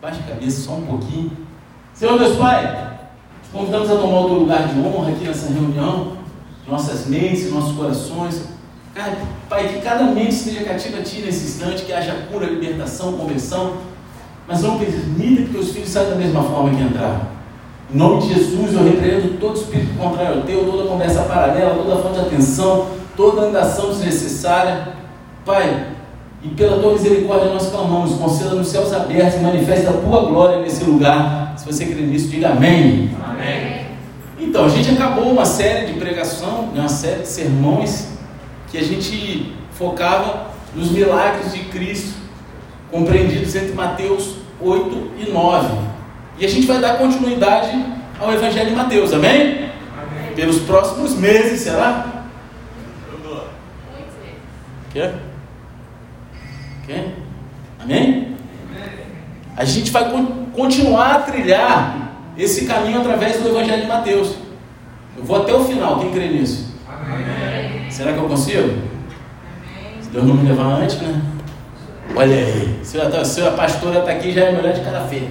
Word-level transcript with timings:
Baixa 0.00 0.20
a 0.20 0.34
cabeça 0.34 0.60
só 0.60 0.74
um 0.74 0.82
pouquinho. 0.82 1.32
Senhor 1.92 2.16
Deus 2.18 2.36
Pai, 2.36 2.98
te 3.42 3.50
convidamos 3.50 3.90
a 3.90 3.96
tomar 3.96 4.20
o 4.20 4.28
teu 4.28 4.38
lugar 4.38 4.68
de 4.68 4.78
honra 4.78 5.10
aqui 5.10 5.24
nessa 5.24 5.52
reunião, 5.52 6.18
nossas 6.68 7.06
mentes 7.06 7.52
nossos 7.52 7.76
corações. 7.76 8.44
Pai, 9.48 9.68
que 9.68 9.80
cada 9.80 10.04
mente 10.04 10.30
esteja 10.30 10.64
cativa 10.64 10.98
a 10.98 11.02
Ti 11.02 11.22
nesse 11.22 11.46
instante, 11.46 11.84
que 11.84 11.92
haja 11.92 12.14
cura, 12.30 12.46
libertação, 12.46 13.14
conversão, 13.14 13.78
mas 14.46 14.62
não 14.62 14.78
permita 14.78 15.50
que 15.50 15.58
os 15.58 15.72
filhos 15.72 15.88
saiam 15.88 16.10
da 16.10 16.16
mesma 16.16 16.42
forma 16.44 16.70
que 16.70 16.82
entraram. 16.82 17.20
Em 17.92 17.96
nome 17.96 18.22
de 18.22 18.34
Jesus, 18.34 18.74
eu 18.74 18.84
repreendo 18.84 19.38
todo 19.38 19.56
espírito 19.56 19.98
contrário 19.98 20.38
ao 20.38 20.42
teu, 20.42 20.64
toda 20.64 20.88
conversa 20.88 21.22
paralela, 21.22 21.74
toda 21.74 22.02
falta 22.02 22.20
de 22.20 22.26
atenção, 22.26 22.88
toda 23.16 23.46
andação 23.46 23.88
desnecessária. 23.88 24.94
Pai, 25.44 25.86
e 26.42 26.48
pela 26.50 26.80
tua 26.80 26.92
misericórdia 26.92 27.52
nós 27.52 27.68
clamamos, 27.68 28.12
conceda 28.12 28.54
nos 28.54 28.68
céus 28.68 28.92
abertos 28.92 29.40
e 29.40 29.42
manifesta 29.42 29.90
a 29.90 29.94
tua 29.94 30.26
glória 30.26 30.60
nesse 30.60 30.84
lugar. 30.84 31.54
Se 31.56 31.66
você 31.66 31.86
crê 31.86 32.02
nisso, 32.02 32.28
diga 32.28 32.50
amém. 32.50 33.10
Amém. 33.24 33.86
Então, 34.38 34.64
a 34.64 34.68
gente 34.68 34.90
acabou 34.90 35.30
uma 35.30 35.44
série 35.44 35.92
de 35.92 35.98
pregação, 35.98 36.70
uma 36.72 36.88
série 36.88 37.22
de 37.22 37.28
sermões 37.28 38.08
que 38.70 38.78
a 38.78 38.82
gente 38.82 39.52
focava 39.72 40.46
nos 40.74 40.92
milagres 40.92 41.52
de 41.52 41.64
Cristo, 41.64 42.14
compreendidos 42.90 43.54
entre 43.56 43.72
Mateus 43.72 44.36
8 44.60 45.10
e 45.18 45.30
9. 45.30 45.68
E 46.38 46.44
a 46.44 46.48
gente 46.48 46.66
vai 46.66 46.78
dar 46.78 46.98
continuidade 46.98 47.84
ao 48.20 48.32
Evangelho 48.32 48.70
de 48.70 48.76
Mateus, 48.76 49.12
amém? 49.12 49.70
amém. 50.00 50.34
Pelos 50.36 50.60
próximos 50.60 51.14
meses, 51.14 51.62
será? 51.62 52.24
Quer? 54.92 55.27
Amém? 57.78 58.36
A 59.56 59.64
gente 59.64 59.90
vai 59.90 60.10
continuar 60.54 61.14
a 61.14 61.18
trilhar 61.20 62.12
esse 62.36 62.66
caminho 62.66 63.00
através 63.00 63.40
do 63.40 63.48
Evangelho 63.48 63.82
de 63.82 63.88
Mateus. 63.88 64.36
Eu 65.16 65.24
vou 65.24 65.42
até 65.42 65.52
o 65.52 65.64
final, 65.64 65.98
quem 65.98 66.12
crê 66.12 66.28
nisso? 66.28 66.74
Amém. 66.88 67.90
Será 67.90 68.12
que 68.12 68.18
eu 68.18 68.28
consigo? 68.28 68.62
Amém. 68.62 70.00
Se 70.00 70.10
Deus 70.10 70.24
não 70.24 70.34
me 70.34 70.48
levar 70.48 70.80
antes, 70.80 71.00
né? 71.00 71.20
Olha 72.14 72.36
aí, 72.36 72.78
se 72.82 73.00
a, 73.00 73.24
se 73.24 73.42
a 73.42 73.50
pastora 73.50 73.98
está 74.00 74.12
aqui, 74.12 74.32
já 74.32 74.44
é 74.44 74.52
melhor 74.52 74.72
de 74.72 74.80
cara 74.80 75.00
feia. 75.06 75.28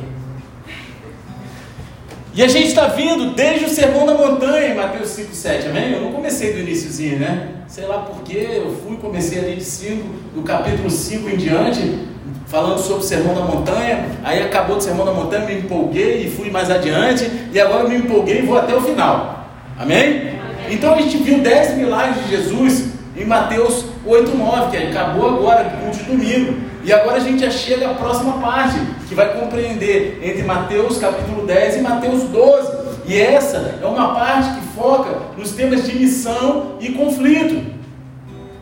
E 2.38 2.44
a 2.44 2.48
gente 2.48 2.68
está 2.68 2.86
vindo 2.86 3.32
desde 3.32 3.66
o 3.66 3.68
Sermão 3.68 4.06
da 4.06 4.14
Montanha, 4.14 4.68
em 4.68 4.76
Mateus 4.76 5.10
5, 5.10 5.34
7, 5.34 5.70
amém? 5.70 5.94
Eu 5.94 6.02
não 6.02 6.12
comecei 6.12 6.54
do 6.54 6.60
iníciozinho, 6.60 7.18
né? 7.18 7.48
Sei 7.68 7.84
lá 7.88 7.98
porquê, 7.98 8.48
eu 8.64 8.78
fui, 8.84 8.96
comecei 8.98 9.40
ali 9.40 9.56
de 9.56 9.64
5, 9.64 10.08
do 10.36 10.44
capítulo 10.44 10.88
5 10.88 11.30
em 11.32 11.36
diante, 11.36 11.98
falando 12.46 12.78
sobre 12.78 13.04
o 13.04 13.08
Sermão 13.08 13.34
da 13.34 13.42
Montanha, 13.42 14.06
aí 14.24 14.44
acabou 14.44 14.78
o 14.78 14.82
Sermão 14.82 15.04
da 15.04 15.14
Montanha, 15.14 15.48
me 15.48 15.56
empolguei 15.56 16.28
e 16.28 16.30
fui 16.30 16.52
mais 16.52 16.70
adiante, 16.70 17.28
e 17.52 17.60
agora 17.60 17.90
me 17.90 17.96
empolguei 17.96 18.38
e 18.38 18.42
vou 18.44 18.56
até 18.56 18.76
o 18.76 18.82
final, 18.82 19.50
amém? 19.76 20.34
Então 20.70 20.94
a 20.94 21.02
gente 21.02 21.18
viu 21.18 21.40
10 21.40 21.76
milagres 21.78 22.24
de 22.24 22.30
Jesus 22.38 22.90
em 23.18 23.26
Mateus 23.26 23.84
8, 24.06 24.38
9, 24.38 24.78
que 24.78 24.84
acabou 24.86 25.28
agora, 25.28 25.64
culto 25.82 25.98
de 25.98 26.04
domingo. 26.04 26.67
E 26.88 26.94
agora 26.94 27.18
a 27.18 27.20
gente 27.20 27.42
já 27.42 27.52
chega 27.52 27.92
à 27.92 27.94
próxima 27.96 28.40
parte, 28.40 28.80
que 29.10 29.14
vai 29.14 29.38
compreender 29.38 30.22
entre 30.24 30.42
Mateus 30.44 30.98
capítulo 30.98 31.46
10 31.46 31.76
e 31.76 31.82
Mateus 31.82 32.24
12. 32.30 32.78
E 33.06 33.20
essa 33.20 33.78
é 33.82 33.86
uma 33.86 34.16
parte 34.16 34.58
que 34.58 34.68
foca 34.68 35.10
nos 35.38 35.52
temas 35.52 35.86
de 35.86 36.00
missão 36.00 36.78
e 36.80 36.94
conflito. 36.94 37.62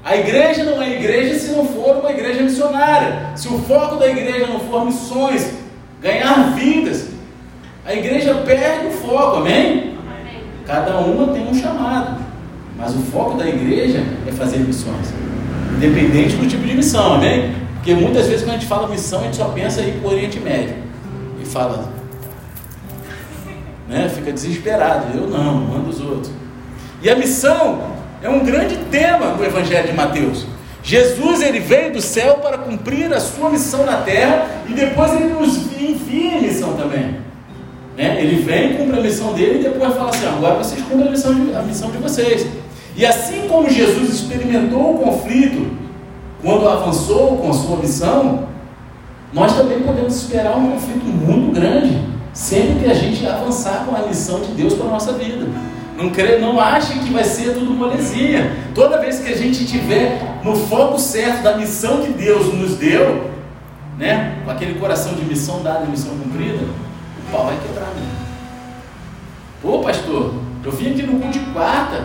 A 0.04 0.18
igreja 0.18 0.64
não 0.64 0.82
é 0.82 0.94
igreja 0.94 1.38
se 1.38 1.52
não 1.52 1.68
for 1.68 1.98
uma 1.98 2.10
igreja 2.10 2.42
missionária. 2.42 3.30
Se 3.36 3.48
o 3.48 3.60
foco 3.60 3.98
da 3.98 4.08
igreja 4.08 4.48
não 4.48 4.60
for 4.60 4.86
missões, 4.86 5.52
ganhar 6.02 6.56
vidas, 6.56 7.10
a 7.86 7.94
igreja 7.94 8.34
perde 8.44 8.88
o 8.88 8.92
foco, 8.92 9.38
amém? 9.38 9.94
amém. 10.02 10.42
Cada 10.66 10.98
uma 10.98 11.32
tem 11.32 11.48
um 11.48 11.54
chamado. 11.54 12.24
Mas 12.76 12.92
o 12.96 13.00
foco 13.12 13.38
da 13.38 13.48
igreja 13.48 14.04
é 14.28 14.32
fazer 14.32 14.58
missões, 14.58 15.14
independente 15.76 16.36
do 16.38 16.48
tipo 16.48 16.66
de 16.66 16.74
missão, 16.74 17.14
amém? 17.14 17.65
Porque 17.86 18.02
muitas 18.02 18.26
vezes 18.26 18.42
quando 18.42 18.56
a 18.56 18.58
gente 18.58 18.68
fala 18.68 18.88
missão, 18.88 19.20
a 19.20 19.24
gente 19.26 19.36
só 19.36 19.46
pensa 19.50 19.80
em 19.84 20.00
para 20.00 20.10
o 20.10 20.12
Oriente 20.12 20.40
Médio 20.40 20.74
e 21.40 21.46
fala, 21.46 21.88
né? 23.88 24.10
Fica 24.10 24.32
desesperado. 24.32 25.16
Eu 25.16 25.28
não, 25.28 25.54
mando 25.54 25.92
os 25.92 26.02
outros. 26.02 26.32
E 27.04 27.08
a 27.12 27.16
missão 27.16 27.92
é 28.24 28.28
um 28.28 28.44
grande 28.44 28.76
tema 28.90 29.36
do 29.36 29.46
Evangelho 29.46 29.86
de 29.86 29.94
Mateus. 29.94 30.48
Jesus 30.82 31.44
ele 31.44 31.60
veio 31.60 31.94
do 31.94 32.02
céu 32.02 32.40
para 32.42 32.58
cumprir 32.58 33.14
a 33.14 33.20
sua 33.20 33.52
missão 33.52 33.86
na 33.86 33.98
terra 33.98 34.48
e 34.68 34.74
depois 34.74 35.14
ele 35.14 35.26
nos 35.26 35.56
envia 35.80 36.40
a 36.40 36.42
missão 36.42 36.74
também. 36.74 37.18
Né? 37.96 38.20
Ele 38.20 38.42
vem, 38.42 38.78
cumpre 38.78 38.98
a 38.98 39.04
missão 39.04 39.32
dele 39.34 39.60
e 39.60 39.64
depois 39.64 39.94
fala 39.94 40.10
assim: 40.10 40.26
agora 40.26 40.56
vocês 40.56 40.82
cumprem 40.82 41.10
a 41.10 41.12
missão 41.12 41.36
de, 41.36 41.56
a 41.56 41.62
missão 41.62 41.92
de 41.92 42.00
vocês. 42.00 42.48
E 42.96 43.06
assim 43.06 43.48
como 43.48 43.70
Jesus 43.70 44.10
experimentou 44.10 44.96
o 44.96 44.98
conflito 44.98 45.85
quando 46.42 46.68
avançou 46.68 47.38
com 47.38 47.50
a 47.50 47.54
sua 47.54 47.78
missão, 47.78 48.48
nós 49.34 49.56
também 49.56 49.82
podemos 49.82 50.16
esperar 50.16 50.58
um 50.58 50.72
conflito 50.72 51.06
muito 51.06 51.54
grande, 51.54 52.02
sempre 52.34 52.84
que 52.84 52.90
a 52.90 52.94
gente 52.94 53.26
avançar 53.28 53.86
com 53.86 53.96
a 53.96 54.08
missão 54.08 54.40
de 54.40 54.52
Deus 54.52 54.74
para 54.74 54.86
a 54.86 54.92
nossa 54.92 55.14
vida. 55.14 55.48
Não, 55.98 56.10
crê, 56.10 56.40
não 56.40 56.60
ache 56.60 57.00
que 57.00 57.12
vai 57.12 57.24
ser 57.24 57.54
tudo 57.54 57.72
molezinha. 57.72 58.54
Toda 58.74 59.00
vez 59.00 59.20
que 59.20 59.32
a 59.32 59.38
gente 59.38 59.66
tiver 59.66 60.40
no 60.44 60.56
foco 60.56 61.00
certo 61.00 61.42
da 61.42 61.58
missão 61.58 62.02
que 62.02 62.12
Deus 62.12 62.54
nos 62.54 62.76
deu, 62.76 63.32
né, 63.98 64.40
com 64.44 64.52
aquele 64.52 64.78
coração 64.78 65.14
de 65.14 65.24
missão 65.24 65.64
dada 65.64 65.86
e 65.86 65.90
missão 65.90 66.12
cumprida, 66.18 66.64
o 66.64 67.32
pau 67.32 67.46
vai 67.46 67.58
quebrar. 67.58 67.88
Né? 67.88 68.08
Pô, 69.62 69.80
pastor, 69.80 70.34
eu 70.64 70.72
vim 70.72 70.92
aqui 70.92 71.04
no 71.04 71.20
culto 71.20 71.40
de 71.40 71.46
quarta, 71.52 72.04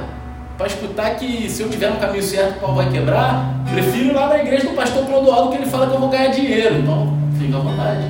para 0.60 0.66
escutar 0.66 1.16
que 1.16 1.48
se 1.48 1.62
eu 1.62 1.70
tiver 1.70 1.88
no 1.88 1.96
caminho 1.96 2.22
certo 2.22 2.58
o 2.58 2.60
pau 2.60 2.74
vai 2.74 2.90
quebrar, 2.90 3.64
prefiro 3.72 4.10
ir 4.10 4.12
lá 4.12 4.28
na 4.28 4.40
igreja 4.40 4.68
do 4.68 4.74
pastor 4.74 5.06
Clodoaldo 5.06 5.52
que 5.52 5.56
ele 5.56 5.70
fala 5.70 5.86
que 5.86 5.94
eu 5.94 5.98
vou 5.98 6.10
ganhar 6.10 6.28
dinheiro. 6.28 6.80
Então, 6.80 7.16
fica 7.38 7.56
à 7.56 7.60
vontade. 7.60 8.04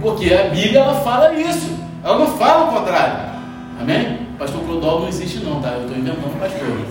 Porque 0.00 0.32
a 0.32 0.44
Bíblia 0.44 0.80
ela 0.80 0.94
fala 1.02 1.34
isso. 1.34 1.70
Ela 2.02 2.18
não 2.18 2.28
fala 2.28 2.70
o 2.70 2.78
contrário. 2.78 3.30
Amém? 3.78 4.20
Pastor 4.38 4.62
Clodoaldo 4.62 5.02
não 5.02 5.08
existe 5.10 5.44
não, 5.44 5.60
tá? 5.60 5.72
Eu 5.72 5.82
estou 5.82 5.98
inventando 5.98 6.40
pastor. 6.40 6.86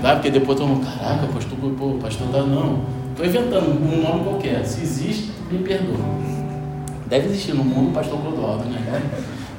Tá? 0.00 0.14
Porque 0.14 0.30
depois 0.30 0.58
todo 0.60 0.68
mundo, 0.68 0.86
caraca, 0.86 1.26
pastor, 1.26 1.58
pô, 1.76 1.98
pastor 2.00 2.28
tá 2.28 2.42
não. 2.42 2.84
Estou 3.10 3.26
inventando 3.26 3.68
um 3.68 4.00
nome 4.00 4.22
qualquer. 4.22 4.64
Se 4.64 4.80
existe, 4.80 5.32
me 5.50 5.58
perdoa. 5.58 5.98
Deve 7.08 7.26
existir 7.26 7.52
no 7.52 7.64
mundo 7.64 7.92
pastor 7.92 8.20
Clodoaldo, 8.20 8.64
né? 8.66 9.02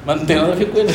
Mas 0.05 0.17
não 0.17 0.25
tem 0.25 0.37
nada 0.37 0.53
a 0.53 0.55
ver 0.55 0.71
com 0.71 0.77
ele. 0.77 0.93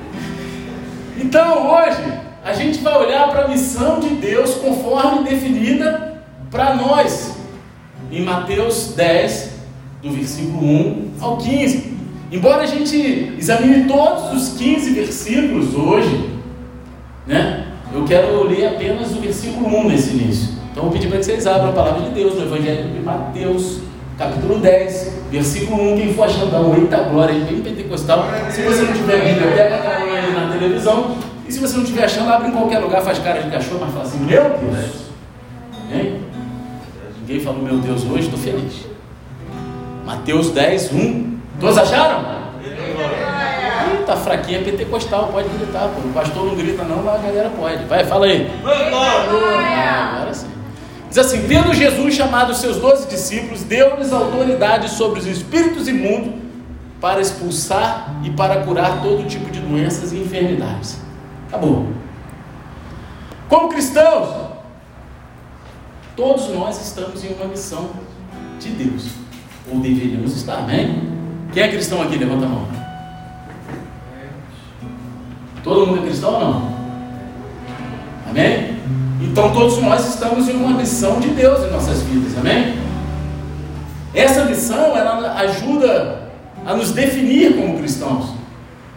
então 1.20 1.70
hoje 1.70 2.24
a 2.44 2.52
gente 2.52 2.80
vai 2.80 2.94
olhar 2.98 3.30
para 3.30 3.46
a 3.46 3.48
missão 3.48 3.98
de 3.98 4.10
Deus 4.10 4.56
conforme 4.56 5.24
definida 5.24 6.22
para 6.50 6.74
nós, 6.74 7.38
em 8.12 8.22
Mateus 8.22 8.92
10, 8.94 9.54
do 10.02 10.10
versículo 10.10 10.62
1 10.62 11.10
ao 11.20 11.38
15. 11.38 11.94
Embora 12.30 12.64
a 12.64 12.66
gente 12.66 13.34
examine 13.38 13.88
todos 13.88 14.30
os 14.32 14.58
15 14.58 14.90
versículos 14.90 15.74
hoje, 15.74 16.30
né? 17.26 17.68
Eu 17.92 18.04
quero 18.04 18.44
ler 18.44 18.66
apenas 18.66 19.12
o 19.12 19.20
versículo 19.20 19.78
1 19.78 19.88
nesse 19.88 20.10
início. 20.10 20.54
Então 20.70 20.82
eu 20.84 20.90
vou 20.90 20.92
pedir 20.92 21.08
para 21.08 21.18
que 21.18 21.24
vocês 21.24 21.46
abram 21.46 21.70
a 21.70 21.72
palavra 21.72 22.02
de 22.02 22.10
Deus 22.10 22.34
no 22.34 22.42
Evangelho 22.42 22.90
de 22.90 23.00
Mateus, 23.00 23.78
capítulo 24.18 24.58
10, 24.58 25.12
versículo 25.30 25.94
1. 25.94 25.96
Quem 25.96 26.12
for 26.12 26.24
achando, 26.24 26.76
eita 26.76 26.98
glória, 27.04 27.40
bem 27.40 27.62
pentecostal. 27.62 28.26
Se 28.50 28.60
você 28.62 28.82
não 28.82 28.92
tiver 28.92 29.24
Bíblia, 29.24 29.50
pega 29.52 29.76
a 29.76 29.96
aí 29.96 30.32
na 30.34 30.52
televisão 30.52 31.33
e 31.46 31.52
se 31.52 31.58
você 31.58 31.76
não 31.76 31.82
estiver 31.82 32.04
achando, 32.04 32.30
abre 32.30 32.48
em 32.48 32.52
qualquer 32.52 32.78
lugar, 32.78 33.02
faz 33.02 33.18
cara 33.18 33.42
de 33.42 33.50
cachorro, 33.50 33.80
mas 33.82 33.92
fala 33.92 34.04
assim, 34.04 34.18
meu 34.18 34.42
Deus. 34.42 35.04
Hein? 35.92 36.20
Ninguém 37.20 37.40
falou 37.40 37.62
meu 37.62 37.78
Deus 37.78 38.04
hoje, 38.04 38.24
estou 38.24 38.38
feliz. 38.38 38.86
Mateus 40.04 40.50
10, 40.50 40.92
1. 40.92 41.38
Todos 41.60 41.78
acharam? 41.78 42.44
Tá 44.06 44.16
fraquinha 44.16 44.62
pentecostal, 44.62 45.30
pode 45.32 45.48
gritar. 45.48 45.88
Pô. 45.88 46.06
O 46.06 46.12
pastor 46.12 46.44
não 46.44 46.54
grita 46.54 46.84
não, 46.84 47.02
mas 47.02 47.14
a 47.14 47.26
galera 47.26 47.50
pode. 47.50 47.84
Vai, 47.84 48.04
fala 48.04 48.26
aí. 48.26 48.50
Ah, 48.64 50.16
agora 50.16 50.34
sim. 50.34 50.46
Diz 51.08 51.18
assim: 51.18 51.46
Tendo 51.48 51.72
Jesus 51.72 52.14
chamado 52.14 52.54
seus 52.54 52.76
doze 52.76 53.08
discípulos, 53.08 53.62
deu-lhes 53.62 54.12
autoridade 54.12 54.90
sobre 54.90 55.20
os 55.20 55.26
espíritos 55.26 55.88
imundos 55.88 56.34
para 57.00 57.20
expulsar 57.20 58.14
e 58.22 58.30
para 58.30 58.62
curar 58.62 59.02
todo 59.02 59.26
tipo 59.26 59.50
de 59.50 59.60
doenças 59.60 60.12
e 60.12 60.18
enfermidades. 60.18 61.03
Acabou. 61.54 61.86
Como 63.48 63.68
cristãos, 63.68 64.28
todos 66.16 66.48
nós 66.48 66.82
estamos 66.82 67.22
em 67.22 67.32
uma 67.32 67.44
missão 67.44 67.90
de 68.58 68.70
Deus. 68.70 69.10
Ou 69.70 69.78
deveríamos 69.78 70.36
estar, 70.36 70.56
amém? 70.56 71.12
Quem 71.52 71.62
é 71.62 71.68
cristão 71.68 72.02
aqui? 72.02 72.16
Levanta 72.16 72.46
a 72.46 72.48
mão. 72.48 72.66
Todo 75.62 75.86
mundo 75.86 76.00
é 76.00 76.06
cristão 76.06 76.34
ou 76.34 76.40
não? 76.40 76.74
Amém? 78.30 78.76
Então 79.22 79.52
todos 79.52 79.80
nós 79.80 80.08
estamos 80.08 80.48
em 80.48 80.56
uma 80.56 80.76
missão 80.76 81.20
de 81.20 81.28
Deus 81.28 81.64
em 81.68 81.70
nossas 81.70 82.02
vidas, 82.02 82.36
amém? 82.36 82.80
Essa 84.12 84.44
missão, 84.44 84.96
ela, 84.96 85.34
ajuda 85.38 86.30
a 86.66 86.74
nos 86.74 86.90
definir 86.90 87.54
como 87.54 87.78
cristãos, 87.78 88.34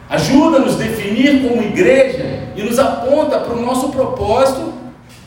ajuda 0.10 0.58
a 0.58 0.62
nos 0.62 0.76
definir 0.76 1.48
como 1.48 1.62
igreja 1.62 2.47
e 2.58 2.64
nos 2.64 2.80
aponta 2.80 3.40
para 3.40 3.54
o 3.54 3.62
nosso 3.62 3.90
propósito 3.90 4.74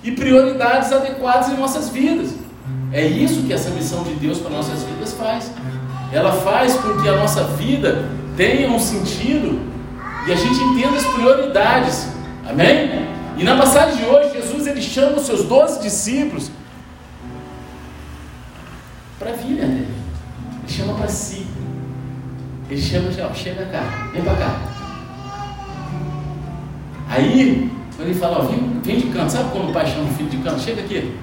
e 0.02 0.10
prioridades 0.10 0.92
adequadas 0.92 1.48
em 1.48 1.56
nossas 1.56 1.88
vidas. 1.88 2.34
É 2.92 3.06
isso 3.06 3.42
que 3.42 3.52
essa 3.52 3.70
missão 3.70 4.02
de 4.02 4.14
Deus 4.14 4.38
para 4.38 4.50
nossas 4.50 4.82
vidas 4.82 5.12
faz. 5.12 5.50
Ela 6.12 6.32
faz 6.32 6.74
com 6.74 7.00
que 7.00 7.08
a 7.08 7.16
nossa 7.16 7.44
vida 7.44 8.04
tenha 8.36 8.68
um 8.68 8.80
sentido 8.80 9.60
e 10.26 10.32
a 10.32 10.34
gente 10.34 10.60
entenda 10.60 10.96
as 10.96 11.06
prioridades. 11.06 12.08
Amém? 12.48 13.08
E 13.38 13.44
na 13.44 13.56
passagem 13.56 13.96
de 13.96 14.04
hoje, 14.04 14.32
Jesus 14.32 14.66
ele 14.66 14.82
chama 14.82 15.18
os 15.18 15.22
seus 15.22 15.44
doze 15.44 15.80
discípulos 15.80 16.50
para 19.20 19.32
vir 19.32 19.58
até 19.58 19.66
Ele 19.66 19.88
chama 20.66 20.94
para 20.94 21.08
si. 21.08 21.46
Ele 22.68 22.80
chama, 22.80 23.08
ó, 23.22 23.34
chega 23.34 23.66
cá, 23.66 24.10
vem 24.12 24.22
para 24.22 24.34
cá. 24.34 24.69
Aí, 27.20 27.70
ele 27.98 28.14
fala, 28.14 28.38
ó, 28.38 28.42
vem, 28.44 28.80
vem 28.82 28.98
de 28.98 29.08
canto, 29.08 29.30
sabe 29.30 29.50
quando 29.50 29.68
o 29.68 29.72
pai 29.72 29.86
chama 29.86 30.08
o 30.08 30.14
filho 30.14 30.30
de 30.30 30.38
canto? 30.38 30.60
Chega 30.60 30.80
aqui. 30.80 31.14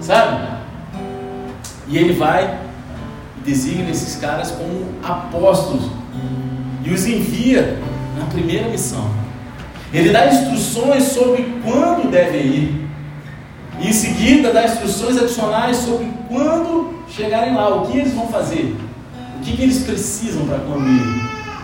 Sabe? 0.00 0.56
E 1.88 1.98
ele 1.98 2.14
vai 2.14 2.58
e 3.38 3.40
designa 3.44 3.90
esses 3.90 4.16
caras 4.16 4.52
como 4.52 4.86
apóstolos 5.02 5.90
e 6.82 6.90
os 6.90 7.06
envia 7.06 7.78
na 8.18 8.24
primeira 8.26 8.68
missão. 8.68 9.10
Ele 9.92 10.10
dá 10.10 10.26
instruções 10.26 11.04
sobre 11.04 11.42
quando 11.62 12.10
devem 12.10 12.46
ir. 12.46 12.88
E 13.78 13.88
em 13.88 13.92
seguida 13.92 14.52
dá 14.52 14.64
instruções 14.64 15.18
adicionais 15.18 15.76
sobre 15.76 16.08
quando 16.28 16.94
chegarem 17.08 17.54
lá, 17.54 17.74
o 17.76 17.86
que 17.86 17.98
eles 17.98 18.14
vão 18.14 18.26
fazer, 18.28 18.74
o 19.36 19.40
que, 19.42 19.56
que 19.56 19.62
eles 19.62 19.84
precisam 19.84 20.46
para 20.46 20.58
quando 20.58 20.86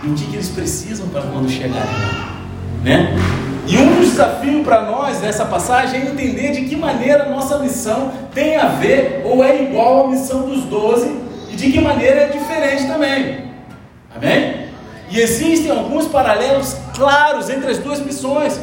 e 0.03 0.07
o 0.07 0.13
que, 0.13 0.25
que 0.25 0.35
eles 0.35 0.49
precisam 0.49 1.07
para 1.07 1.23
quando 1.23 1.49
chegarem 1.49 1.91
lá. 1.91 2.32
Né? 2.83 3.15
E 3.65 3.77
um 3.77 3.95
dos 3.95 4.09
desafios 4.09 4.61
para 4.63 4.81
nós 4.83 5.21
nessa 5.21 5.45
passagem 5.45 6.01
é 6.01 6.05
entender 6.11 6.51
de 6.51 6.65
que 6.65 6.75
maneira 6.75 7.23
a 7.23 7.29
nossa 7.29 7.59
missão 7.59 8.11
tem 8.33 8.57
a 8.57 8.67
ver 8.67 9.21
ou 9.23 9.43
é 9.43 9.63
igual 9.63 10.05
à 10.05 10.09
missão 10.09 10.41
dos 10.41 10.63
doze 10.65 11.09
e 11.49 11.55
de 11.55 11.71
que 11.71 11.79
maneira 11.79 12.21
é 12.21 12.27
diferente 12.27 12.85
também. 12.85 13.45
Amém? 14.13 14.67
E 15.09 15.19
existem 15.19 15.71
alguns 15.71 16.07
paralelos 16.07 16.75
claros 16.93 17.49
entre 17.49 17.71
as 17.71 17.77
duas 17.77 17.99
missões, 17.99 18.59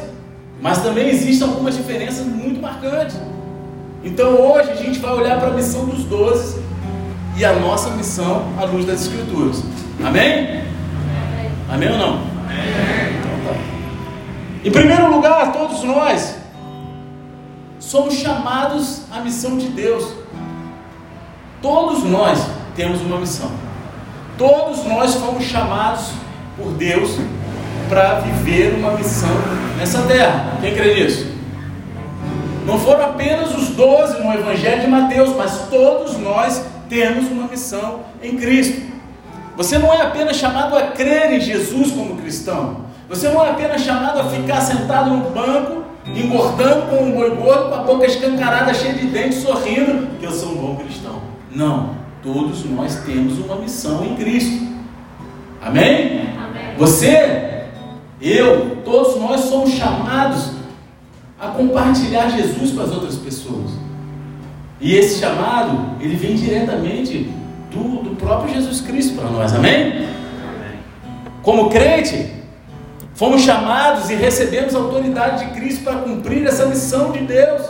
mas 0.61 0.83
também 0.83 1.09
existem 1.09 1.47
algumas 1.47 1.75
diferenças 1.75 2.25
muito 2.25 2.61
marcantes. 2.61 3.17
Então 4.03 4.35
hoje 4.35 4.69
a 4.69 4.75
gente 4.75 4.99
vai 4.99 5.13
olhar 5.13 5.39
para 5.39 5.49
a 5.49 5.53
missão 5.53 5.85
dos 5.85 6.03
doze 6.03 6.61
e 7.37 7.43
a 7.43 7.53
nossa 7.53 7.89
missão 7.91 8.45
à 8.59 8.65
luz 8.65 8.85
das 8.85 9.01
Escrituras. 9.01 9.63
Amém? 10.03 10.61
Amém, 10.61 11.51
Amém 11.69 11.91
ou 11.91 11.97
não? 11.97 12.13
Amém. 12.45 13.10
Em 14.63 14.69
primeiro 14.69 15.09
lugar, 15.09 15.51
todos 15.51 15.83
nós 15.83 16.35
somos 17.79 18.13
chamados 18.13 19.01
à 19.11 19.19
missão 19.19 19.57
de 19.57 19.69
Deus. 19.69 20.07
Todos 21.61 22.03
nós 22.03 22.39
temos 22.75 23.01
uma 23.01 23.17
missão. 23.17 23.49
Todos 24.37 24.85
nós 24.85 25.15
fomos 25.15 25.45
chamados 25.45 26.11
por 26.55 26.73
Deus 26.73 27.17
para 27.89 28.19
viver 28.19 28.75
uma 28.75 28.91
missão 28.91 29.29
nessa 29.79 30.03
terra. 30.03 30.57
Quem 30.61 30.75
crê 30.75 30.93
nisso? 30.93 31.31
Não 32.65 32.77
foram 32.77 33.05
apenas 33.05 33.55
os 33.55 33.69
doze 33.69 34.21
no 34.21 34.31
Evangelho 34.31 34.81
de 34.81 34.87
Mateus, 34.87 35.35
mas 35.35 35.67
todos 35.71 36.19
nós 36.19 36.63
temos 36.87 37.31
uma 37.31 37.47
missão 37.47 38.01
em 38.21 38.37
Cristo. 38.37 38.79
Você 39.57 39.79
não 39.79 39.91
é 39.91 40.03
apenas 40.03 40.37
chamado 40.37 40.77
a 40.77 40.83
crer 40.83 41.33
em 41.33 41.41
Jesus 41.41 41.91
como 41.91 42.17
cristão. 42.17 42.90
Você 43.11 43.27
não 43.27 43.45
é 43.45 43.49
apenas 43.49 43.81
chamado 43.81 44.21
a 44.21 44.23
ficar 44.23 44.61
sentado 44.61 45.09
no 45.09 45.31
banco, 45.31 45.83
engordando 46.15 46.83
com 46.83 47.03
um 47.03 47.11
boi 47.11 47.35
gordo, 47.35 47.67
com 47.67 47.75
a 47.75 47.83
boca 47.83 48.05
escancarada, 48.05 48.73
cheia 48.73 48.93
de 48.93 49.07
dentes, 49.07 49.39
sorrindo, 49.39 50.07
que 50.17 50.25
eu 50.25 50.31
sou 50.31 50.53
um 50.53 50.55
bom 50.55 50.75
cristão. 50.77 51.21
Não. 51.53 51.89
Todos 52.23 52.63
nós 52.69 53.03
temos 53.03 53.37
uma 53.37 53.57
missão 53.57 54.05
em 54.05 54.15
Cristo. 54.15 54.65
Amém? 55.61 56.29
Amém. 56.37 56.75
Você, 56.77 57.65
eu, 58.21 58.77
todos 58.85 59.19
nós 59.19 59.41
somos 59.41 59.71
chamados 59.71 60.51
a 61.37 61.49
compartilhar 61.49 62.29
Jesus 62.29 62.71
com 62.71 62.81
as 62.81 62.91
outras 62.91 63.17
pessoas. 63.17 63.71
E 64.79 64.95
esse 64.95 65.19
chamado, 65.19 65.97
ele 65.99 66.15
vem 66.15 66.35
diretamente 66.35 67.29
do, 67.71 68.03
do 68.03 68.15
próprio 68.15 68.53
Jesus 68.53 68.79
Cristo 68.79 69.15
para 69.15 69.29
nós. 69.29 69.53
Amém? 69.53 69.87
Amém? 69.87 70.07
Como 71.43 71.69
crente, 71.69 72.30
fomos 73.21 73.43
chamados 73.43 74.09
e 74.09 74.15
recebemos 74.15 74.73
a 74.73 74.79
autoridade 74.79 75.45
de 75.45 75.51
Cristo 75.51 75.83
para 75.83 75.97
cumprir 75.99 76.43
essa 76.43 76.65
missão 76.65 77.11
de 77.11 77.19
Deus. 77.19 77.61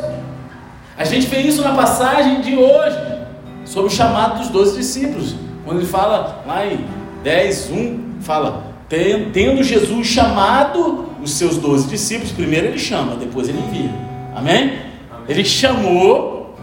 A 0.98 1.03
gente 1.03 1.27
vê 1.27 1.42
isso 1.42 1.62
na 1.62 1.74
passagem 1.74 2.39
de 2.39 2.56
hoje, 2.56 2.98
sobre 3.65 3.92
o 3.92 3.94
chamado 3.94 4.39
dos 4.39 4.48
doze 4.48 4.77
discípulos. 4.77 5.36
Quando 5.65 5.80
ele 5.80 5.88
fala 5.88 6.42
lá 6.48 6.65
em 6.65 6.86
10, 7.21 7.69
1, 7.69 8.00
fala: 8.21 8.63
Tendo 8.88 9.62
Jesus 9.62 10.07
chamado 10.07 11.07
os 11.21 11.33
seus 11.33 11.57
doze 11.57 11.89
discípulos, 11.89 12.31
primeiro 12.31 12.68
ele 12.68 12.80
chama, 12.80 13.18
depois 13.18 13.50
ele 13.50 13.59
envia. 13.59 13.92
Amém? 14.33 14.80
Ele 15.27 15.44
chamou, 15.44 16.56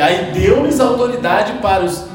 aí 0.00 0.32
deu-lhes 0.32 0.80
autoridade 0.80 1.52
para 1.60 1.84
os 1.84 2.06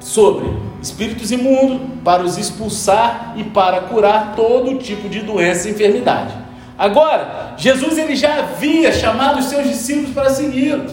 sobre 0.00 0.65
espíritos 0.86 1.30
imundos, 1.30 1.80
para 2.04 2.22
os 2.22 2.38
expulsar 2.38 3.34
e 3.36 3.44
para 3.44 3.80
curar 3.82 4.34
todo 4.34 4.78
tipo 4.78 5.08
de 5.08 5.20
doença 5.20 5.68
e 5.68 5.72
enfermidade. 5.72 6.32
Agora, 6.78 7.54
Jesus 7.56 7.98
ele 7.98 8.14
já 8.14 8.38
havia 8.38 8.92
chamado 8.92 9.38
os 9.38 9.46
seus 9.46 9.66
discípulos 9.66 10.10
para 10.10 10.30
segui-lo. 10.30 10.86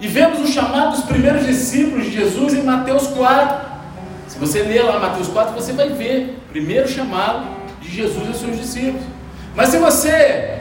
E 0.00 0.06
vemos 0.06 0.48
o 0.48 0.52
chamado 0.52 0.92
dos 0.92 1.04
primeiros 1.04 1.44
discípulos 1.44 2.04
de 2.04 2.12
Jesus 2.12 2.54
em 2.54 2.62
Mateus 2.62 3.08
4. 3.08 3.68
Se 4.28 4.38
você 4.38 4.62
ler 4.62 4.82
lá 4.82 4.98
Mateus 4.98 5.28
4, 5.28 5.54
você 5.54 5.72
vai 5.72 5.88
ver 5.88 6.38
o 6.46 6.52
primeiro 6.52 6.88
chamado 6.88 7.46
de 7.80 7.90
Jesus 7.90 8.28
aos 8.28 8.36
seus 8.36 8.56
discípulos. 8.56 9.04
Mas 9.56 9.70
se 9.70 9.78
você 9.78 10.60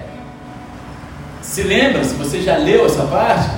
se 1.41 1.61
lembra, 1.61 2.03
se 2.03 2.15
você 2.15 2.41
já 2.41 2.57
leu 2.57 2.87
essa 2.87 3.03
parte, 3.03 3.49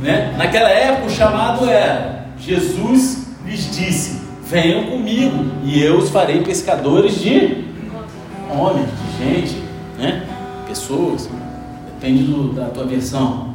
né? 0.00 0.34
naquela 0.38 0.70
época 0.70 1.06
o 1.06 1.10
chamado 1.10 1.68
era: 1.68 2.26
Jesus 2.38 3.27
lhes 3.48 3.74
disse: 3.74 4.20
Venham 4.46 4.84
comigo 4.86 5.44
e 5.64 5.82
eu 5.82 5.98
os 5.98 6.10
farei 6.10 6.42
pescadores 6.42 7.18
de 7.20 7.64
homens, 8.50 8.88
de 8.88 9.24
gente, 9.24 9.62
né? 9.98 10.26
pessoas, 10.66 11.28
depende 11.86 12.24
do, 12.24 12.52
da 12.52 12.66
tua 12.66 12.84
versão. 12.84 13.48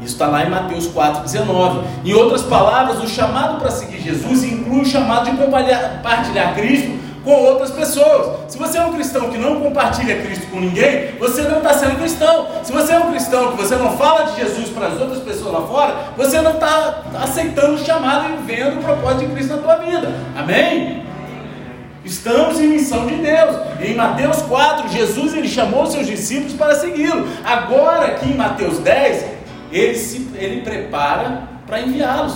Isso 0.00 0.14
está 0.14 0.28
lá 0.28 0.46
em 0.46 0.50
Mateus 0.50 0.88
4,19. 0.88 1.82
Em 2.04 2.14
outras 2.14 2.42
palavras, 2.42 3.02
o 3.02 3.06
chamado 3.06 3.60
para 3.60 3.70
seguir 3.70 4.00
Jesus 4.00 4.44
inclui 4.44 4.80
o 4.80 4.86
chamado 4.86 5.30
de 5.30 5.36
compartilhar 5.36 6.54
Cristo 6.54 6.98
com 7.24 7.30
outras 7.30 7.70
pessoas. 7.70 8.50
Se 8.52 8.58
você 8.58 8.78
é 8.78 8.84
um 8.84 8.94
cristão 8.94 9.30
que 9.30 9.38
não 9.38 9.60
compartilha 9.60 10.22
Cristo 10.22 10.46
com 10.50 10.60
ninguém, 10.60 11.12
você 11.18 11.42
não 11.42 11.58
está 11.58 11.74
sendo 11.74 11.98
cristão. 11.98 12.46
Se 12.62 12.72
você 12.72 12.92
é 12.92 12.98
um 12.98 13.10
cristão 13.10 13.52
que 13.52 13.56
você 13.58 13.76
não 13.76 13.96
fala 13.96 14.30
de 14.30 14.40
Jesus 14.40 14.70
para 14.70 14.88
as 14.88 15.00
outras 15.00 15.20
pessoas 15.20 15.52
lá 15.52 15.62
fora, 15.62 15.96
você 16.16 16.40
não 16.40 16.52
está 16.52 17.02
aceitando 17.22 17.74
o 17.74 17.84
chamado 17.84 18.32
e 18.32 18.36
vivendo 18.38 18.78
o 18.80 18.82
propósito 18.82 19.26
de 19.26 19.34
Cristo 19.34 19.56
na 19.56 19.62
tua 19.62 19.76
vida. 19.76 20.12
Amém? 20.36 21.04
Estamos 22.04 22.58
em 22.58 22.68
missão 22.68 23.06
de 23.06 23.16
Deus. 23.16 23.56
Em 23.80 23.94
Mateus 23.94 24.42
4, 24.42 24.88
Jesus 24.88 25.34
ele 25.34 25.48
chamou 25.48 25.86
seus 25.86 26.06
discípulos 26.06 26.54
para 26.54 26.74
segui-lo. 26.74 27.28
Agora, 27.44 28.06
aqui 28.06 28.30
em 28.30 28.36
Mateus 28.36 28.78
10, 28.78 29.26
ele, 29.70 29.94
se, 29.94 30.28
ele 30.34 30.62
prepara 30.62 31.42
para 31.66 31.80
enviá-los. 31.80 32.34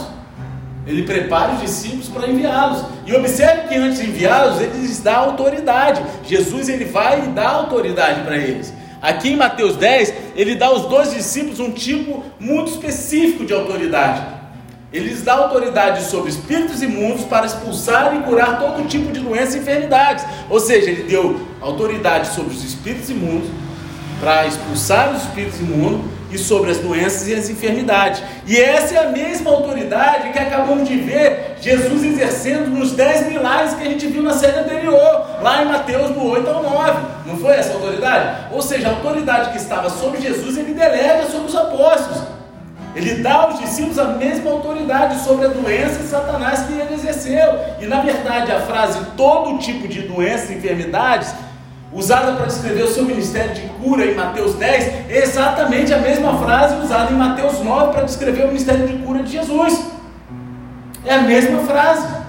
Ele 0.87 1.03
prepara 1.03 1.55
os 1.55 1.63
discípulos 1.63 2.09
para 2.09 2.29
enviá-los. 2.29 2.85
E 3.07 3.15
observe 3.15 3.69
que 3.69 3.75
antes 3.75 3.99
de 3.99 4.09
enviá-los, 4.09 4.61
ele 4.61 4.79
lhes 4.79 5.01
dá 5.01 5.17
autoridade. 5.17 6.03
Jesus 6.25 6.69
ele 6.69 6.87
vai 6.87 7.25
e 7.25 7.29
dá 7.29 7.49
autoridade 7.49 8.23
para 8.23 8.37
eles. 8.37 8.73
Aqui 9.01 9.33
em 9.33 9.37
Mateus 9.37 9.77
10, 9.77 10.15
ele 10.35 10.55
dá 10.55 10.67
aos 10.67 10.87
dois 10.87 11.13
discípulos 11.13 11.61
um 11.61 11.71
tipo 11.71 12.25
muito 12.41 12.71
específico 12.71 13.45
de 13.45 13.53
autoridade. 13.53 14.23
Ele 14.91 15.09
lhes 15.09 15.23
dá 15.23 15.35
autoridade 15.35 16.05
sobre 16.05 16.31
espíritos 16.31 16.81
imundos 16.81 17.25
para 17.25 17.45
expulsar 17.45 18.17
e 18.17 18.23
curar 18.23 18.61
todo 18.61 18.87
tipo 18.87 19.13
de 19.13 19.21
doenças 19.21 19.57
e 19.57 19.59
enfermidades. 19.59 20.25
Ou 20.49 20.59
seja, 20.59 20.91
ele 20.91 21.03
deu 21.03 21.41
autoridade 21.61 22.29
sobre 22.29 22.55
os 22.55 22.65
espíritos 22.65 23.11
imundos 23.11 23.51
para 24.21 24.47
expulsar 24.47 25.15
os 25.15 25.23
espíritos 25.23 25.61
imundos 25.61 26.01
e 26.35 26.39
sobre 26.39 26.73
as 26.73 26.79
doenças 26.79 27.29
e 27.29 27.35
as 27.35 27.49
enfermidades. 27.49 28.21
E 28.45 28.57
essa 28.61 28.95
é 28.95 29.07
a 29.07 29.11
mesma 29.11 29.53
autoridade 29.53 30.31
que 30.33 30.39
acabamos 30.39 30.89
de 30.89 30.97
ver 30.97 31.57
Jesus 31.61 32.03
exercendo 32.03 32.69
nos 32.71 32.91
dez 32.93 33.29
milagres 33.29 33.75
que 33.75 33.83
a 33.83 33.89
gente 33.89 34.07
viu 34.09 34.23
na 34.23 34.33
série 34.33 34.59
anterior, 34.59 35.41
lá 35.41 35.63
em 35.63 35.67
Mateus 35.67 36.11
do 36.11 36.25
8 36.25 36.51
ao 36.51 36.63
9. 36.63 36.93
Não 37.27 37.37
foi 37.37 37.53
essa 37.55 37.73
autoridade? 37.75 38.53
Ou 38.53 38.61
seja, 38.61 38.89
a 38.89 38.91
autoridade 38.91 39.51
que 39.53 39.59
estava 39.59 39.89
sobre 39.89 40.21
Jesus, 40.21 40.59
ele 40.59 40.75
delega 40.75 41.27
sobre 41.27 41.47
os 41.47 41.55
apóstolos. 41.55 42.23
Ele 42.97 43.23
dá 43.23 43.35
aos 43.35 43.59
discípulos 43.59 43.99
a 43.99 44.05
mesma 44.05 44.51
autoridade 44.51 45.19
sobre 45.25 45.47
a 45.47 45.49
doença 45.49 46.01
e 46.01 46.07
Satanás 46.07 46.61
que 46.61 46.73
ele 46.73 46.95
exerceu. 46.95 47.59
E 47.81 47.87
na 47.87 48.01
verdade, 48.01 48.53
a 48.53 48.61
frase 48.61 49.01
todo 49.17 49.59
tipo 49.59 49.89
de 49.89 50.03
doenças 50.03 50.51
e 50.51 50.55
enfermidades, 50.55 51.35
usada 51.95 52.33
para 52.33 52.47
descrever 52.47 52.83
o 52.83 52.89
seu 52.89 53.05
ministério 53.05 53.55
de 53.55 53.63
cura 53.83 54.05
em 54.05 54.15
Mateus 54.15 54.55
10, 54.57 55.11
é 55.11 55.23
exatamente 55.23 55.95
a 55.95 55.99
mesma 55.99 56.37
frase 56.39 56.75
usada 56.85 57.13
em 57.13 57.17
Mateus 57.17 57.61
9 57.61 57.93
para 57.93 58.03
descrever 58.03 58.45
o 58.45 58.49
ministério 58.49 58.87
de 58.87 58.99
cura 59.05 59.23
de 59.23 59.31
Jesus. 59.31 59.87
É 61.07 61.15
a 61.15 61.23
mesma 61.23 61.61
frase. 61.61 62.25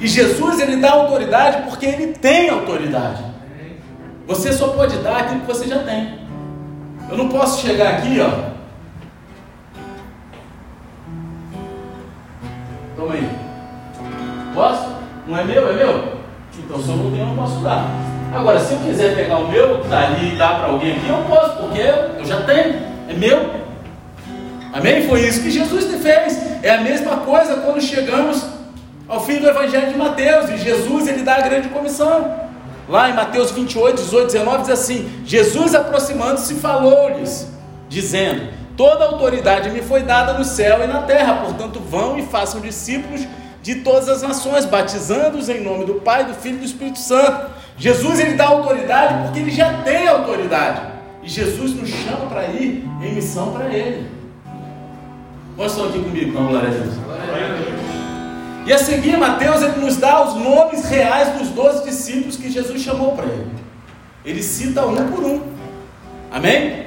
E 0.00 0.08
Jesus 0.08 0.58
ele 0.58 0.76
dá 0.76 0.92
autoridade 0.92 1.68
porque 1.68 1.84
ele 1.84 2.14
tem 2.14 2.48
autoridade. 2.48 3.22
Você 4.26 4.52
só 4.52 4.68
pode 4.68 4.96
dar 4.98 5.18
aquilo 5.18 5.40
que 5.40 5.46
você 5.46 5.68
já 5.68 5.80
tem. 5.80 6.20
Eu 7.10 7.18
não 7.18 7.28
posso 7.28 7.60
chegar 7.60 7.96
aqui, 7.96 8.18
ó. 8.20 8.52
Toma 12.96 13.14
aí. 13.14 13.28
Posso? 14.54 14.96
Não 15.26 15.38
é 15.38 15.44
meu? 15.44 15.68
É 15.68 15.72
meu? 15.74 16.16
Então 16.58 16.80
se 16.80 16.88
eu 16.88 16.96
não 16.96 17.10
tenho, 17.10 17.22
eu 17.22 17.26
não 17.26 17.36
posso 17.36 17.60
dar. 17.60 17.86
Agora, 18.34 18.58
se 18.58 18.72
eu 18.72 18.78
quiser 18.78 19.14
pegar 19.14 19.36
o 19.36 19.48
meu 19.48 19.78
que 19.78 19.84
está 19.84 20.06
ali 20.06 20.32
e 20.32 20.36
dar 20.36 20.60
para 20.60 20.68
alguém 20.68 20.92
aqui, 20.96 21.08
eu 21.08 21.24
posso, 21.28 21.56
porque 21.58 21.80
eu 21.80 22.24
já 22.24 22.42
tenho. 22.42 22.80
É 23.08 23.14
meu. 23.14 23.50
Amém? 24.72 25.06
Foi 25.06 25.20
isso 25.20 25.42
que 25.42 25.50
Jesus 25.50 25.84
fez. 26.02 26.40
É 26.62 26.70
a 26.70 26.80
mesma 26.80 27.18
coisa 27.18 27.56
quando 27.56 27.80
chegamos 27.80 28.44
ao 29.08 29.20
fim 29.24 29.38
do 29.38 29.48
Evangelho 29.48 29.92
de 29.92 29.98
Mateus. 29.98 30.50
E 30.50 30.56
Jesus 30.56 31.08
ele 31.08 31.22
dá 31.22 31.36
a 31.36 31.40
grande 31.42 31.68
comissão. 31.68 32.42
Lá 32.88 33.08
em 33.08 33.14
Mateus 33.14 33.50
28, 33.52 33.96
18, 33.96 34.26
19 34.32 34.62
diz 34.62 34.70
assim: 34.70 35.22
Jesus 35.24 35.74
aproximando-se 35.74 36.54
falou-lhes, 36.54 37.48
dizendo: 37.88 38.48
Toda 38.76 39.04
autoridade 39.04 39.70
me 39.70 39.82
foi 39.82 40.02
dada 40.02 40.32
no 40.32 40.44
céu 40.44 40.82
e 40.82 40.86
na 40.86 41.02
terra, 41.02 41.34
portanto, 41.44 41.78
vão 41.80 42.18
e 42.18 42.22
façam 42.22 42.60
discípulos 42.60 43.26
de 43.62 43.76
todas 43.76 44.08
as 44.08 44.22
nações, 44.22 44.64
batizando-os 44.64 45.48
em 45.48 45.62
nome 45.62 45.84
do 45.84 45.94
Pai, 45.94 46.24
do 46.24 46.34
Filho 46.34 46.56
e 46.56 46.58
do 46.58 46.64
Espírito 46.64 46.98
Santo. 46.98 47.61
Jesus 47.76 48.20
ele 48.20 48.34
dá 48.34 48.46
autoridade 48.46 49.24
porque 49.24 49.40
ele 49.40 49.50
já 49.50 49.82
tem 49.82 50.06
autoridade. 50.06 50.92
E 51.22 51.28
Jesus 51.28 51.74
nos 51.74 51.88
chama 51.88 52.26
para 52.26 52.44
ir 52.46 52.84
em 53.00 53.14
missão 53.14 53.52
para 53.52 53.66
ele. 53.72 54.10
Quantos 55.56 55.74
estão 55.74 55.88
aqui 55.88 56.02
comigo? 56.02 56.32
Vamos 56.32 56.50
glória 56.50 56.70
a. 56.70 58.66
E 58.66 58.72
a 58.72 58.78
seguir, 58.78 59.16
Mateus 59.16 59.62
ele 59.62 59.80
nos 59.80 59.96
dá 59.96 60.24
os 60.24 60.34
nomes 60.34 60.84
reais 60.84 61.36
dos 61.38 61.48
doze 61.48 61.84
discípulos 61.84 62.36
que 62.36 62.50
Jesus 62.50 62.80
chamou 62.80 63.12
para 63.12 63.26
ele. 63.26 63.50
Ele 64.24 64.42
cita 64.42 64.86
um 64.86 65.08
por 65.08 65.24
um. 65.24 65.42
Amém? 66.30 66.86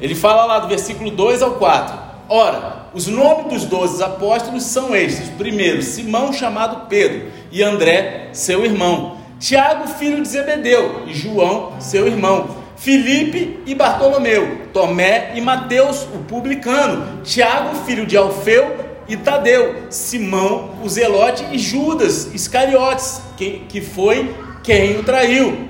Ele 0.00 0.14
fala 0.14 0.44
lá 0.44 0.58
do 0.60 0.68
versículo 0.68 1.10
2 1.10 1.42
ao 1.42 1.52
4. 1.52 1.98
Ora, 2.28 2.86
os 2.94 3.06
nomes 3.06 3.46
dos 3.52 3.64
doze 3.64 4.02
apóstolos 4.02 4.62
são 4.64 4.94
estes: 4.94 5.28
primeiro, 5.30 5.82
Simão, 5.82 6.32
chamado 6.32 6.86
Pedro, 6.88 7.30
e 7.50 7.62
André, 7.62 8.28
seu 8.32 8.64
irmão, 8.64 9.17
Tiago, 9.38 9.86
filho 9.86 10.20
de 10.20 10.28
Zebedeu, 10.28 11.04
e 11.06 11.14
João, 11.14 11.80
seu 11.80 12.06
irmão, 12.06 12.56
Filipe 12.76 13.60
e 13.66 13.74
Bartolomeu, 13.74 14.66
Tomé 14.72 15.32
e 15.34 15.40
Mateus, 15.40 16.02
o 16.14 16.18
publicano, 16.18 17.22
Tiago, 17.22 17.76
filho 17.84 18.04
de 18.04 18.16
Alfeu 18.16 18.76
e 19.08 19.16
Tadeu, 19.16 19.86
Simão, 19.90 20.74
o 20.82 20.88
Zelote 20.88 21.44
e 21.52 21.58
Judas 21.58 22.32
Iscariotes, 22.34 23.20
que, 23.36 23.64
que 23.68 23.80
foi 23.80 24.34
quem 24.62 24.98
o 24.98 25.04
traiu. 25.04 25.68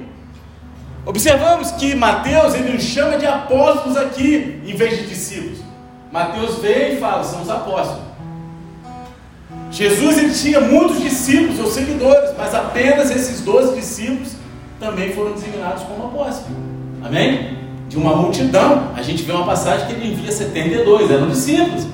Observamos 1.04 1.70
que 1.72 1.94
Mateus 1.94 2.54
ele 2.54 2.72
nos 2.72 2.82
chama 2.82 3.16
de 3.16 3.26
apóstolos 3.26 3.96
aqui, 3.96 4.60
em 4.66 4.74
vez 4.74 4.98
de 4.98 5.06
discípulos. 5.06 5.58
Mateus 6.10 6.58
vem 6.58 6.94
e 6.94 6.96
fala, 6.96 7.22
são 7.22 7.42
os 7.42 7.50
apóstolos. 7.50 8.07
Jesus 9.70 10.18
ele 10.18 10.32
tinha 10.32 10.60
muitos 10.60 11.00
discípulos 11.00 11.58
ou 11.60 11.66
seguidores, 11.66 12.30
mas 12.36 12.54
apenas 12.54 13.10
esses 13.10 13.40
doze 13.42 13.74
discípulos 13.76 14.32
também 14.80 15.12
foram 15.12 15.32
designados 15.32 15.82
como 15.82 16.06
apóstolos. 16.06 16.56
Amém? 17.04 17.58
De 17.88 17.96
uma 17.96 18.16
multidão, 18.16 18.92
a 18.96 19.02
gente 19.02 19.22
vê 19.22 19.32
uma 19.32 19.44
passagem 19.44 19.86
que 19.86 19.92
ele 19.94 20.12
envia 20.12 20.32
72, 20.32 21.10
eram 21.10 21.28
discípulos. 21.28 21.86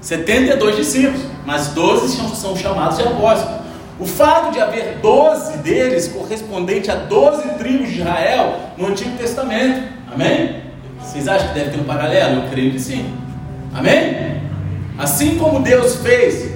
72 0.00 0.76
discípulos, 0.76 1.22
mas 1.46 1.68
12 1.68 2.16
são 2.34 2.56
chamados 2.56 2.98
de 2.98 3.04
apóstolos. 3.04 3.62
O 4.00 4.06
fato 4.06 4.52
de 4.52 4.60
haver 4.60 4.98
12 5.00 5.58
deles 5.58 6.08
correspondente 6.08 6.90
a 6.90 6.96
12 6.96 7.48
tribos 7.58 7.88
de 7.88 8.00
Israel 8.00 8.56
no 8.76 8.88
Antigo 8.88 9.16
Testamento. 9.16 9.82
Amém? 10.12 10.62
Vocês 11.00 11.28
acham 11.28 11.48
que 11.48 11.54
deve 11.54 11.70
ter 11.70 11.80
um 11.80 11.84
paralelo? 11.84 12.42
Eu 12.42 12.50
creio 12.50 12.72
que 12.72 12.80
sim. 12.80 13.14
Amém? 13.72 14.40
Assim 14.98 15.38
como 15.38 15.60
Deus 15.60 15.96
fez 15.96 16.51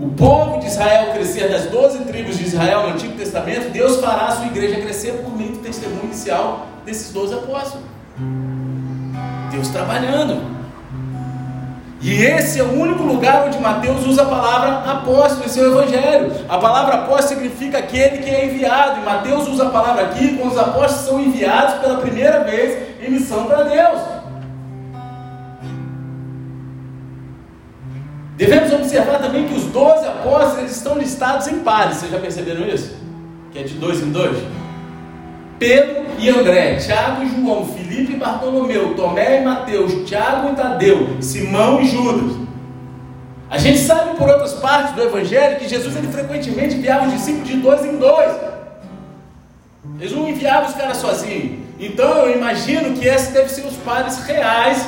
o 0.00 0.08
povo 0.12 0.60
de 0.60 0.66
Israel 0.66 1.12
crescer 1.12 1.50
das 1.50 1.66
12 1.66 2.04
tribos 2.04 2.38
de 2.38 2.44
Israel 2.44 2.84
no 2.84 2.94
Antigo 2.94 3.12
Testamento, 3.18 3.70
Deus 3.70 4.00
fará 4.00 4.28
a 4.28 4.30
sua 4.32 4.46
igreja 4.46 4.80
crescer 4.80 5.12
por 5.22 5.36
meio 5.36 5.52
do 5.52 5.58
testemunho 5.58 6.04
inicial 6.04 6.66
desses 6.86 7.12
12 7.12 7.34
apóstolos. 7.34 7.84
Deus 9.52 9.68
trabalhando. 9.68 10.58
E 12.00 12.22
esse 12.22 12.58
é 12.58 12.62
o 12.62 12.80
único 12.80 13.02
lugar 13.02 13.46
onde 13.46 13.58
Mateus 13.58 14.06
usa 14.06 14.22
a 14.22 14.26
palavra 14.26 14.90
apóstolo 14.90 15.44
em 15.44 15.48
seu 15.48 15.70
evangelho. 15.70 16.32
A 16.48 16.56
palavra 16.56 16.94
apóstolo 16.94 17.40
significa 17.40 17.76
aquele 17.76 18.18
que 18.22 18.30
é 18.30 18.46
enviado. 18.46 19.00
E 19.00 19.04
Mateus 19.04 19.46
usa 19.48 19.66
a 19.66 19.70
palavra 19.70 20.04
aqui 20.04 20.38
quando 20.38 20.52
os 20.52 20.58
apóstolos 20.58 21.04
são 21.04 21.20
enviados 21.20 21.74
pela 21.74 21.98
primeira 21.98 22.42
vez 22.42 23.02
em 23.02 23.10
missão 23.10 23.44
para 23.44 23.64
Deus. 23.64 24.00
Devemos 28.40 28.72
observar 28.72 29.18
também 29.18 29.46
que 29.46 29.52
os 29.52 29.64
12 29.64 30.06
apóstolos 30.06 30.70
estão 30.70 30.96
listados 30.96 31.46
em 31.46 31.58
pares. 31.58 31.98
Vocês 31.98 32.10
já 32.10 32.18
perceberam 32.18 32.66
isso? 32.66 32.96
Que 33.52 33.58
é 33.58 33.62
de 33.64 33.74
dois 33.74 34.00
em 34.02 34.10
dois? 34.10 34.34
Pedro 35.58 36.06
e 36.18 36.30
André, 36.30 36.76
Tiago 36.76 37.22
e 37.22 37.28
João, 37.28 37.66
Filipe 37.66 38.14
e 38.14 38.16
Bartolomeu, 38.16 38.94
Tomé 38.94 39.42
e 39.42 39.44
Mateus, 39.44 40.08
Tiago 40.08 40.54
e 40.54 40.56
Tadeu, 40.56 41.18
Simão 41.20 41.82
e 41.82 41.86
Judas. 41.86 42.34
A 43.50 43.58
gente 43.58 43.78
sabe 43.80 44.16
por 44.16 44.26
outras 44.26 44.54
partes 44.54 44.94
do 44.94 45.02
Evangelho 45.02 45.58
que 45.58 45.68
Jesus 45.68 45.94
ele 45.94 46.08
frequentemente 46.08 46.76
enviava 46.76 47.08
os 47.08 47.12
discípulos 47.12 47.46
de 47.46 47.56
dois 47.58 47.84
em 47.84 47.98
dois. 47.98 48.32
Eles 49.98 50.12
não 50.12 50.26
enviavam 50.26 50.66
os 50.66 50.74
caras 50.74 50.96
sozinhos. 50.96 51.58
Então 51.78 52.10
eu 52.24 52.38
imagino 52.38 52.96
que 52.96 53.06
esses 53.06 53.34
devem 53.34 53.50
ser 53.50 53.66
os 53.66 53.76
pares 53.76 54.16
reais 54.24 54.86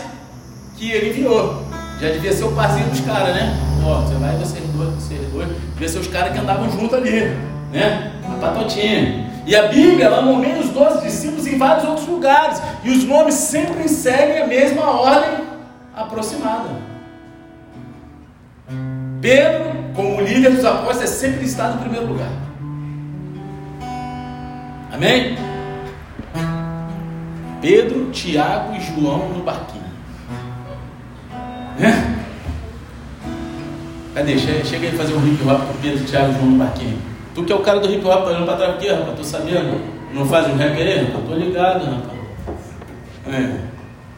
que 0.78 0.90
ele 0.90 1.10
enviou. 1.10 1.71
Já 2.02 2.08
devia 2.08 2.32
ser 2.32 2.42
o 2.42 2.50
parzinho 2.50 2.88
dos 2.88 3.00
caras, 3.02 3.32
né? 3.32 3.56
Ó, 3.86 4.00
você 4.00 4.14
vai, 4.14 4.36
vocês 4.36 4.64
dois, 4.70 4.92
vocês 4.94 5.20
dois. 5.30 5.48
Devia 5.74 5.88
ser 5.88 5.98
os 6.00 6.08
caras 6.08 6.32
que 6.32 6.38
andavam 6.40 6.68
junto 6.68 6.96
ali, 6.96 7.32
né? 7.72 8.10
A 8.28 8.40
patotinha. 8.40 9.30
E 9.46 9.54
a 9.54 9.68
Bíblia 9.68 10.06
ela 10.06 10.20
nomeia 10.20 10.58
os 10.58 10.70
doze 10.70 11.00
discípulos 11.02 11.46
em 11.46 11.56
vários 11.56 11.84
outros 11.84 12.08
lugares. 12.08 12.60
E 12.82 12.90
os 12.90 13.04
nomes 13.04 13.36
sempre 13.36 13.88
seguem 13.88 14.42
a 14.42 14.48
mesma 14.48 14.82
ordem 14.90 15.44
aproximada. 15.94 16.70
Pedro, 19.20 19.72
como 19.94 20.22
líder 20.22 20.56
dos 20.56 20.64
apóstolos, 20.64 21.02
é 21.02 21.06
sempre 21.06 21.42
listado 21.42 21.76
em 21.76 21.82
primeiro 21.82 22.06
lugar. 22.08 22.32
Amém? 24.92 25.38
Pedro, 27.60 28.10
Tiago 28.10 28.74
e 28.74 28.80
João 28.80 29.28
no 29.28 29.44
barquinho. 29.44 29.81
Né? 31.78 32.24
Cadê? 34.14 34.38
Chega, 34.38 34.88
aí 34.88 34.96
fazer 34.96 35.14
um 35.14 35.26
hip 35.26 35.42
hop 35.48 35.66
com 35.66 35.74
Pedro, 35.80 36.04
Tiago 36.04 36.30
e 36.30 36.34
João 36.34 36.46
no 36.46 36.58
barquinho. 36.58 36.98
Tu 37.34 37.44
que 37.44 37.52
é 37.52 37.56
o 37.56 37.60
cara 37.60 37.80
do 37.80 37.90
hip 37.90 38.06
hop, 38.06 38.26
olhando 38.26 38.44
pra 38.44 38.56
trás 38.56 38.78
quê, 38.78 38.90
rapaz? 38.90 39.16
Tô 39.16 39.24
sabendo? 39.24 39.80
Não 40.12 40.26
faz 40.26 40.46
um 40.48 40.56
rap 40.56 40.76
aí, 40.76 41.04
rapaz? 41.04 41.24
Tô 41.26 41.34
ligado, 41.34 41.84
rapaz. 41.84 42.18
É. 43.26 43.72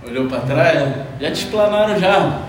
Olhou 0.09 0.27
pra 0.27 0.41
trás, 0.41 0.95
já 1.21 1.31
te 1.31 1.45
explanaram 1.45 1.99
já. 1.99 2.41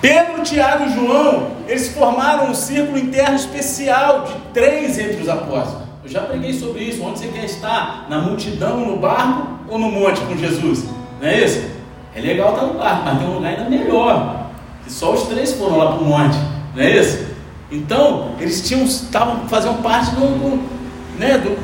Pedro, 0.00 0.42
Tiago 0.42 0.84
e 0.84 0.94
João, 0.94 1.50
eles 1.68 1.92
formaram 1.92 2.50
um 2.50 2.54
círculo 2.54 2.98
interno 2.98 3.36
especial 3.36 4.24
de 4.24 4.34
três 4.52 4.98
entre 4.98 5.20
os 5.20 5.28
apóstolos. 5.28 5.82
Eu 6.04 6.10
já 6.10 6.22
preguei 6.22 6.52
sobre 6.52 6.82
isso. 6.82 7.04
Onde 7.04 7.20
você 7.20 7.28
quer 7.28 7.44
estar? 7.44 8.06
Na 8.08 8.18
multidão, 8.18 8.80
no 8.80 8.96
barco 8.96 9.58
ou 9.68 9.78
no 9.78 9.90
monte 9.90 10.20
com 10.22 10.36
Jesus? 10.36 10.84
Não 11.20 11.28
é 11.28 11.44
isso? 11.44 11.81
É 12.14 12.20
legal 12.20 12.54
estar 12.54 12.66
no 12.66 12.74
barco, 12.74 13.02
mas 13.04 13.18
tem 13.18 13.28
um 13.28 13.34
lugar 13.34 13.48
ainda 13.50 13.70
melhor. 13.70 14.46
Que 14.84 14.92
só 14.92 15.12
os 15.12 15.22
três 15.28 15.52
foram 15.52 15.78
lá 15.78 15.92
para 15.92 16.02
o 16.02 16.04
monte. 16.04 16.36
Não 16.74 16.82
é 16.82 16.90
isso? 16.98 17.26
Então, 17.70 18.32
eles 18.38 18.66
tinham, 18.66 18.84
estavam, 18.84 19.48
faziam 19.48 19.76
parte 19.76 20.14
do, 20.14 20.20
do, 20.20 21.18
né, 21.18 21.38
do, 21.38 21.56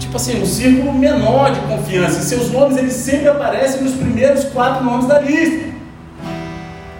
tipo 0.00 0.16
assim, 0.16 0.42
um 0.42 0.46
círculo 0.46 0.92
menor 0.92 1.52
de 1.52 1.60
confiança. 1.60 2.18
E 2.18 2.22
seus 2.22 2.50
nomes, 2.50 2.76
eles 2.76 2.94
sempre 2.94 3.28
aparecem 3.28 3.82
nos 3.82 3.94
primeiros 3.94 4.44
quatro 4.46 4.84
nomes 4.84 5.06
da 5.06 5.20
lista. 5.20 5.70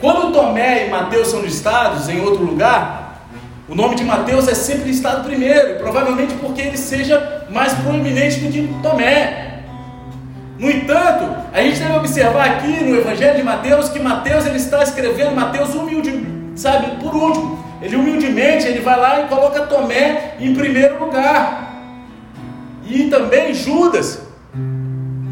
Quando 0.01 0.33
Tomé 0.33 0.87
e 0.87 0.91
Mateus 0.91 1.29
são 1.29 1.43
listados 1.43 2.09
em 2.09 2.21
outro 2.21 2.45
lugar, 2.45 3.27
o 3.69 3.75
nome 3.75 3.97
de 3.97 4.05
Mateus 4.05 4.49
é 4.49 4.55
sempre 4.55 4.85
listado 4.85 5.25
primeiro, 5.25 5.79
provavelmente 5.79 6.35
porque 6.35 6.61
ele 6.61 6.77
seja 6.77 7.47
mais 7.51 7.73
proeminente 7.75 8.41
do 8.41 8.51
que 8.51 8.69
Tomé. 8.83 9.50
No 10.61 10.71
entanto, 10.71 11.25
a 11.55 11.63
gente 11.63 11.79
deve 11.79 11.97
observar 11.97 12.45
aqui 12.51 12.85
no 12.85 12.99
Evangelho 12.99 13.35
de 13.39 13.43
Mateus 13.43 13.89
que 13.89 13.99
Mateus 13.99 14.45
ele 14.45 14.59
está 14.59 14.83
escrevendo, 14.83 15.35
Mateus 15.35 15.75
humilde, 15.75 16.23
sabe, 16.55 17.03
por 17.03 17.15
último, 17.15 17.65
ele 17.81 17.97
humildemente 17.97 18.67
ele 18.67 18.81
vai 18.81 19.01
lá 19.01 19.23
e 19.23 19.29
coloca 19.29 19.63
Tomé 19.63 20.35
em 20.39 20.55
primeiro 20.55 21.03
lugar. 21.03 21.97
E 22.87 23.05
também 23.09 23.55
Judas, 23.55 24.21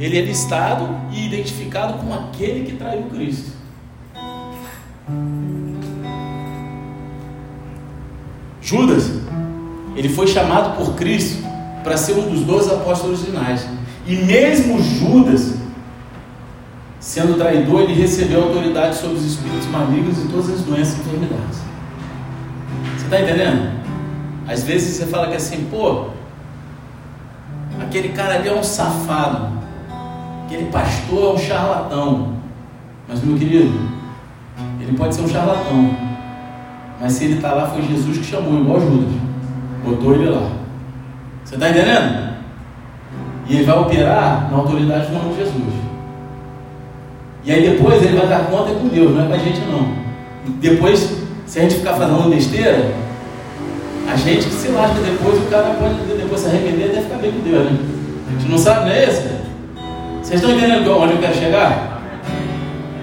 ele 0.01 0.17
é 0.17 0.23
listado 0.23 0.89
e 1.13 1.27
identificado 1.27 1.99
como 1.99 2.15
aquele 2.15 2.65
que 2.65 2.77
traiu 2.79 3.03
Cristo. 3.11 3.53
Judas, 8.63 9.11
ele 9.95 10.09
foi 10.09 10.27
chamado 10.27 10.75
por 10.79 10.95
Cristo 10.95 11.47
para 11.85 11.99
ser 11.99 12.15
um 12.15 12.31
dos 12.31 12.45
doze 12.45 12.71
apóstolos 12.71 13.23
finais. 13.23 13.77
E 14.09 14.17
mesmo 14.17 14.83
Judas, 14.83 15.59
sendo 16.99 17.37
traidor, 17.37 17.83
ele 17.83 17.93
recebeu 17.93 18.45
autoridade 18.45 18.97
sobre 18.97 19.19
os 19.19 19.25
espíritos 19.25 19.67
malignos 19.67 20.25
e 20.25 20.29
todas 20.29 20.49
as 20.49 20.62
doenças 20.62 20.97
e 20.97 21.00
enfermidades. 21.00 21.59
Você 22.97 23.05
está 23.05 23.21
entendendo? 23.21 23.71
Às 24.49 24.65
vezes 24.65 24.97
você 24.97 25.07
fala 25.07 25.29
que 25.29 25.37
assim, 25.37 25.69
pô, 25.71 26.07
aquele 27.83 28.09
cara 28.09 28.37
ali 28.37 28.49
é 28.49 28.55
um 28.55 28.62
safado, 28.62 29.49
aquele 30.47 30.71
pastor 30.71 31.33
é 31.33 31.35
um 31.35 31.38
charlatão. 31.38 32.33
Mas 33.07 33.23
meu 33.23 33.37
querido, 33.37 33.79
ele 34.81 34.97
pode 34.97 35.15
ser 35.15 35.21
um 35.21 35.29
charlatão, 35.29 35.95
mas 36.99 37.12
se 37.12 37.25
ele 37.25 37.35
está 37.35 37.53
lá, 37.53 37.67
foi 37.67 37.83
Jesus 37.83 38.17
que 38.17 38.25
chamou, 38.25 38.59
igual 38.59 38.81
Judas, 38.81 39.12
botou 39.85 40.15
ele 40.15 40.31
lá. 40.31 40.50
Você 41.45 41.57
está 41.57 41.69
entendendo? 41.69 42.28
E 43.49 43.57
ele 43.57 43.64
vai 43.64 43.78
operar 43.78 44.49
na 44.50 44.59
autoridade 44.59 45.07
do 45.07 45.14
nome 45.14 45.31
de 45.31 45.38
Jesus. 45.38 45.75
E 47.45 47.52
aí 47.52 47.71
depois 47.71 48.02
ele 48.02 48.17
vai 48.17 48.26
dar 48.26 48.47
conta 48.47 48.75
com 48.75 48.88
Deus, 48.88 49.14
não 49.14 49.25
é 49.25 49.28
com 49.28 49.35
a 49.35 49.38
gente 49.38 49.61
não. 49.61 49.88
Depois, 50.61 51.17
se 51.47 51.59
a 51.59 51.62
gente 51.62 51.76
ficar 51.76 51.95
falando 51.95 52.28
besteira, 52.28 52.93
a 54.07 54.17
gente 54.17 54.47
que 54.47 54.52
se 54.52 54.69
lasca 54.69 55.00
depois, 55.00 55.38
o 55.38 55.47
cara 55.47 55.75
pode 55.75 55.95
depois 56.17 56.40
se 56.40 56.49
arrepender 56.49 56.87
e 56.87 56.90
até 56.90 57.00
ficar 57.02 57.17
bem 57.17 57.33
com 57.33 57.40
Deus, 57.40 57.64
né? 57.64 57.78
A 58.28 58.33
gente 58.33 58.50
não 58.50 58.59
sabe, 58.59 58.81
não 58.81 58.93
é 58.93 59.05
isso? 59.05 59.23
Vocês 60.23 60.40
estão 60.40 60.55
entendendo 60.55 60.90
onde 60.99 61.14
eu 61.14 61.19
quero 61.19 61.35
chegar? 61.35 62.02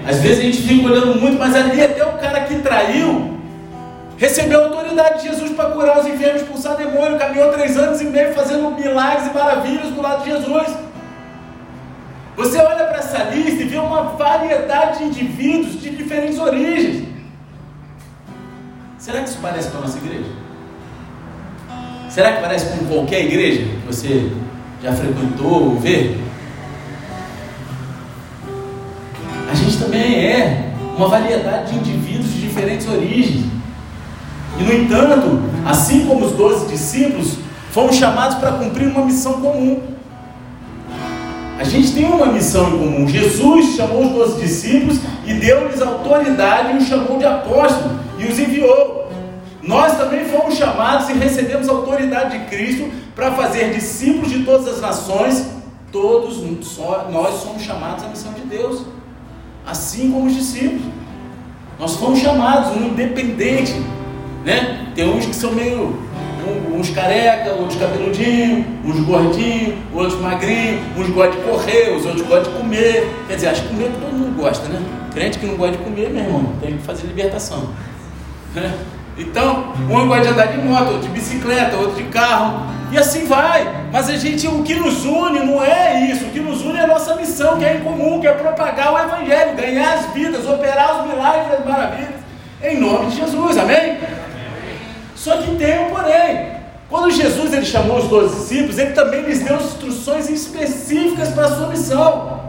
Às 0.06 0.20
vezes 0.20 0.38
a 0.38 0.42
gente 0.42 0.62
fica 0.62 0.86
olhando 0.86 1.20
muito, 1.20 1.38
mas 1.38 1.54
ali 1.54 1.82
até 1.82 2.04
o 2.04 2.12
cara 2.12 2.40
que 2.40 2.54
traiu 2.56 3.35
recebeu 4.16 4.60
a 4.60 4.64
autoridade 4.66 5.22
de 5.22 5.28
Jesus 5.28 5.50
para 5.52 5.70
curar 5.70 5.98
os 5.98 6.06
enfermos, 6.06 6.42
expulsar 6.42 6.76
demônio, 6.76 7.18
caminhou 7.18 7.52
três 7.52 7.76
anos 7.76 8.00
e 8.00 8.04
meio 8.04 8.32
fazendo 8.34 8.70
milagres 8.70 9.30
e 9.30 9.34
maravilhas 9.34 9.92
do 9.92 10.00
lado 10.00 10.24
de 10.24 10.30
Jesus. 10.30 10.76
Você 12.36 12.58
olha 12.58 12.84
para 12.84 12.98
essa 12.98 13.22
lista 13.24 13.62
e 13.62 13.66
vê 13.66 13.78
uma 13.78 14.02
variedade 14.02 14.98
de 14.98 15.04
indivíduos 15.04 15.80
de 15.80 15.90
diferentes 15.90 16.38
origens. 16.38 17.06
Será 18.98 19.22
que 19.22 19.28
isso 19.28 19.38
parece 19.40 19.70
com 19.70 19.78
a 19.78 19.80
nossa 19.82 19.98
igreja? 19.98 20.30
Será 22.10 22.32
que 22.32 22.40
parece 22.40 22.66
com 22.66 22.86
qualquer 22.86 23.24
igreja 23.24 23.62
que 23.62 23.86
você 23.86 24.32
já 24.82 24.92
frequentou 24.92 25.70
ou 25.70 25.76
vê? 25.76 26.16
A 29.50 29.54
gente 29.54 29.78
também 29.78 30.26
é 30.26 30.72
uma 30.96 31.08
variedade 31.08 31.72
de 31.72 31.78
indivíduos 31.78 32.32
de 32.32 32.40
diferentes 32.40 32.88
origens. 32.88 33.55
E 34.58 34.62
no 34.62 34.72
entanto, 34.72 35.40
assim 35.66 36.06
como 36.06 36.24
os 36.24 36.32
doze 36.32 36.66
discípulos, 36.66 37.36
fomos 37.70 37.96
chamados 37.96 38.38
para 38.38 38.52
cumprir 38.52 38.88
uma 38.88 39.04
missão 39.04 39.34
comum. 39.40 39.82
A 41.58 41.64
gente 41.64 41.92
tem 41.92 42.04
uma 42.04 42.26
missão 42.26 42.68
em 42.68 42.78
comum. 42.78 43.08
Jesus 43.08 43.76
chamou 43.76 44.06
os 44.06 44.12
doze 44.12 44.40
discípulos 44.40 44.98
e 45.26 45.34
deu-lhes 45.34 45.80
autoridade 45.80 46.74
e 46.74 46.76
os 46.76 46.84
chamou 46.86 47.18
de 47.18 47.24
apóstolos 47.24 47.92
e 48.18 48.26
os 48.26 48.38
enviou. 48.38 49.10
Nós 49.62 49.96
também 49.96 50.24
fomos 50.26 50.54
chamados 50.54 51.08
e 51.08 51.14
recebemos 51.14 51.68
a 51.68 51.72
autoridade 51.72 52.38
de 52.38 52.44
Cristo 52.46 52.90
para 53.14 53.32
fazer 53.32 53.72
discípulos 53.72 54.30
de 54.30 54.44
todas 54.44 54.68
as 54.68 54.80
nações. 54.80 55.46
Todos 55.90 56.42
nós 57.10 57.42
somos 57.42 57.62
chamados 57.62 58.04
à 58.04 58.08
missão 58.08 58.32
de 58.32 58.42
Deus, 58.42 58.84
assim 59.66 60.12
como 60.12 60.26
os 60.26 60.34
discípulos. 60.34 60.82
Nós 61.78 61.96
fomos 61.96 62.20
chamados, 62.20 62.76
um 62.76 62.86
independente 62.86 63.74
né? 64.46 64.86
Tem 64.94 65.06
uns 65.06 65.26
que 65.26 65.34
são 65.34 65.52
meio 65.52 66.06
uns 66.72 66.90
careca, 66.90 67.50
outros 67.54 67.78
cabeludinhos, 67.80 68.64
uns 68.84 69.00
gordinhos, 69.00 69.74
outros 69.92 70.20
magrinhos, 70.20 70.80
uns 70.96 71.08
gostam 71.08 71.40
de 71.40 71.48
correr, 71.48 71.96
os 71.96 72.06
outros 72.06 72.22
gostam 72.22 72.52
de 72.52 72.58
comer. 72.58 73.12
Quer 73.26 73.34
dizer, 73.34 73.48
acho 73.48 73.62
que 73.62 73.68
comer 73.68 73.90
todo 74.00 74.12
mundo 74.12 74.40
gosta, 74.40 74.68
né? 74.68 74.80
Crente 75.12 75.38
que 75.40 75.46
não 75.46 75.56
gosta 75.56 75.76
de 75.76 75.82
comer, 75.82 76.10
meu 76.10 76.22
irmão, 76.22 76.52
tem 76.60 76.76
que 76.76 76.82
fazer 76.84 77.08
libertação. 77.08 77.70
Né? 78.54 78.72
Então, 79.18 79.72
um 79.90 80.06
gosta 80.06 80.22
de 80.22 80.28
andar 80.28 80.46
de 80.46 80.58
moto, 80.58 80.92
outro 80.92 81.00
de 81.00 81.08
bicicleta, 81.08 81.76
outro 81.76 81.96
de 81.96 82.04
carro, 82.10 82.66
e 82.92 82.98
assim 82.98 83.26
vai. 83.26 83.88
Mas 83.90 84.08
a 84.08 84.16
gente, 84.16 84.46
o 84.46 84.62
que 84.62 84.74
nos 84.74 85.04
une 85.04 85.40
não 85.40 85.64
é 85.64 86.08
isso, 86.08 86.26
o 86.26 86.30
que 86.30 86.38
nos 86.38 86.62
une 86.62 86.78
é 86.78 86.84
a 86.84 86.86
nossa 86.86 87.16
missão, 87.16 87.58
que 87.58 87.64
é 87.64 87.78
em 87.78 87.80
comum, 87.80 88.20
que 88.20 88.28
é 88.28 88.32
propagar 88.32 88.92
o 88.92 88.98
Evangelho, 88.98 89.56
ganhar 89.56 89.94
as 89.94 90.06
vidas, 90.12 90.46
operar 90.46 91.00
os 91.00 91.10
milagres 91.10 91.48
e 91.50 91.52
as 91.54 91.66
maravilhas, 91.66 92.26
em 92.62 92.78
nome 92.78 93.06
de 93.06 93.16
Jesus, 93.16 93.56
amém? 93.56 93.98
Só 95.16 95.38
que 95.38 95.56
tem 95.56 95.86
um 95.86 95.90
porém. 95.90 96.54
Quando 96.88 97.10
Jesus 97.10 97.52
ele 97.52 97.66
chamou 97.66 97.98
os 97.98 98.08
dois 98.08 98.30
discípulos, 98.32 98.78
ele 98.78 98.92
também 98.92 99.22
lhes 99.22 99.42
deu 99.42 99.56
instruções 99.56 100.30
específicas 100.30 101.30
para 101.30 101.46
a 101.46 101.56
sua 101.56 101.66
missão. 101.68 102.40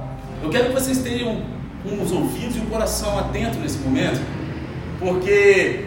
Eu 0.43 0.49
quero 0.51 0.65
que 0.65 0.73
vocês 0.73 0.99
tenham 0.99 1.41
os 1.83 2.11
ouvidos 2.11 2.55
e 2.55 2.59
o 2.59 2.65
coração 2.65 3.17
atento 3.17 3.57
nesse 3.57 3.77
momento, 3.79 4.21
porque, 4.99 5.85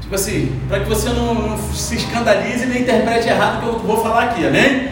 tipo 0.00 0.14
assim, 0.14 0.58
para 0.68 0.80
que 0.80 0.88
você 0.88 1.10
não, 1.10 1.34
não, 1.34 1.58
se 1.58 1.96
escandalize 1.96 2.64
nem 2.64 2.82
interprete 2.82 3.28
errado 3.28 3.58
o 3.58 3.60
que 3.60 3.66
eu 3.66 3.78
vou 3.80 4.02
falar 4.02 4.24
aqui, 4.24 4.46
amém? 4.46 4.64
amém. 4.66 4.90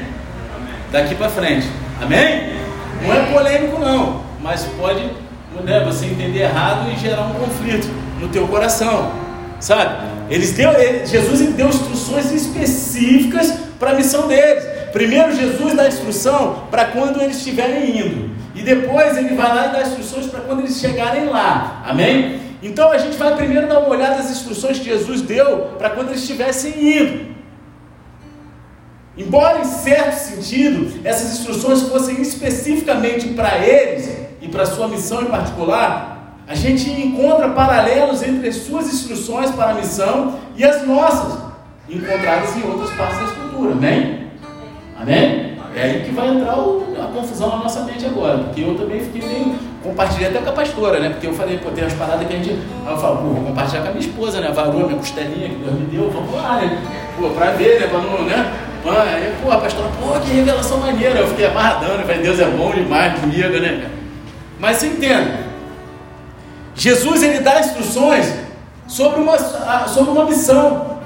Daqui 0.90 1.14
para 1.14 1.30
frente, 1.30 1.68
amém? 2.02 2.56
Não 3.02 3.14
é 3.14 3.32
polêmico 3.32 3.78
não, 3.78 4.22
mas 4.42 4.64
pode 4.78 5.08
né, 5.64 5.84
você 5.84 6.06
entender 6.06 6.40
errado 6.40 6.90
e 6.90 6.96
gerar 6.98 7.22
um 7.22 7.34
conflito 7.34 7.88
no 8.20 8.28
teu 8.28 8.46
coração. 8.48 9.25
Sabe? 9.60 10.06
Eles 10.30 10.52
deu, 10.52 10.72
ele, 10.72 11.06
Jesus 11.06 11.40
deu 11.54 11.68
instruções 11.68 12.30
específicas 12.32 13.52
para 13.78 13.90
a 13.90 13.94
missão 13.94 14.26
deles. 14.26 14.64
Primeiro, 14.92 15.34
Jesus 15.34 15.74
dá 15.74 15.88
instrução 15.88 16.64
para 16.70 16.86
quando 16.86 17.20
eles 17.20 17.36
estiverem 17.36 17.98
indo. 17.98 18.36
E 18.54 18.62
depois 18.62 19.16
ele 19.16 19.34
vai 19.34 19.54
lá 19.54 19.66
e 19.66 19.72
dá 19.72 19.82
instruções 19.82 20.26
para 20.26 20.40
quando 20.40 20.60
eles 20.60 20.78
chegarem 20.78 21.26
lá. 21.26 21.82
Amém? 21.86 22.40
Então 22.62 22.90
a 22.90 22.98
gente 22.98 23.16
vai 23.16 23.36
primeiro 23.36 23.68
dar 23.68 23.80
uma 23.80 23.88
olhada 23.88 24.16
nas 24.16 24.30
instruções 24.30 24.78
que 24.78 24.86
Jesus 24.86 25.20
deu 25.20 25.74
para 25.78 25.90
quando 25.90 26.08
eles 26.08 26.22
estivessem 26.22 26.98
indo. 26.98 27.36
Embora 29.16 29.60
em 29.60 29.64
certo 29.64 30.14
sentido 30.14 31.00
essas 31.04 31.38
instruções 31.38 31.82
fossem 31.82 32.20
especificamente 32.20 33.28
para 33.28 33.58
eles 33.58 34.10
e 34.40 34.48
para 34.48 34.66
sua 34.66 34.88
missão 34.88 35.22
em 35.22 35.26
particular, 35.26 36.15
a 36.48 36.54
gente 36.54 36.88
encontra 36.90 37.48
paralelos 37.48 38.22
entre 38.22 38.48
as 38.48 38.56
suas 38.56 38.86
instruções 38.86 39.50
para 39.50 39.70
a 39.70 39.74
missão 39.74 40.38
e 40.56 40.64
as 40.64 40.86
nossas, 40.86 41.38
encontradas 41.88 42.56
em 42.56 42.62
outras 42.62 42.90
partes 42.90 43.18
da 43.18 43.24
escultura. 43.24 43.72
Amém? 43.72 44.26
Amém? 45.00 45.56
É 45.74 45.82
aí 45.82 46.04
que 46.04 46.10
vai 46.12 46.28
entrar 46.28 46.58
o, 46.58 46.96
a 46.98 47.06
confusão 47.08 47.50
na 47.50 47.56
nossa 47.56 47.82
mente 47.82 48.06
agora, 48.06 48.38
porque 48.38 48.62
eu 48.62 48.74
também 48.76 49.00
fiquei 49.00 49.28
meio. 49.28 49.54
Compartilhei 49.82 50.28
até 50.28 50.38
com 50.38 50.48
a 50.48 50.52
pastora, 50.52 50.98
né? 50.98 51.10
Porque 51.10 51.26
eu 51.26 51.34
falei, 51.34 51.58
pô, 51.58 51.70
tem 51.70 51.84
umas 51.84 51.92
paradas 51.92 52.26
que 52.26 52.34
a 52.34 52.36
gente. 52.38 52.50
Aí 52.86 52.92
eu 52.92 52.98
falo, 52.98 53.18
pô, 53.18 53.24
vou 53.24 53.44
compartilhar 53.44 53.82
com 53.82 53.88
a 53.88 53.90
minha 53.90 54.06
esposa, 54.06 54.40
né? 54.40 54.48
A 54.48 54.52
varoa, 54.52 54.86
minha 54.86 54.98
costelinha 54.98 55.48
que 55.50 55.56
Deus 55.56 55.74
me 55.74 55.86
deu, 55.86 56.10
vamos 56.10 56.34
lá, 56.34 56.56
né? 56.56 56.82
Pô, 57.18 57.28
pra 57.28 57.50
ver, 57.50 57.80
né? 57.80 57.86
Pra 57.88 57.98
não, 57.98 58.24
né? 58.24 58.52
Aí, 58.88 59.34
pô, 59.42 59.50
a 59.50 59.58
pastora, 59.58 59.88
pô, 60.00 60.18
que 60.20 60.30
revelação 60.30 60.78
maneira. 60.78 61.18
Eu 61.18 61.28
fiquei 61.28 61.46
amarradando, 61.46 62.02
falei, 62.04 62.22
Deus 62.22 62.40
é 62.40 62.46
bom 62.46 62.70
demais 62.72 63.20
comigo, 63.20 63.60
né? 63.60 63.90
Mas 64.58 64.78
você 64.78 64.86
entende? 64.86 65.45
Jesus 66.76 67.22
ele 67.22 67.40
dá 67.40 67.58
instruções 67.60 68.26
sobre 68.86 69.20
uma, 69.20 69.38
sobre 69.88 70.10
uma 70.10 70.26
missão, 70.26 70.98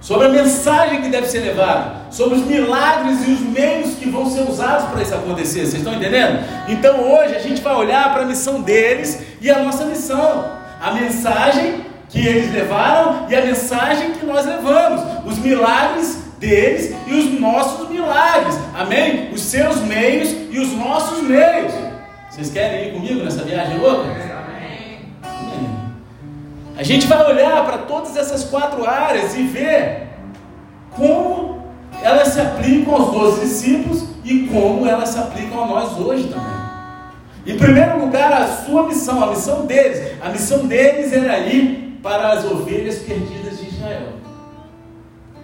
sobre 0.00 0.26
a 0.26 0.30
mensagem 0.30 1.02
que 1.02 1.08
deve 1.08 1.28
ser 1.28 1.40
levada, 1.40 2.02
sobre 2.10 2.38
os 2.38 2.44
milagres 2.44 3.26
e 3.26 3.30
os 3.30 3.40
meios 3.40 3.94
que 3.94 4.08
vão 4.08 4.28
ser 4.28 4.42
usados 4.42 4.90
para 4.90 5.02
isso 5.02 5.14
acontecer. 5.14 5.60
Vocês 5.60 5.74
estão 5.74 5.94
entendendo? 5.94 6.44
Então 6.68 7.00
hoje 7.00 7.36
a 7.36 7.38
gente 7.38 7.60
vai 7.60 7.74
olhar 7.74 8.12
para 8.12 8.22
a 8.22 8.26
missão 8.26 8.60
deles 8.60 9.20
e 9.40 9.50
a 9.50 9.60
nossa 9.60 9.84
missão, 9.84 10.44
a 10.80 10.92
mensagem 10.92 11.86
que 12.08 12.26
eles 12.26 12.52
levaram 12.52 13.26
e 13.28 13.36
a 13.36 13.44
mensagem 13.44 14.12
que 14.12 14.26
nós 14.26 14.44
levamos, 14.46 15.02
os 15.26 15.38
milagres 15.38 16.18
deles 16.38 16.94
e 17.06 17.14
os 17.14 17.40
nossos 17.40 17.88
milagres, 17.88 18.56
amém? 18.74 19.30
Os 19.32 19.42
seus 19.42 19.76
meios 19.82 20.30
e 20.50 20.58
os 20.58 20.72
nossos 20.72 21.22
meios. 21.22 21.72
Vocês 22.30 22.50
querem 22.50 22.88
ir 22.88 22.92
comigo 22.92 23.24
nessa 23.24 23.42
viagem 23.42 23.78
louca? 23.78 24.27
A 26.78 26.84
gente 26.84 27.08
vai 27.08 27.28
olhar 27.28 27.66
para 27.66 27.78
todas 27.78 28.16
essas 28.16 28.44
quatro 28.44 28.88
áreas 28.88 29.34
e 29.34 29.42
ver 29.42 30.10
como 30.94 31.66
elas 32.00 32.28
se 32.28 32.40
aplicam 32.40 32.94
aos 32.94 33.10
doze 33.10 33.40
discípulos 33.40 34.04
e 34.24 34.46
como 34.46 34.86
elas 34.86 35.08
se 35.08 35.18
aplicam 35.18 35.64
a 35.64 35.66
nós 35.66 35.98
hoje 35.98 36.28
também. 36.28 36.58
Em 37.44 37.58
primeiro 37.58 37.98
lugar, 37.98 38.32
a 38.32 38.46
sua 38.46 38.86
missão, 38.86 39.24
a 39.24 39.26
missão 39.26 39.66
deles. 39.66 40.12
A 40.22 40.28
missão 40.28 40.68
deles 40.68 41.12
era 41.12 41.40
ir 41.40 41.98
para 42.00 42.28
as 42.34 42.44
ovelhas 42.44 42.98
perdidas 43.00 43.58
de 43.58 43.70
Israel. 43.70 44.12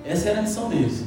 Essa 0.07 0.29
era 0.29 0.39
a 0.39 0.43
missão 0.43 0.69
deles. 0.69 1.03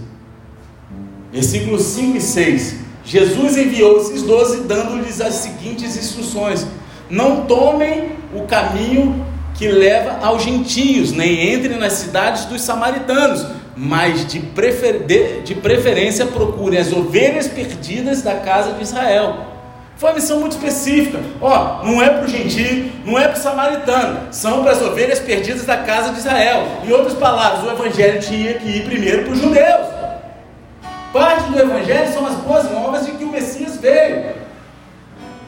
Versículos 1.32 1.84
5 1.84 2.18
e 2.18 2.22
6. 2.22 2.80
Jesus 3.06 3.56
enviou 3.56 3.96
esses 3.96 4.24
doze, 4.24 4.64
dando-lhes 4.64 5.22
as 5.22 5.36
seguintes 5.36 5.96
instruções: 5.96 6.68
Não 7.10 7.46
tomem 7.46 8.12
o 8.36 8.46
caminho 8.46 9.26
que 9.58 9.68
leva 9.68 10.26
aos 10.26 10.44
gentios, 10.44 11.12
nem 11.12 11.54
entrem 11.54 11.78
nas 11.78 11.94
cidades 11.94 12.46
dos 12.46 12.62
samaritanos, 12.62 13.46
mas 13.76 14.26
de, 14.28 14.40
prefer... 14.40 15.04
de 15.44 15.56
preferência 15.56 16.26
procurem 16.28 16.80
as 16.80 16.94
ovelhas 16.94 17.48
perdidas 17.48 18.22
da 18.22 18.36
casa 18.36 18.74
de 18.74 18.84
Israel. 18.84 19.48
Foi 19.98 20.10
uma 20.10 20.16
missão 20.16 20.40
muito 20.40 20.52
específica. 20.52 21.20
Ó, 21.42 21.84
não 21.84 22.00
é 22.00 22.10
para 22.10 22.26
o 22.26 22.28
gentio, 22.28 22.92
não 23.04 23.18
é 23.18 23.28
para 23.28 23.38
o 23.38 23.42
samaritano, 23.42 24.28
são 24.32 24.62
para 24.62 24.74
as 24.74 24.82
ovelhas 24.82 25.20
perdidas 25.20 25.66
da 25.66 25.78
casa 25.78 26.14
de 26.14 26.20
Israel. 26.20 26.64
Em 26.86 26.92
outras 26.92 27.16
palavras, 27.16 27.64
o 27.64 27.72
evangelho 27.72 28.22
tinha 28.22 28.54
que 28.54 28.68
ir 28.68 28.86
primeiro 28.86 29.24
para 29.24 29.34
os 29.34 29.40
judeus. 29.40 29.88
Parte 31.12 31.50
do 31.52 31.60
evangelho 31.60 32.14
são 32.14 32.28
as 32.28 32.36
boas 32.36 32.72
novas 32.72 33.08
de 33.08 33.14
que 33.14 33.24
o 33.24 33.32
Messias 33.32 33.78
veio. 33.78 34.47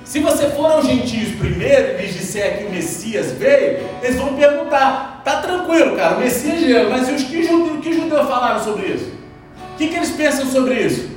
Se 0.10 0.20
você 0.22 0.50
for 0.50 0.72
aos 0.72 0.88
gentios 0.88 1.36
primeiro 1.36 2.00
e 2.00 2.02
lhes 2.02 2.16
disser 2.16 2.58
que 2.58 2.64
o 2.64 2.72
Messias 2.72 3.32
veio, 3.34 3.78
eles 4.02 4.16
vão 4.16 4.34
perguntar: 4.34 5.22
tá 5.24 5.36
tranquilo, 5.40 5.96
cara, 5.96 6.16
o 6.16 6.20
Messias 6.20 6.62
veio, 6.62 6.90
mas 6.90 7.08
e 7.08 7.12
os 7.12 7.24
que 7.26 7.44
judeus, 7.44 7.80
que 7.80 7.94
judeus 7.94 8.28
falaram 8.28 8.60
sobre 8.64 8.88
isso? 8.88 9.12
O 9.76 9.78
que, 9.78 9.88
que 9.88 9.96
eles 9.96 10.10
pensam 10.10 10.48
sobre 10.48 10.74
isso? 10.82 11.12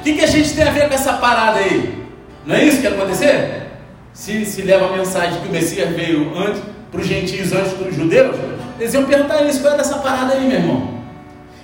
O 0.00 0.02
que, 0.02 0.16
que 0.16 0.20
a 0.22 0.26
gente 0.26 0.54
tem 0.54 0.68
a 0.68 0.70
ver 0.70 0.86
com 0.86 0.94
essa 0.94 1.14
parada 1.14 1.60
aí? 1.60 2.04
Não 2.44 2.54
é 2.54 2.64
isso 2.64 2.76
que 2.76 2.82
ia 2.82 2.90
acontecer? 2.90 3.68
Se, 4.12 4.44
se 4.44 4.60
leva 4.60 4.84
a 4.84 4.92
mensagem 4.98 5.40
que 5.40 5.48
o 5.48 5.50
Messias 5.50 5.88
veio 5.96 6.30
antes 6.36 6.60
para 6.92 7.00
os 7.00 7.06
gentios 7.06 7.54
antes 7.54 7.72
dos 7.72 7.96
judeus, 7.96 8.36
eles 8.78 8.92
iam 8.92 9.04
perguntar 9.06 9.40
isso, 9.44 9.62
qual 9.62 9.72
é 9.72 9.76
dessa 9.78 9.96
parada 9.96 10.34
aí, 10.34 10.46
meu 10.46 10.58
irmão? 10.58 11.00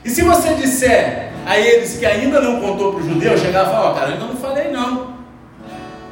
E 0.02 0.08
se 0.08 0.22
você 0.22 0.54
disser 0.54 1.32
a 1.44 1.58
eles 1.58 1.98
que 1.98 2.06
ainda 2.06 2.40
não 2.40 2.62
contou 2.62 2.94
para 2.94 3.02
os 3.02 3.06
judeus, 3.06 3.42
chegar 3.42 3.64
e 3.64 3.66
falar, 3.66 3.90
oh, 3.90 3.94
cara, 3.94 4.12
ainda 4.12 4.24
não 4.24 4.36
falei 4.36 4.70
não. 4.70 4.99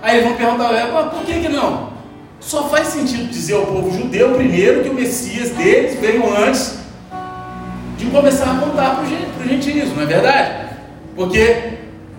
Aí 0.02 0.16
eles 0.16 0.28
vão 0.28 0.36
perguntar, 0.36 0.72
mas 0.92 1.12
por 1.12 1.24
que, 1.24 1.40
que 1.40 1.48
não? 1.48 1.90
Só 2.40 2.68
faz 2.68 2.88
sentido 2.88 3.28
dizer 3.28 3.54
ao 3.54 3.66
povo 3.66 3.90
judeu 3.90 4.34
primeiro 4.34 4.82
que 4.82 4.88
o 4.88 4.94
Messias 4.94 5.50
deles 5.50 5.98
veio 5.98 6.22
antes 6.36 6.78
de 7.96 8.06
começar 8.06 8.52
a 8.52 8.60
contar 8.60 8.94
para 8.94 9.04
os 9.04 9.50
gentios, 9.50 9.92
não 9.94 10.02
é 10.02 10.06
verdade? 10.06 10.68
Porque 11.16 11.56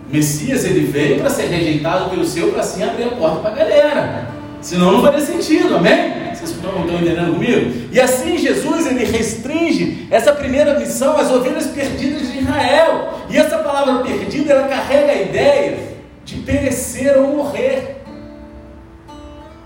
o 0.09 0.13
Messias 0.13 0.65
ele 0.65 0.81
veio 0.81 1.19
para 1.19 1.29
ser 1.29 1.45
rejeitado 1.47 2.09
pelo 2.09 2.25
seu 2.25 2.51
para 2.51 2.61
assim 2.61 2.83
abrir 2.83 3.05
a 3.05 3.11
porta 3.11 3.39
para 3.39 3.51
a 3.51 3.55
galera. 3.55 4.27
Senão 4.59 4.91
não 4.91 5.01
faria 5.01 5.21
sentido, 5.21 5.77
amém? 5.77 6.33
Vocês 6.33 6.51
estão, 6.51 6.81
estão 6.81 6.99
entendendo 6.99 7.33
comigo? 7.33 7.87
E 7.93 7.99
assim 7.99 8.37
Jesus 8.37 8.87
ele 8.87 9.05
restringe 9.05 10.05
essa 10.11 10.33
primeira 10.33 10.77
missão 10.77 11.15
às 11.17 11.31
ovelhas 11.31 11.67
perdidas 11.67 12.29
de 12.29 12.39
Israel. 12.39 13.13
E 13.29 13.37
essa 13.37 13.59
palavra 13.59 14.03
perdida 14.03 14.51
ela 14.51 14.67
carrega 14.67 15.13
a 15.13 15.21
ideia 15.21 15.88
de 16.29 16.41
perecer 16.41 17.17
ou 17.17 17.35
morrer. 17.35 17.97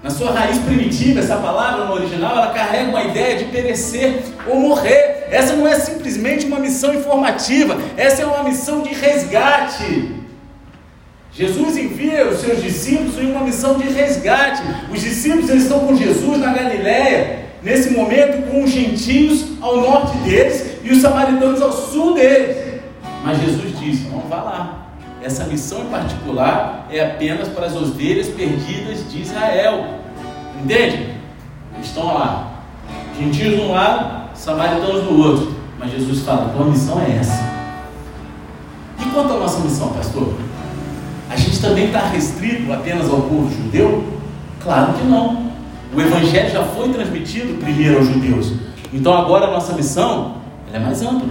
Na 0.02 0.10
sua 0.10 0.32
raiz 0.32 0.58
primitiva, 0.60 1.20
essa 1.20 1.38
palavra 1.38 1.86
no 1.86 1.94
original, 1.94 2.38
ela 2.38 2.54
carrega 2.54 2.90
uma 2.90 3.04
ideia 3.04 3.38
de 3.38 3.46
perecer 3.46 4.22
ou 4.48 4.60
morrer. 4.60 5.28
Essa 5.32 5.56
não 5.56 5.68
é 5.68 5.80
simplesmente 5.80 6.46
uma 6.46 6.60
missão 6.60 6.94
informativa, 6.94 7.78
essa 7.96 8.22
é 8.22 8.26
uma 8.26 8.44
missão 8.44 8.82
de 8.82 8.94
resgate. 8.94 10.12
Jesus 11.32 11.78
envia 11.78 12.28
os 12.28 12.42
seus 12.42 12.62
discípulos 12.62 13.18
em 13.18 13.32
uma 13.32 13.42
missão 13.42 13.78
de 13.78 13.88
resgate. 13.88 14.62
Os 14.92 15.02
discípulos 15.02 15.50
eles 15.50 15.64
estão 15.64 15.80
com 15.80 15.96
Jesus 15.96 16.38
na 16.38 16.54
Galiléia, 16.54 17.46
nesse 17.64 17.92
momento 17.92 18.52
com 18.52 18.64
os 18.64 18.70
gentios 18.70 19.46
ao 19.62 19.78
norte 19.78 20.18
deles 20.18 20.78
e 20.84 20.92
os 20.92 21.02
samaritanos 21.02 21.62
ao 21.62 21.72
sul 21.72 22.14
deles. 22.14 22.82
Mas 23.24 23.40
Jesus 23.42 23.80
disse: 23.80 24.10
não 24.10 24.20
vá 24.20 24.44
lá. 24.44 24.83
Essa 25.24 25.46
missão 25.46 25.84
em 25.84 25.86
particular 25.86 26.86
é 26.92 27.00
apenas 27.00 27.48
para 27.48 27.68
as 27.68 27.76
ovelhas 27.78 28.28
perdidas 28.28 29.10
de 29.10 29.22
Israel. 29.22 29.86
Entende? 30.62 31.14
Estão 31.82 32.14
lá. 32.14 32.52
Gentios 33.18 33.56
de 33.56 33.62
um 33.62 33.72
lado, 33.72 34.30
samaritanos 34.36 35.04
do 35.06 35.18
outro. 35.18 35.56
Mas 35.80 35.92
Jesus 35.92 36.24
fala: 36.24 36.50
tua 36.50 36.66
missão 36.66 37.02
é 37.02 37.16
essa. 37.16 37.42
E 39.00 39.10
quanto 39.12 39.34
à 39.34 39.38
nossa 39.38 39.60
missão, 39.62 39.94
pastor? 39.94 40.34
A 41.30 41.38
gente 41.38 41.62
também 41.62 41.86
está 41.86 42.02
restrito 42.08 42.74
apenas 42.74 43.10
ao 43.10 43.22
povo 43.22 43.50
judeu? 43.50 44.04
Claro 44.62 44.92
que 44.94 45.06
não. 45.06 45.54
O 45.96 46.02
evangelho 46.02 46.52
já 46.52 46.64
foi 46.64 46.90
transmitido 46.90 47.58
primeiro 47.62 48.00
aos 48.00 48.08
judeus. 48.08 48.52
Então 48.92 49.14
agora 49.14 49.46
a 49.48 49.52
nossa 49.52 49.72
missão 49.74 50.36
é 50.74 50.80
mais 50.80 51.02
ampla, 51.02 51.30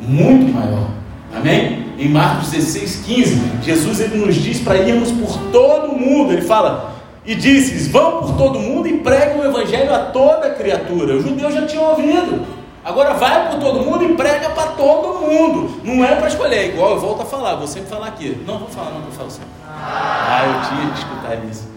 muito 0.00 0.54
maior. 0.54 0.88
Amém? 1.34 1.91
Em 2.02 2.08
Marcos 2.08 2.50
16, 2.50 3.04
15, 3.06 3.40
Jesus 3.62 4.00
ele 4.00 4.16
nos 4.16 4.34
diz 4.34 4.58
para 4.58 4.76
irmos 4.78 5.12
por 5.12 5.38
todo 5.52 5.92
o 5.92 5.98
mundo. 6.00 6.32
Ele 6.32 6.42
fala, 6.42 6.92
e 7.24 7.32
disse: 7.36 7.88
vão 7.90 8.22
por 8.22 8.36
todo 8.36 8.58
o 8.58 8.60
mundo 8.60 8.88
e 8.88 8.98
preguem 8.98 9.40
o 9.40 9.44
evangelho 9.44 9.94
a 9.94 10.00
toda 10.06 10.50
criatura. 10.50 11.14
Os 11.14 11.22
judeus 11.22 11.54
já 11.54 11.64
tinham 11.64 11.84
ouvido. 11.84 12.44
Agora 12.84 13.14
vai 13.14 13.50
por 13.50 13.60
todo 13.60 13.84
mundo 13.84 14.02
e 14.02 14.14
prega 14.14 14.50
para 14.50 14.72
todo 14.72 15.20
mundo. 15.20 15.80
Não 15.84 16.04
é 16.04 16.16
para 16.16 16.26
escolher, 16.26 16.56
é 16.56 16.66
igual 16.70 16.90
eu 16.90 16.98
volto 16.98 17.22
a 17.22 17.24
falar, 17.24 17.54
vou 17.54 17.68
sempre 17.68 17.88
falar 17.88 18.08
aqui. 18.08 18.36
Não 18.44 18.58
vou 18.58 18.68
falar, 18.68 18.90
não, 18.90 19.02
vou 19.02 19.12
falar 19.12 19.30
sempre. 19.30 19.50
Ah, 19.64 20.42
eu 20.44 20.76
tinha 20.76 20.92
que 20.92 20.98
escutar 20.98 21.44
isso. 21.48 21.70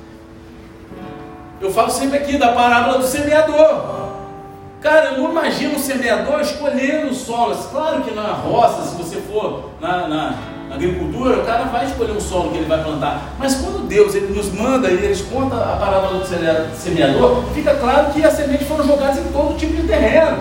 Eu 1.62 1.72
falo 1.72 1.92
sempre 1.92 2.18
aqui 2.18 2.36
da 2.40 2.54
parábola 2.54 2.98
do 2.98 3.06
semeador. 3.06 4.05
Cara, 4.86 5.14
eu 5.14 5.18
não 5.18 5.32
imagino 5.32 5.78
um 5.78 5.80
semeador 5.80 6.42
escolhendo 6.42 7.08
o 7.08 7.16
solo. 7.16 7.56
Claro 7.72 8.04
que 8.04 8.14
na 8.14 8.34
roça, 8.34 8.84
se 8.84 8.96
você 8.96 9.16
for 9.16 9.72
na, 9.82 10.08
na, 10.08 10.34
na, 10.70 10.76
agricultura, 10.76 11.40
o 11.40 11.44
cara 11.44 11.64
vai 11.64 11.88
escolher 11.88 12.12
o 12.12 12.22
solo 12.22 12.52
que 12.52 12.58
ele 12.58 12.68
vai 12.68 12.84
plantar. 12.84 13.34
Mas 13.40 13.56
quando 13.56 13.88
Deus 13.88 14.14
ele 14.14 14.32
nos 14.32 14.52
manda 14.52 14.88
e 14.88 14.94
eles 14.94 15.22
contam 15.22 15.58
a 15.60 15.78
parábola 15.78 16.20
do 16.20 16.28
semeador, 16.78 17.46
fica 17.56 17.74
claro 17.74 18.14
que 18.14 18.24
as 18.24 18.34
sementes 18.34 18.68
foram 18.68 18.86
jogadas 18.86 19.18
em 19.18 19.32
todo 19.32 19.58
tipo 19.58 19.74
de 19.74 19.88
terreno. 19.88 20.38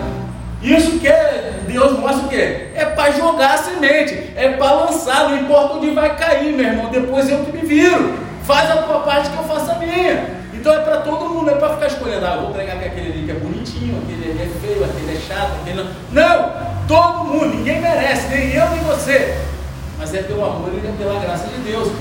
Isso 0.62 0.98
que 0.98 1.09
é, 1.09 1.61
Deus 1.66 1.98
mostra 1.98 2.26
o 2.26 2.28
quê? 2.28 2.68
É 2.74 2.85
para 2.85 3.12
jogar 3.12 3.54
a 3.54 3.57
semente, 3.57 4.30
é 4.37 4.50
para 4.59 4.74
lançar, 4.74 5.30
não 5.30 5.38
importa 5.38 5.76
onde 5.76 5.90
vai 5.92 6.16
cair, 6.16 6.52
meu 6.52 6.66
irmão, 6.66 6.90
depois 6.90 7.30
eu 7.30 7.38
que 7.46 7.52
me 7.52 7.66
viro. 7.66 8.12
Faz 8.42 8.70
a 8.70 8.76
tua 8.83 9.00
parte 9.00 9.30
que 9.30 9.38
eu 9.38 9.44
faço 9.44 9.70
a 9.70 9.76
minha. 9.76 10.43
Então 10.64 10.77
é 10.77 10.79
para 10.79 10.96
todo 11.00 11.29
mundo, 11.29 11.44
não 11.44 11.53
é 11.53 11.57
para 11.57 11.74
ficar 11.74 11.88
escolhendo, 11.88 12.24
ah, 12.24 12.38
vou 12.40 12.50
pregar 12.50 12.79
que 12.79 12.87
aquele 12.87 13.12
ali 13.12 13.24
que 13.27 13.31
é 13.33 13.35
bonitinho, 13.35 14.03
aquele 14.03 14.31
ali 14.31 14.50
é 14.50 14.66
feio, 14.66 14.83
aquele 14.83 15.14
é 15.14 15.20
chato, 15.20 15.53
aquele 15.61 15.77
não. 15.77 15.90
Não! 16.11 16.53
Todo 16.88 17.24
mundo, 17.24 17.55
ninguém 17.55 17.83
merece, 17.83 18.29
nem 18.29 18.50
eu 18.50 18.70
nem 18.70 18.81
você. 18.81 19.37
Mas 19.98 20.14
é 20.14 20.22
pelo 20.22 20.42
amor 20.42 20.70
e 20.72 20.79
é 20.79 20.92
pela 20.96 21.20
graça 21.20 21.48
de 21.48 21.70
Deus. 21.70 21.92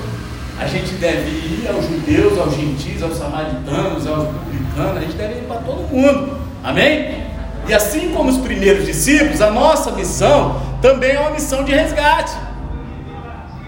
A 0.58 0.66
gente 0.66 0.94
deve 0.94 1.28
ir 1.28 1.68
aos 1.68 1.84
judeus, 1.84 2.38
aos 2.38 2.56
gentios, 2.56 3.02
aos 3.02 3.18
samaritanos, 3.18 4.06
aos 4.06 4.28
publicanos, 4.28 4.96
a 4.96 5.00
gente 5.00 5.16
deve 5.16 5.34
ir 5.40 5.44
para 5.46 5.56
todo 5.56 5.86
mundo. 5.86 6.38
Amém? 6.64 7.22
E 7.68 7.74
assim 7.74 8.14
como 8.14 8.30
os 8.30 8.38
primeiros 8.38 8.86
discípulos, 8.86 9.42
a 9.42 9.50
nossa 9.50 9.90
missão 9.90 10.58
também 10.80 11.16
é 11.16 11.20
uma 11.20 11.32
missão 11.32 11.64
de 11.64 11.72
resgate. 11.72 12.32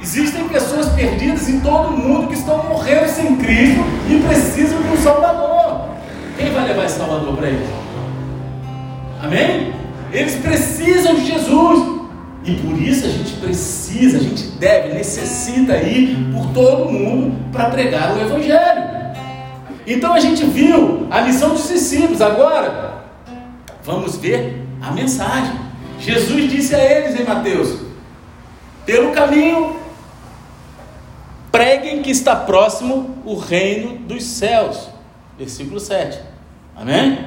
Existem 0.07 0.49
pessoas 0.49 0.89
perdidas 0.91 1.49
em 1.49 1.59
todo 1.61 1.89
o 1.89 1.99
mundo 1.99 2.29
que 2.29 2.35
estão 2.35 2.63
morrendo 2.69 3.09
sem 3.09 3.37
Cristo 3.37 3.81
e 4.09 4.23
precisam 4.27 4.81
de 4.81 4.89
um 4.89 4.97
Salvador. 4.97 5.89
Quem 6.39 6.53
vai 6.53 6.69
levar 6.69 6.85
esse 6.85 6.97
Salvador 6.97 7.37
para 7.37 7.49
eles? 7.49 7.69
Amém? 9.21 9.73
Eles 10.13 10.37
precisam 10.37 11.17
de 11.17 11.27
Jesus. 11.27 11.97
E 12.45 12.55
por 12.55 12.81
isso 12.81 13.07
a 13.07 13.09
gente 13.09 13.33
precisa, 13.33 14.19
a 14.19 14.21
gente 14.21 14.45
deve, 14.59 14.95
necessita 14.95 15.77
ir 15.79 16.17
por 16.33 16.47
todo 16.53 16.93
mundo 16.93 17.37
para 17.51 17.71
pregar 17.71 18.17
o 18.17 18.21
Evangelho. 18.21 18.85
Então 19.85 20.13
a 20.13 20.21
gente 20.21 20.45
viu 20.45 21.09
a 21.11 21.23
missão 21.23 21.51
dos 21.51 21.69
discípulos. 21.69 22.23
Agora, 22.23 22.87
Vamos 23.87 24.17
ver 24.17 24.67
a 24.83 24.91
mensagem. 24.91 25.55
Jesus 26.01 26.51
disse 26.51 26.75
a 26.75 26.85
eles 26.85 27.19
em 27.19 27.23
Mateus: 27.23 27.79
pelo 28.85 29.13
caminho, 29.13 29.77
preguem 31.57 32.03
que 32.03 32.11
está 32.11 32.37
próximo 32.37 33.17
o 33.25 33.35
reino 33.35 33.97
dos 34.01 34.25
céus. 34.25 34.91
Versículo 35.39 35.81
7. 35.81 36.19
Amém? 36.77 37.19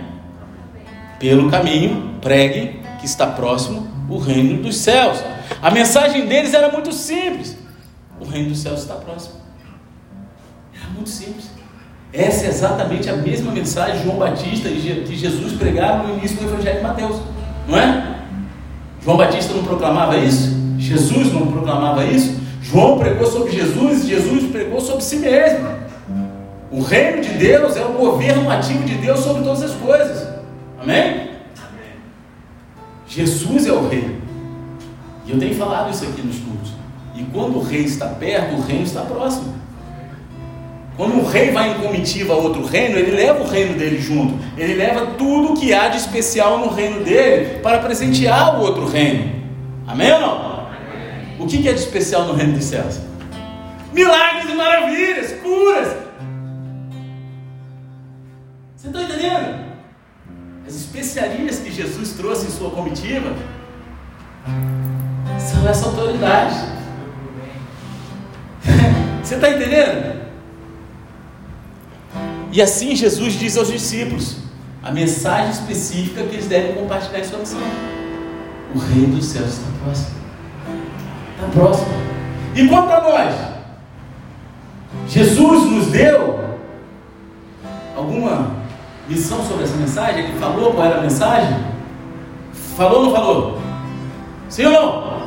Pelo 1.17 1.49
caminho, 1.49 2.15
preguem 2.21 2.79
que 2.99 3.07
está 3.07 3.25
próximo 3.25 3.87
o 4.07 4.19
reino 4.19 4.61
dos 4.61 4.77
céus. 4.77 5.17
A 5.59 5.71
mensagem 5.71 6.27
deles 6.27 6.53
era 6.53 6.71
muito 6.71 6.93
simples: 6.93 7.57
o 8.19 8.25
reino 8.25 8.49
dos 8.49 8.59
céus 8.59 8.81
está 8.81 8.93
próximo. 8.95 9.35
Era 10.75 10.87
muito 10.91 11.09
simples. 11.09 11.49
Essa 12.13 12.45
é 12.45 12.49
exatamente 12.49 13.09
a 13.09 13.15
mesma 13.15 13.51
mensagem 13.51 14.03
João 14.03 14.17
Batista 14.17 14.67
e 14.67 15.15
Jesus 15.15 15.53
pregaram 15.53 16.07
no 16.07 16.17
início 16.17 16.37
do 16.37 16.45
Evangelho 16.45 16.77
de 16.77 16.83
Mateus, 16.83 17.21
não 17.67 17.77
é? 17.77 18.15
João 19.03 19.17
Batista 19.17 19.53
não 19.53 19.63
proclamava 19.63 20.17
isso? 20.17 20.55
Jesus 20.77 21.33
não 21.33 21.47
proclamava 21.47 22.03
isso? 22.05 22.38
João 22.61 22.99
pregou 22.99 23.25
sobre 23.25 23.51
Jesus, 23.51 24.05
Jesus 24.05 24.51
pregou 24.51 24.79
sobre 24.79 25.03
si 25.03 25.17
mesmo. 25.17 25.67
O 26.71 26.81
reino 26.81 27.21
de 27.21 27.29
Deus 27.29 27.75
é 27.75 27.83
o 27.83 27.93
governo 27.93 28.49
ativo 28.49 28.83
de 28.83 28.95
Deus 28.95 29.19
sobre 29.21 29.43
todas 29.43 29.63
as 29.63 29.71
coisas. 29.71 30.27
Amém? 30.79 31.29
Jesus 33.07 33.65
é 33.65 33.71
o 33.71 33.87
rei. 33.87 34.17
E 35.25 35.31
eu 35.31 35.39
tenho 35.39 35.55
falado 35.55 35.91
isso 35.91 36.05
aqui 36.05 36.21
nos 36.21 36.37
cultos. 36.37 36.71
E 37.15 37.23
quando 37.23 37.57
o 37.57 37.63
rei 37.63 37.81
está 37.81 38.07
perto, 38.07 38.55
o 38.55 38.61
reino 38.61 38.83
está 38.83 39.01
próximo. 39.01 39.55
Quando 40.95 41.15
um 41.15 41.25
rei 41.25 41.51
vai 41.51 41.71
em 41.71 41.75
comitiva 41.75 42.33
a 42.33 42.37
outro 42.37 42.65
reino, 42.65 42.97
ele 42.97 43.11
leva 43.11 43.41
o 43.41 43.47
reino 43.47 43.77
dele 43.77 43.99
junto. 43.99 44.37
Ele 44.57 44.75
leva 44.75 45.07
tudo 45.17 45.53
o 45.53 45.53
que 45.55 45.73
há 45.73 45.87
de 45.87 45.97
especial 45.97 46.59
no 46.59 46.69
reino 46.69 47.03
dele 47.03 47.59
para 47.59 47.79
presentear 47.79 48.59
o 48.59 48.63
outro 48.63 48.85
reino. 48.85 49.31
Amém 49.87 50.11
ou 50.11 50.19
não? 50.19 50.48
O 51.39 51.47
que 51.47 51.67
é 51.67 51.73
de 51.73 51.79
especial 51.79 52.25
no 52.25 52.33
reino 52.33 52.53
dos 52.53 52.65
céus? 52.65 52.99
Milagres 53.93 54.49
e 54.51 54.55
maravilhas, 54.55 55.31
curas. 55.41 55.95
Você 58.75 58.87
está 58.87 59.01
entendendo? 59.01 59.69
As 60.67 60.75
especiarias 60.75 61.59
que 61.59 61.71
Jesus 61.71 62.13
trouxe 62.13 62.47
em 62.47 62.49
sua 62.51 62.69
comitiva 62.71 63.33
são 65.39 65.67
essa 65.67 65.85
autoridade. 65.85 66.55
Você 69.23 69.35
está 69.35 69.49
entendendo? 69.49 70.19
E 72.51 72.61
assim 72.61 72.95
Jesus 72.95 73.33
diz 73.33 73.57
aos 73.57 73.71
discípulos 73.71 74.37
a 74.83 74.91
mensagem 74.91 75.51
específica 75.51 76.23
que 76.23 76.35
eles 76.35 76.47
devem 76.47 76.73
compartilhar 76.73 77.19
em 77.19 77.23
sua 77.23 77.39
missão. 77.39 77.59
O 78.75 78.79
reino 78.79 79.15
dos 79.15 79.25
céus 79.25 79.49
está 79.49 79.67
próximo. 79.83 80.18
Está 81.39 81.47
próximo. 81.53 81.87
E 82.53 82.67
quanto 82.67 82.91
a 82.91 83.01
nós? 83.01 83.35
Jesus 85.07 85.71
nos 85.71 85.87
deu 85.87 86.39
alguma 87.95 88.51
missão 89.07 89.41
sobre 89.43 89.63
essa 89.63 89.77
mensagem? 89.77 90.25
Ele 90.25 90.39
falou 90.39 90.73
qual 90.73 90.85
era 90.85 90.97
a 90.97 91.01
mensagem? 91.01 91.57
Falou 92.75 92.99
ou 92.99 93.05
não 93.05 93.11
falou? 93.13 93.61
Sim 94.49 94.65
ou 94.65 94.71
não? 94.71 95.19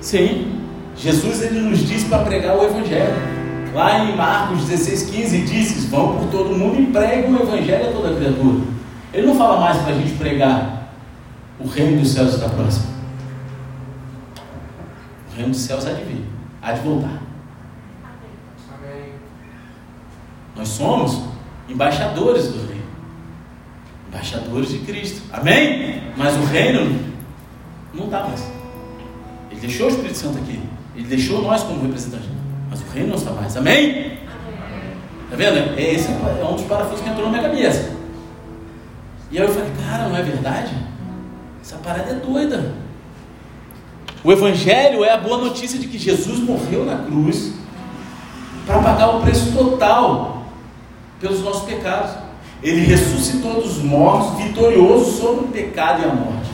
Sim. 0.00 0.60
Jesus 0.96 1.42
ele 1.42 1.60
nos 1.60 1.80
disse 1.80 2.06
para 2.06 2.24
pregar 2.24 2.56
o 2.56 2.64
Evangelho. 2.64 3.34
Lá 3.74 4.04
em 4.04 4.16
Marcos 4.16 4.64
16, 4.66 5.10
15, 5.10 5.38
disse: 5.42 5.86
Vão 5.88 6.16
por 6.16 6.28
todo 6.28 6.56
mundo 6.56 6.80
e 6.80 6.86
preguem 6.86 7.34
o 7.34 7.42
Evangelho 7.42 7.88
a 7.88 7.92
toda 7.92 8.14
criatura. 8.14 8.64
Ele 9.12 9.26
não 9.26 9.34
fala 9.34 9.60
mais 9.60 9.78
para 9.78 9.92
a 9.94 9.96
gente 9.96 10.12
pregar: 10.12 10.88
O 11.58 11.66
reino 11.66 12.00
dos 12.00 12.12
céus 12.12 12.34
está 12.34 12.48
próximo. 12.48 12.93
O 15.34 15.36
reino 15.36 15.50
dos 15.50 15.62
céus 15.62 15.84
há 15.84 15.92
de 15.92 16.04
vir, 16.04 16.24
há 16.62 16.72
de 16.72 16.80
voltar. 16.82 17.20
Amém. 18.72 19.12
Nós 20.54 20.68
somos 20.68 21.24
embaixadores 21.68 22.52
do 22.52 22.68
reino, 22.68 22.86
embaixadores 24.06 24.68
de 24.68 24.78
Cristo. 24.78 25.22
Amém? 25.32 26.00
Mas 26.16 26.36
o 26.36 26.44
reino 26.44 27.00
não 27.92 28.04
está 28.04 28.22
mais. 28.22 28.48
Ele 29.50 29.60
deixou 29.60 29.86
o 29.86 29.90
Espírito 29.90 30.18
Santo 30.18 30.38
aqui. 30.38 30.62
Ele 30.94 31.08
deixou 31.08 31.42
nós 31.42 31.64
como 31.64 31.82
representantes. 31.82 32.28
Mas 32.70 32.80
o 32.80 32.84
reino 32.92 33.08
não 33.08 33.16
está 33.16 33.32
mais. 33.32 33.56
Amém? 33.56 34.20
Está 35.24 35.36
vendo? 35.36 35.76
Esse 35.76 36.12
é 36.12 36.44
um 36.48 36.54
dos 36.54 36.64
parafusos 36.66 37.00
que 37.00 37.08
entrou 37.08 37.24
na 37.24 37.38
minha 37.38 37.50
cabeça. 37.50 37.92
E 39.32 39.38
aí 39.38 39.44
eu 39.44 39.52
falei, 39.52 39.72
cara, 39.84 40.08
não 40.08 40.16
é 40.16 40.22
verdade? 40.22 40.72
Essa 41.60 41.76
parada 41.78 42.12
é 42.12 42.14
doida. 42.14 42.83
O 44.24 44.32
Evangelho 44.32 45.04
é 45.04 45.12
a 45.12 45.18
boa 45.18 45.36
notícia 45.36 45.78
de 45.78 45.86
que 45.86 45.98
Jesus 45.98 46.38
morreu 46.38 46.86
na 46.86 46.96
cruz 47.04 47.52
para 48.66 48.78
pagar 48.78 49.16
o 49.16 49.20
preço 49.20 49.52
total 49.52 50.44
pelos 51.20 51.42
nossos 51.42 51.64
pecados. 51.64 52.12
Ele 52.62 52.86
ressuscitou 52.86 53.60
dos 53.60 53.82
mortos, 53.82 54.42
vitorioso 54.42 55.20
sobre 55.20 55.44
o 55.44 55.48
pecado 55.48 56.00
e 56.00 56.04
a 56.06 56.14
morte. 56.14 56.50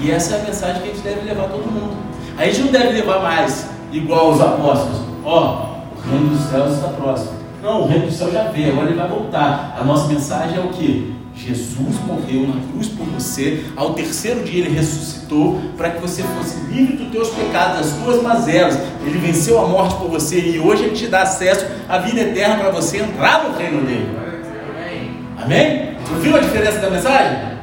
E 0.00 0.10
essa 0.10 0.34
é 0.34 0.40
a 0.40 0.44
mensagem 0.46 0.82
que 0.82 0.88
a 0.88 0.92
gente 0.92 1.02
deve 1.04 1.20
levar 1.20 1.44
a 1.44 1.48
todo 1.48 1.70
mundo. 1.70 1.96
A 2.36 2.44
gente 2.44 2.62
não 2.62 2.72
deve 2.72 2.90
levar 2.90 3.22
mais 3.22 3.68
igual 3.92 4.32
os 4.32 4.40
apóstolos. 4.40 5.00
Ó, 5.24 5.76
o 5.96 6.10
reino 6.10 6.30
dos 6.30 6.40
céus 6.50 6.74
está 6.74 6.88
próximo. 6.88 7.38
Não, 7.62 7.82
o 7.82 7.86
reino 7.86 8.06
dos 8.06 8.16
céus 8.16 8.32
já 8.32 8.48
veio, 8.48 8.72
agora 8.72 8.88
ele 8.88 8.98
vai 8.98 9.08
voltar. 9.08 9.76
A 9.80 9.84
nossa 9.84 10.08
mensagem 10.08 10.58
é 10.58 10.60
o 10.60 10.70
que? 10.70 11.15
Jesus 11.36 12.00
morreu 12.06 12.46
na 12.46 12.60
cruz 12.72 12.88
por 12.88 13.04
você, 13.04 13.62
ao 13.76 13.92
terceiro 13.92 14.42
dia 14.42 14.64
ele 14.64 14.74
ressuscitou 14.74 15.60
para 15.76 15.90
que 15.90 16.00
você 16.00 16.22
fosse 16.22 16.58
livre 16.60 16.96
dos 16.96 17.12
teus 17.12 17.28
pecados, 17.28 17.78
das 17.78 18.02
tuas 18.02 18.22
mazelas. 18.22 18.78
Ele 19.04 19.18
venceu 19.18 19.62
a 19.62 19.68
morte 19.68 19.96
por 19.96 20.08
você 20.08 20.40
e 20.40 20.58
hoje 20.58 20.84
ele 20.84 20.96
te 20.96 21.06
dá 21.08 21.22
acesso 21.22 21.66
à 21.88 21.98
vida 21.98 22.22
eterna 22.22 22.56
para 22.56 22.70
você 22.70 22.98
entrar 22.98 23.44
no 23.44 23.56
reino 23.56 23.82
dele. 23.82 24.08
Amém? 25.36 25.94
Tu 26.06 26.14
viu 26.14 26.36
a 26.36 26.40
diferença 26.40 26.78
da 26.78 26.90
mensagem? 26.90 27.58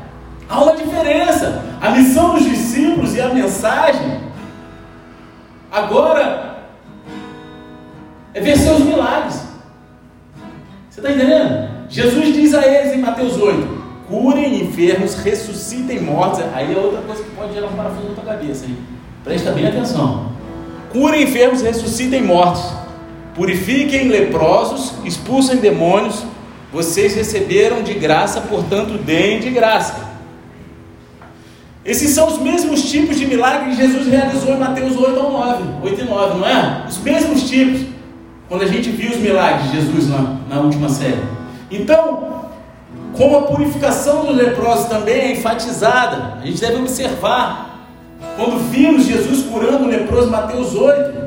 Há 0.47 0.63
uma 0.63 0.75
diferença. 0.75 1.65
A 1.81 1.89
missão 1.89 2.35
dos 2.35 2.45
discípulos 2.45 3.15
e 3.15 3.21
a 3.21 3.29
mensagem 3.29 4.21
agora 5.71 6.57
é 8.35 8.39
vencer 8.39 8.71
os 8.71 8.81
milagres. 8.81 9.41
Você 10.91 10.99
está 10.99 11.11
entendendo? 11.11 11.72
Jesus 11.93 12.33
diz 12.33 12.55
a 12.55 12.65
eles 12.65 12.91
em 12.93 12.97
Mateus 12.97 13.37
8: 13.37 13.67
curem 14.07 14.63
enfermos, 14.63 15.13
ressuscitem 15.13 16.01
mortos. 16.01 16.43
Aí 16.51 16.73
é 16.73 16.77
outra 16.77 17.01
coisa 17.01 17.21
que 17.21 17.29
pode 17.29 17.53
gerar 17.53 17.67
um 17.67 17.73
parafuso 17.73 18.09
na 18.09 18.15
tua 18.15 18.23
cabeça. 18.23 18.65
Hein? 18.65 18.77
Presta 19.23 19.51
bem 19.51 19.67
atenção. 19.67 20.31
Curem 20.91 21.21
enfermos, 21.21 21.61
ressuscitem 21.61 22.23
mortos. 22.23 22.63
Purifiquem 23.35 24.07
leprosos, 24.07 24.93
expulsem 25.05 25.57
demônios. 25.57 26.23
Vocês 26.71 27.13
receberam 27.13 27.83
de 27.83 27.93
graça, 27.93 28.41
portanto, 28.41 28.97
deem 28.97 29.39
de 29.39 29.51
graça. 29.51 30.11
Esses 31.85 32.09
são 32.09 32.27
os 32.27 32.39
mesmos 32.39 32.89
tipos 32.89 33.19
de 33.19 33.27
milagres 33.27 33.75
que 33.75 33.83
Jesus 33.83 34.07
realizou 34.07 34.55
em 34.55 34.57
Mateus 34.57 34.97
8 34.97 35.19
ao 35.19 35.31
9, 35.31 35.63
8 35.83 36.01
e 36.01 36.03
9, 36.05 36.39
não 36.39 36.47
é? 36.47 36.85
Os 36.89 36.97
mesmos 36.97 37.47
tipos. 37.47 37.81
Quando 38.49 38.63
a 38.63 38.67
gente 38.67 38.89
viu 38.89 39.11
os 39.11 39.17
milagres 39.17 39.69
de 39.69 39.77
Jesus 39.77 40.09
na, 40.09 40.37
na 40.49 40.59
última 40.61 40.89
série. 40.89 41.32
Então, 41.73 42.45
como 43.17 43.37
a 43.37 43.41
purificação 43.43 44.25
dos 44.25 44.35
leprosos 44.35 44.85
também 44.85 45.19
é 45.19 45.31
enfatizada, 45.33 46.37
a 46.41 46.45
gente 46.45 46.61
deve 46.61 46.77
observar. 46.77 47.87
Quando 48.35 48.59
vimos 48.69 49.05
Jesus 49.05 49.43
curando 49.43 49.85
o 49.85 49.87
leproso, 49.87 50.29
Mateus 50.29 50.75
8, 50.75 51.23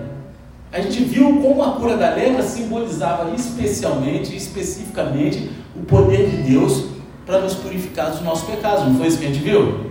a 0.72 0.80
gente 0.80 1.02
viu 1.04 1.40
como 1.40 1.62
a 1.62 1.72
cura 1.72 1.96
da 1.96 2.10
lepra 2.10 2.42
simbolizava 2.42 3.30
especialmente, 3.34 4.36
especificamente, 4.36 5.50
o 5.74 5.84
poder 5.84 6.28
de 6.28 6.36
Deus 6.50 6.86
para 7.24 7.40
nos 7.40 7.54
purificar 7.54 8.10
dos 8.10 8.22
nossos 8.22 8.48
pecados. 8.48 8.84
Não 8.84 8.96
foi 8.96 9.08
isso 9.08 9.18
que 9.18 9.24
a 9.24 9.28
gente 9.28 9.42
viu? 9.42 9.86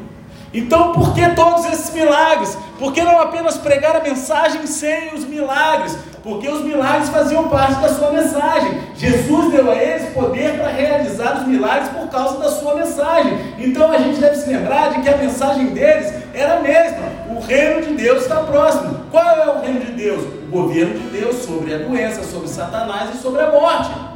Então, 0.57 0.93
por 0.93 1.13
que 1.13 1.27
todos 1.31 1.65
esses 1.65 1.93
milagres? 1.93 2.57
Por 2.79 2.93
que 2.93 3.03
não 3.03 3.19
apenas 3.19 3.57
pregar 3.57 3.93
a 3.97 3.99
mensagem 3.99 4.65
sem 4.65 5.13
os 5.13 5.25
milagres? 5.25 5.97
Porque 6.23 6.47
os 6.47 6.63
milagres 6.63 7.09
faziam 7.09 7.49
parte 7.49 7.75
da 7.81 7.89
sua 7.89 8.11
mensagem. 8.11 8.79
Jesus 8.95 9.51
deu 9.51 9.69
a 9.69 9.75
eles 9.75 10.13
poder 10.13 10.57
para 10.57 10.69
realizar 10.69 11.41
os 11.41 11.47
milagres 11.47 11.89
por 11.89 12.07
causa 12.07 12.39
da 12.39 12.49
sua 12.51 12.73
mensagem. 12.75 13.37
Então 13.59 13.91
a 13.91 13.97
gente 13.97 14.17
deve 14.21 14.37
se 14.37 14.49
lembrar 14.49 14.93
de 14.93 15.01
que 15.01 15.09
a 15.09 15.17
mensagem 15.17 15.67
deles 15.67 16.13
era 16.33 16.55
a 16.55 16.59
mesma. 16.61 17.05
O 17.35 17.41
reino 17.41 17.81
de 17.81 17.93
Deus 17.95 18.21
está 18.21 18.37
próximo. 18.37 19.05
Qual 19.11 19.25
é 19.25 19.49
o 19.49 19.61
reino 19.61 19.81
de 19.81 19.91
Deus? 19.91 20.23
O 20.23 20.51
governo 20.51 20.97
de 20.97 21.19
Deus 21.19 21.35
sobre 21.43 21.75
a 21.75 21.79
doença, 21.79 22.23
sobre 22.23 22.47
Satanás 22.47 23.13
e 23.13 23.17
sobre 23.17 23.41
a 23.41 23.51
morte. 23.51 24.14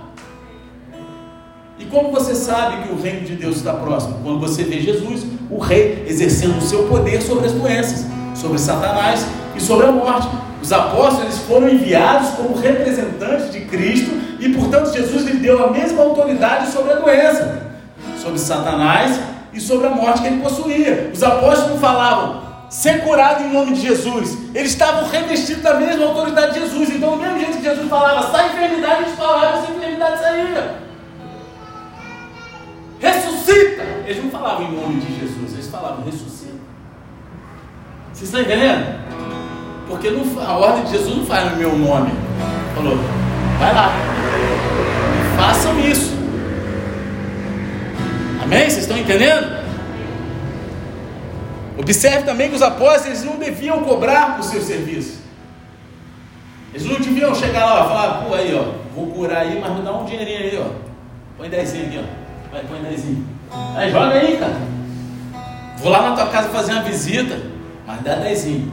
E 1.79 1.85
como 1.85 2.11
você 2.11 2.35
sabe 2.35 2.83
que 2.83 2.91
o 2.91 3.01
reino 3.01 3.21
de 3.21 3.35
Deus 3.35 3.55
está 3.55 3.73
próximo? 3.73 4.19
Quando 4.21 4.41
você 4.41 4.63
vê 4.63 4.81
Jesus, 4.81 5.23
o 5.49 5.57
rei, 5.59 6.03
exercendo 6.05 6.57
o 6.57 6.61
seu 6.61 6.83
poder 6.83 7.21
sobre 7.21 7.45
as 7.45 7.53
doenças, 7.53 8.05
sobre 8.35 8.59
Satanás 8.59 9.25
e 9.55 9.61
sobre 9.61 9.87
a 9.87 9.91
morte. 9.91 10.27
Os 10.61 10.73
apóstolos 10.73 11.37
foram 11.39 11.69
enviados 11.69 12.31
como 12.31 12.57
representantes 12.57 13.49
de 13.53 13.61
Cristo 13.61 14.11
e, 14.41 14.49
portanto, 14.49 14.91
Jesus 14.91 15.23
lhe 15.23 15.37
deu 15.37 15.63
a 15.63 15.71
mesma 15.71 16.03
autoridade 16.03 16.69
sobre 16.69 16.91
a 16.91 16.95
doença, 16.97 17.63
sobre 18.21 18.39
Satanás 18.39 19.17
e 19.53 19.61
sobre 19.61 19.87
a 19.87 19.91
morte 19.91 20.21
que 20.21 20.27
ele 20.27 20.41
possuía. 20.41 21.11
Os 21.13 21.23
apóstolos 21.23 21.79
falavam 21.79 22.41
ser 22.69 23.05
curado 23.05 23.45
em 23.45 23.53
nome 23.53 23.73
de 23.73 23.81
Jesus, 23.81 24.37
eles 24.53 24.71
estavam 24.71 25.09
revestidos 25.09 25.63
da 25.63 25.75
mesma 25.75 26.05
autoridade 26.07 26.53
de 26.53 26.59
Jesus. 26.59 26.89
Então, 26.89 27.11
do 27.11 27.23
mesmo 27.23 27.39
jeito 27.39 27.57
que 27.57 27.63
Jesus 27.63 27.89
falava, 27.89 28.29
sai 28.31 28.49
enfermidade, 28.49 29.03
eles 29.03 29.15
falavam, 29.15 29.63
essa 29.63 29.71
enfermidade 29.71 30.19
saía 30.19 30.88
ressuscita. 32.99 33.83
Eles 34.05 34.23
não 34.23 34.31
falavam 34.31 34.65
em 34.65 34.75
nome 34.75 34.99
de 35.01 35.19
Jesus, 35.19 35.53
eles 35.53 35.67
falavam 35.67 36.03
ressuscita. 36.03 36.59
Vocês 38.13 38.23
estão 38.29 38.41
entendendo? 38.41 38.99
Porque 39.87 40.09
não, 40.09 40.41
a 40.41 40.57
ordem 40.57 40.83
de 40.83 40.91
Jesus 40.91 41.17
não 41.17 41.25
faz 41.25 41.51
no 41.51 41.57
meu 41.57 41.75
nome. 41.77 42.11
Falou, 42.75 42.97
vai 43.57 43.73
lá, 43.73 43.91
façam 45.37 45.79
isso. 45.79 46.17
Amém? 48.43 48.69
Vocês 48.69 48.79
estão 48.79 48.97
entendendo? 48.97 49.59
Observe 51.77 52.23
também 52.23 52.49
que 52.49 52.55
os 52.55 52.61
apóstolos 52.61 53.23
não 53.23 53.37
deviam 53.37 53.83
cobrar 53.83 54.35
por 54.35 54.43
seu 54.43 54.61
serviço. 54.61 55.19
Eles 56.73 56.85
não 56.85 56.99
deviam 56.99 57.33
chegar 57.33 57.65
lá 57.65 57.85
e 57.85 57.87
falar, 57.87 58.25
pô, 58.25 58.35
aí, 58.35 58.53
ó, 58.53 58.73
vou 58.93 59.07
curar 59.07 59.43
aí, 59.43 59.59
mas 59.59 59.73
me 59.73 59.81
dá 59.81 59.93
um 59.93 60.05
dinheirinho 60.05 60.39
aí, 60.39 60.61
ó. 60.61 60.69
Põe 61.37 61.49
dezinho 61.49 61.85
aqui, 61.85 61.99
ó. 62.03 62.18
Vai, 62.51 62.63
põe 62.63 62.81
dezinho. 62.81 63.27
Aí, 63.75 63.91
joga 63.91 64.13
aí, 64.15 64.37
cara. 64.37 64.57
Vou 65.77 65.91
lá 65.91 66.09
na 66.09 66.15
tua 66.15 66.27
casa 66.27 66.49
fazer 66.49 66.73
uma 66.73 66.81
visita, 66.81 67.39
mas 67.85 68.01
dá 68.01 68.15
dezinho. 68.15 68.71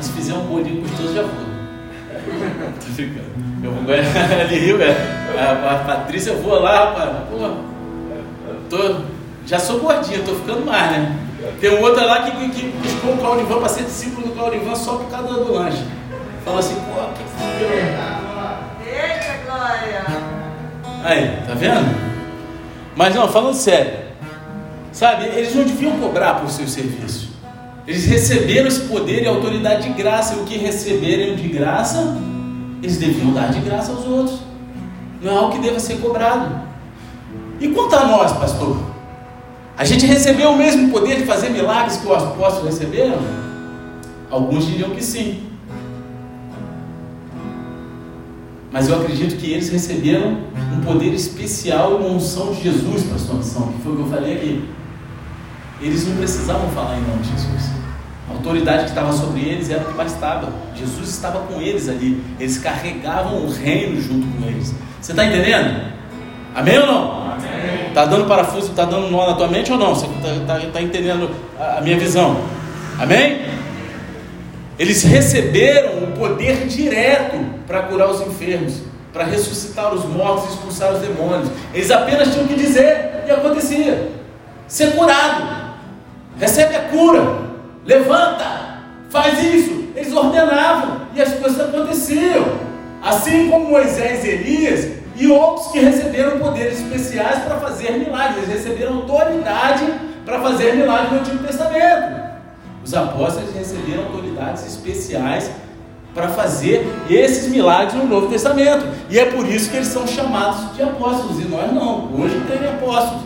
Se 0.00 0.12
fizer 0.12 0.34
um 0.34 0.46
bolinho 0.46 0.82
gostoso, 0.82 1.14
já 1.14 1.22
vou. 1.22 1.30
Tô 2.80 2.86
ficando. 2.92 3.34
Eu 3.62 3.72
vou 3.72 3.84
ganhar. 3.84 4.04
Ele 4.42 4.58
riu, 4.58 4.78
velho. 4.78 4.96
A, 5.38 5.84
Patrícia, 5.84 6.30
eu 6.30 6.42
vou 6.42 6.60
lá, 6.60 6.84
rapaz. 6.84 7.10
Pô, 7.30 7.74
tô, 8.68 9.00
já 9.46 9.58
sou 9.58 9.80
gordinha, 9.80 10.20
tô 10.20 10.34
ficando 10.34 10.64
mais, 10.64 10.92
né? 10.92 11.18
Tem 11.60 11.70
um 11.70 11.82
outro 11.82 12.04
lá 12.04 12.22
que, 12.22 12.30
que, 12.30 12.48
que 12.50 12.66
buscou 12.78 13.14
o 13.14 13.18
Claudivan 13.18 13.58
para 13.58 13.68
ser 13.68 13.84
discípulo 13.84 14.28
do 14.28 14.34
Claudivan 14.34 14.74
só 14.74 14.96
por 14.96 15.10
causa 15.10 15.32
do 15.34 15.52
lanche. 15.52 15.84
Fala 16.44 16.60
assim, 16.60 16.74
pô, 16.74 17.02
que 17.14 17.24
fudeu. 17.24 17.70
Eita, 18.86 19.44
glória! 19.46 20.04
Aí, 21.04 21.46
tá 21.46 21.54
vendo? 21.54 22.13
Mas 22.96 23.14
não, 23.14 23.28
falando 23.28 23.54
sério. 23.54 24.04
Sabe, 24.92 25.24
eles 25.24 25.54
não 25.54 25.64
deviam 25.64 25.98
cobrar 25.98 26.34
por 26.34 26.48
seu 26.50 26.68
serviço. 26.68 27.32
Eles 27.86 28.06
receberam 28.06 28.68
esse 28.68 28.82
poder 28.82 29.22
e 29.22 29.26
autoridade 29.26 29.88
de 29.88 29.94
graça. 29.94 30.34
E 30.34 30.38
o 30.38 30.44
que 30.44 30.56
receberam 30.56 31.34
de 31.34 31.48
graça, 31.48 32.16
eles 32.82 32.96
deviam 32.96 33.32
dar 33.32 33.50
de 33.50 33.60
graça 33.60 33.92
aos 33.92 34.06
outros. 34.06 34.38
Não 35.20 35.32
é 35.32 35.36
algo 35.36 35.52
que 35.52 35.58
deva 35.58 35.80
ser 35.80 35.98
cobrado. 35.98 36.62
E 37.60 37.68
quanto 37.68 37.94
a 37.94 38.04
nós, 38.06 38.32
pastor? 38.32 38.78
A 39.76 39.84
gente 39.84 40.06
recebeu 40.06 40.50
o 40.50 40.56
mesmo 40.56 40.90
poder 40.90 41.16
de 41.16 41.26
fazer 41.26 41.50
milagres 41.50 41.96
que 41.96 42.06
os 42.06 42.22
apóstolos 42.22 42.78
receberam? 42.78 43.18
Alguns 44.30 44.66
diriam 44.66 44.90
que 44.90 45.02
sim. 45.02 45.53
Mas 48.74 48.88
eu 48.88 49.00
acredito 49.00 49.36
que 49.36 49.52
eles 49.52 49.70
receberam 49.70 50.36
um 50.72 50.80
poder 50.84 51.14
especial 51.14 51.92
e 51.92 51.94
uma 51.94 52.08
unção 52.08 52.52
de 52.52 52.64
Jesus 52.64 53.04
para 53.04 53.14
a 53.14 53.18
sua 53.20 53.36
missão, 53.36 53.68
que 53.68 53.80
foi 53.84 53.92
o 53.92 53.94
que 53.94 54.02
eu 54.02 54.08
falei 54.08 54.34
aqui. 54.34 54.68
Eles 55.80 56.08
não 56.08 56.16
precisavam 56.16 56.68
falar 56.70 56.96
em 56.96 57.02
nome 57.02 57.22
de 57.22 57.30
Jesus. 57.30 57.70
A 58.28 58.32
autoridade 58.32 58.82
que 58.82 58.88
estava 58.88 59.12
sobre 59.12 59.42
eles 59.42 59.70
era 59.70 59.80
o 59.80 59.84
que 59.84 59.92
bastava. 59.92 60.52
Jesus 60.74 61.08
estava 61.08 61.38
com 61.46 61.60
eles 61.60 61.88
ali. 61.88 62.20
Eles 62.40 62.58
carregavam 62.58 63.44
o 63.44 63.52
reino 63.52 64.02
junto 64.02 64.26
com 64.26 64.48
eles. 64.48 64.74
Você 65.00 65.12
está 65.12 65.24
entendendo? 65.24 65.92
Amém 66.52 66.76
ou 66.76 66.86
não? 66.88 67.30
Amém. 67.30 67.86
Está 67.90 68.06
dando 68.06 68.26
parafuso, 68.26 68.70
está 68.70 68.84
dando 68.84 69.08
nó 69.08 69.24
na 69.24 69.34
tua 69.34 69.46
mente 69.46 69.70
ou 69.70 69.78
não? 69.78 69.94
Você 69.94 70.06
está 70.06 70.58
tá, 70.58 70.66
tá 70.72 70.82
entendendo 70.82 71.30
a, 71.60 71.78
a 71.78 71.80
minha 71.80 71.96
visão? 71.96 72.40
Amém? 72.98 73.40
Eles 74.76 75.04
receberam 75.04 76.02
o 76.02 76.06
poder 76.18 76.66
direto 76.66 77.53
para 77.66 77.82
curar 77.82 78.10
os 78.10 78.20
enfermos, 78.20 78.82
para 79.12 79.24
ressuscitar 79.24 79.94
os 79.94 80.04
mortos 80.04 80.46
e 80.46 80.54
expulsar 80.54 80.92
os 80.92 81.00
demônios. 81.00 81.48
Eles 81.72 81.90
apenas 81.90 82.32
tinham 82.32 82.46
que 82.46 82.54
dizer 82.54 83.24
e 83.26 83.30
acontecia. 83.30 84.10
Ser 84.66 84.96
curado. 84.96 85.74
Recebe 86.38 86.74
a 86.74 86.80
cura. 86.88 87.22
Levanta. 87.84 88.80
Faz 89.10 89.42
isso. 89.42 89.84
Eles 89.94 90.12
ordenavam 90.12 91.02
e 91.14 91.22
as 91.22 91.32
coisas 91.34 91.60
aconteciam. 91.60 92.44
Assim 93.02 93.50
como 93.50 93.68
Moisés 93.68 94.24
e 94.24 94.28
Elias 94.28 94.88
e 95.16 95.28
outros 95.28 95.68
que 95.68 95.78
receberam 95.78 96.38
poderes 96.38 96.80
especiais 96.80 97.44
para 97.44 97.56
fazer 97.60 97.92
milagres. 97.92 98.48
Eles 98.48 98.64
receberam 98.64 98.96
autoridade 98.96 99.84
para 100.24 100.40
fazer 100.40 100.74
milagres 100.74 101.12
no 101.12 101.18
Antigo 101.18 101.44
Testamento. 101.44 102.24
Os 102.82 102.92
apóstolos 102.92 103.54
receberam 103.54 104.04
autoridades 104.04 104.66
especiais 104.66 105.50
para 106.14 106.28
fazer 106.28 106.88
esses 107.10 107.48
milagres 107.48 107.94
no 107.94 108.06
Novo 108.06 108.28
Testamento. 108.28 108.86
E 109.10 109.18
é 109.18 109.24
por 109.26 109.46
isso 109.48 109.68
que 109.70 109.76
eles 109.76 109.88
são 109.88 110.06
chamados 110.06 110.74
de 110.76 110.82
apóstolos 110.82 111.40
e 111.40 111.48
nós 111.48 111.72
não. 111.72 112.08
Hoje 112.14 112.40
tem 112.46 112.68
apóstolos. 112.68 113.22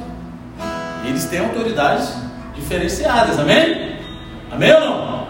Eles 1.06 1.26
têm 1.26 1.40
autoridades 1.40 2.14
diferenciadas. 2.54 3.38
Amém? 3.38 3.98
Amém 4.50 4.72
ou 4.72 4.80
não? 4.80 5.04
Amém. 5.04 5.28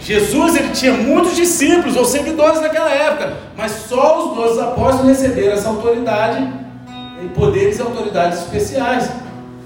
Jesus 0.00 0.56
ele 0.56 0.70
tinha 0.70 0.92
muitos 0.94 1.36
discípulos 1.36 1.94
ou 1.96 2.04
seguidores 2.04 2.60
naquela 2.60 2.90
época, 2.90 3.34
mas 3.56 3.70
só 3.88 4.26
os 4.26 4.36
doze 4.36 4.60
apóstolos 4.60 5.06
receberam 5.06 5.52
essa 5.52 5.68
autoridade, 5.68 6.46
poderes 7.34 7.78
e 7.78 7.82
autoridades 7.82 8.40
especiais 8.40 9.10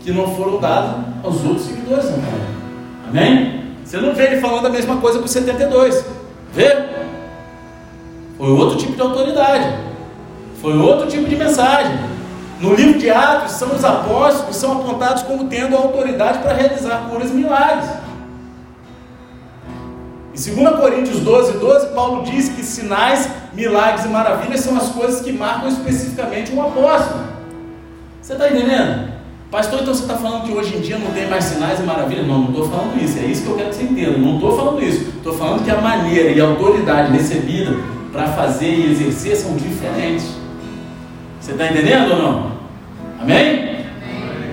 que 0.00 0.12
não 0.12 0.34
foram 0.36 0.58
dados 0.60 1.04
aos 1.24 1.44
outros 1.44 1.66
seguidores. 1.66 2.06
Amém? 3.08 3.64
Você 3.84 3.96
não 3.96 4.14
vê 4.14 4.26
ele 4.26 4.40
falando 4.40 4.66
a 4.66 4.70
mesma 4.70 4.96
coisa 4.98 5.18
para 5.18 5.26
os 5.26 5.30
72. 5.30 6.04
Vê? 6.52 6.98
Foi 8.38 8.50
outro 8.50 8.78
tipo 8.78 8.92
de 8.92 9.02
autoridade. 9.02 9.76
Foi 10.62 10.78
outro 10.78 11.08
tipo 11.08 11.28
de 11.28 11.34
mensagem. 11.34 11.98
No 12.60 12.74
livro 12.74 12.98
de 12.98 13.10
Atos, 13.10 13.52
são 13.52 13.74
os 13.74 13.84
apóstolos 13.84 14.46
que 14.46 14.54
são 14.54 14.80
apontados 14.80 15.22
como 15.24 15.44
tendo 15.48 15.76
autoridade 15.76 16.38
para 16.38 16.54
realizar 16.54 17.08
curas 17.10 17.30
e 17.30 17.34
milagres. 17.34 17.90
Em 20.34 20.54
2 20.54 20.76
Coríntios 20.80 21.20
12, 21.20 21.58
12, 21.58 21.86
Paulo 21.88 22.22
diz 22.24 22.48
que 22.48 22.62
sinais, 22.62 23.28
milagres 23.52 24.04
e 24.04 24.08
maravilhas 24.08 24.60
são 24.60 24.76
as 24.76 24.88
coisas 24.90 25.20
que 25.20 25.32
marcam 25.32 25.68
especificamente 25.68 26.52
um 26.52 26.62
apóstolo. 26.62 27.24
Você 28.22 28.34
está 28.34 28.48
entendendo? 28.48 29.12
Pastor, 29.50 29.80
então 29.80 29.94
você 29.94 30.02
está 30.02 30.16
falando 30.16 30.44
que 30.44 30.52
hoje 30.52 30.76
em 30.76 30.80
dia 30.80 30.98
não 30.98 31.10
tem 31.10 31.28
mais 31.28 31.44
sinais 31.44 31.80
e 31.80 31.82
maravilhas? 31.82 32.26
Não, 32.26 32.38
não 32.38 32.48
estou 32.50 32.68
falando 32.68 33.02
isso. 33.02 33.18
É 33.18 33.22
isso 33.22 33.42
que 33.42 33.48
eu 33.48 33.56
quero 33.56 33.70
que 33.70 33.76
você 33.76 33.82
entenda. 33.84 34.18
Não 34.18 34.34
estou 34.34 34.56
falando 34.56 34.82
isso. 34.82 35.08
Estou 35.16 35.32
falando 35.32 35.64
que 35.64 35.70
a 35.70 35.80
maneira 35.80 36.30
e 36.30 36.40
a 36.40 36.44
autoridade 36.44 37.12
recebida 37.12 37.74
para 38.12 38.28
fazer 38.28 38.70
e 38.70 38.92
exercer 38.92 39.36
são 39.36 39.56
diferentes. 39.56 40.26
Você 41.40 41.52
está 41.52 41.66
entendendo 41.66 42.12
ou 42.12 42.22
não? 42.22 42.52
Amém? 43.20 43.84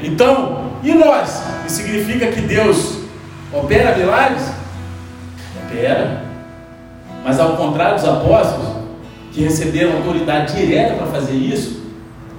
Então, 0.04 0.72
e 0.84 0.94
nós? 0.94 1.42
Isso 1.66 1.78
significa 1.78 2.28
que 2.28 2.42
Deus 2.42 3.00
opera 3.52 3.98
milagres? 3.98 4.44
Opera. 5.66 6.24
Mas 7.24 7.40
ao 7.40 7.58
contrário 7.58 7.96
dos 7.96 8.08
apóstolos, 8.08 8.68
que 9.32 9.42
receberam 9.42 9.98
autoridade 9.98 10.56
direta 10.56 10.94
para 10.94 11.08
fazer 11.08 11.34
isso, 11.34 11.84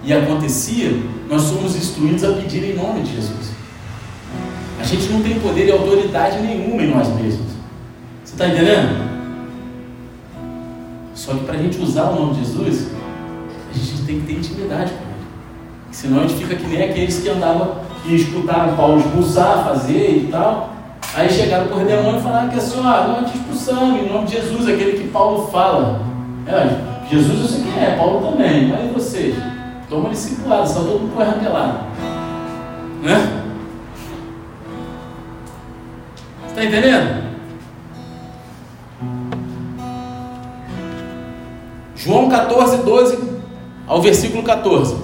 e 0.05 0.13
acontecia, 0.13 0.93
nós 1.29 1.43
somos 1.43 1.75
instruídos 1.75 2.23
a 2.23 2.33
pedir 2.35 2.63
em 2.63 2.77
nome 2.77 3.03
de 3.03 3.17
Jesus. 3.17 3.51
A 4.81 4.85
gente 4.85 5.09
não 5.09 5.21
tem 5.21 5.41
poder 5.41 5.67
e 5.67 5.73
autoridade 5.73 6.39
nenhuma 6.39 6.83
em 6.83 6.95
nós 6.95 7.09
mesmos. 7.09 7.49
Você 8.25 8.35
está 8.35 8.47
entendendo? 8.47 9.06
Só 11.27 11.35
que 11.35 11.41
para 11.41 11.57
a 11.57 11.59
gente 11.59 11.83
usar 11.83 12.11
o 12.11 12.15
nome 12.15 12.35
de 12.35 12.45
Jesus, 12.45 12.87
a 13.69 13.77
gente 13.77 14.03
tem 14.03 14.21
que 14.21 14.27
ter 14.27 14.33
intimidade 14.35 14.93
com 14.93 15.03
ele. 15.03 15.27
Senão 15.91 16.21
a 16.21 16.23
gente 16.23 16.35
fica 16.37 16.55
que 16.55 16.67
nem 16.69 16.85
aqueles 16.85 17.19
que 17.19 17.29
andavam 17.29 17.79
e 18.05 18.15
escutaram 18.15 18.77
Paulo 18.77 19.01
expulsar, 19.01 19.65
fazer 19.65 20.25
e 20.25 20.29
tal. 20.31 20.73
Aí 21.17 21.29
chegaram 21.29 21.67
por 21.67 21.85
demônio 21.85 22.21
e 22.21 22.23
falaram 22.23 22.49
que 22.49 22.57
assim, 22.57 22.79
ah, 22.79 23.09
nós 23.09 23.29
te 23.29 23.39
expulsamos 23.39 24.01
em 24.01 24.09
nome 24.09 24.27
de 24.27 24.35
Jesus, 24.35 24.69
aquele 24.69 25.01
que 25.01 25.09
Paulo 25.09 25.49
fala. 25.49 26.01
É, 26.47 27.11
Jesus 27.11 27.41
eu 27.41 27.49
sei 27.49 27.65
quem 27.65 27.83
é, 27.83 27.97
Paulo 27.97 28.31
também, 28.31 28.69
mas 28.69 28.85
e 28.85 28.95
vocês? 28.95 29.35
Toma 29.91 30.11
discipulado, 30.11 30.69
só 30.69 30.79
todo 30.79 31.01
mundo 31.01 31.17
corre 31.17 31.33
pelado. 31.41 31.79
Né? 33.03 33.43
Está 36.47 36.65
entendendo? 36.65 37.26
João 42.07 42.29
14, 42.29 42.85
12 42.85 43.19
ao 43.85 44.01
versículo 44.01 44.45
14. 44.45 44.95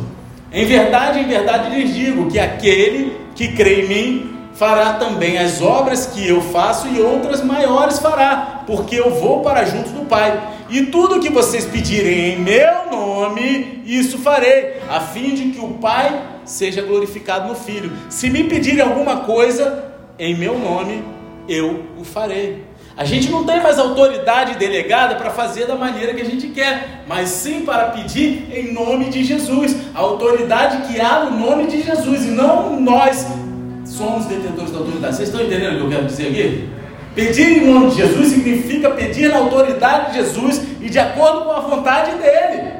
Em 0.52 0.64
verdade, 0.64 1.18
em 1.18 1.26
verdade 1.26 1.74
lhes 1.74 1.92
digo 1.92 2.30
que 2.30 2.38
aquele 2.38 3.16
que 3.34 3.48
crê 3.48 3.82
em 3.82 3.88
mim 3.88 4.36
fará 4.54 4.92
também 4.92 5.36
as 5.36 5.60
obras 5.60 6.06
que 6.06 6.28
eu 6.28 6.40
faço 6.40 6.86
e 6.86 7.00
outras 7.00 7.42
maiores 7.42 7.98
fará, 7.98 8.62
porque 8.64 8.94
eu 8.94 9.10
vou 9.10 9.40
para 9.40 9.64
junto 9.64 9.90
do 9.90 10.06
Pai. 10.06 10.40
E 10.70 10.86
tudo 10.86 11.18
que 11.18 11.28
vocês 11.28 11.64
pedirem 11.64 12.34
em 12.34 12.38
meu 12.38 12.88
nome, 12.88 13.82
isso 13.84 14.18
farei, 14.18 14.76
a 14.88 15.00
fim 15.00 15.34
de 15.34 15.50
que 15.50 15.58
o 15.58 15.70
Pai 15.74 16.22
seja 16.44 16.82
glorificado 16.82 17.48
no 17.48 17.56
Filho. 17.56 17.90
Se 18.08 18.30
me 18.30 18.44
pedirem 18.44 18.80
alguma 18.80 19.16
coisa 19.22 19.92
em 20.16 20.36
meu 20.36 20.56
nome, 20.56 21.02
eu 21.48 21.84
o 21.98 22.04
farei. 22.04 22.62
A 23.02 23.04
gente 23.04 23.28
não 23.32 23.42
tem 23.42 23.60
mais 23.60 23.80
autoridade 23.80 24.54
delegada 24.54 25.16
para 25.16 25.30
fazer 25.30 25.66
da 25.66 25.74
maneira 25.74 26.14
que 26.14 26.22
a 26.22 26.24
gente 26.24 26.46
quer, 26.46 27.02
mas 27.08 27.30
sim 27.30 27.64
para 27.64 27.86
pedir 27.86 28.48
em 28.54 28.72
nome 28.72 29.06
de 29.06 29.24
Jesus. 29.24 29.74
A 29.92 29.98
autoridade 29.98 30.86
que 30.86 31.00
há 31.00 31.24
no 31.24 31.36
nome 31.36 31.66
de 31.66 31.82
Jesus, 31.82 32.24
e 32.24 32.28
não 32.28 32.80
nós 32.80 33.26
somos 33.84 34.26
detentores 34.26 34.70
da 34.70 34.78
autoridade. 34.78 35.16
Vocês 35.16 35.30
estão 35.30 35.44
entendendo 35.44 35.72
o 35.72 35.78
que 35.78 35.82
eu 35.82 35.90
quero 35.90 36.04
dizer 36.04 36.28
aqui? 36.28 36.68
Pedir 37.12 37.58
em 37.58 37.66
nome 37.66 37.90
de 37.90 37.96
Jesus 37.96 38.28
significa 38.28 38.90
pedir 38.90 39.30
na 39.30 39.38
autoridade 39.38 40.12
de 40.12 40.18
Jesus 40.18 40.62
e 40.80 40.88
de 40.88 41.00
acordo 41.00 41.46
com 41.46 41.50
a 41.50 41.58
vontade 41.58 42.12
dele. 42.18 42.72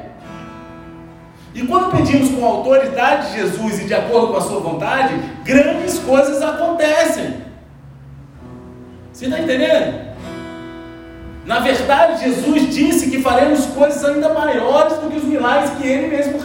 E 1.53 1.63
quando 1.63 1.97
pedimos 1.97 2.31
com 2.31 2.47
a 2.47 2.49
autoridade 2.49 3.33
de 3.33 3.39
Jesus 3.39 3.81
e 3.81 3.87
de 3.87 3.95
acordo 3.95 4.29
com 4.29 4.37
a 4.37 4.41
sua 4.41 4.61
vontade, 4.61 5.15
grandes 5.45 5.99
coisas 5.99 6.41
acontecem. 6.41 7.43
Você 9.13 9.25
está 9.25 9.41
entendendo? 9.41 10.12
Na 11.45 11.59
verdade, 11.59 12.25
Jesus 12.25 12.73
disse 12.73 13.11
que 13.11 13.21
faremos 13.21 13.67
coisas 13.67 14.05
ainda 14.05 14.33
maiores 14.33 14.99
do 14.99 15.11
que 15.11 15.17
os 15.17 15.25
milagres 15.25 15.71
que 15.71 15.87
ele 15.87 16.09
mesmo 16.09 16.39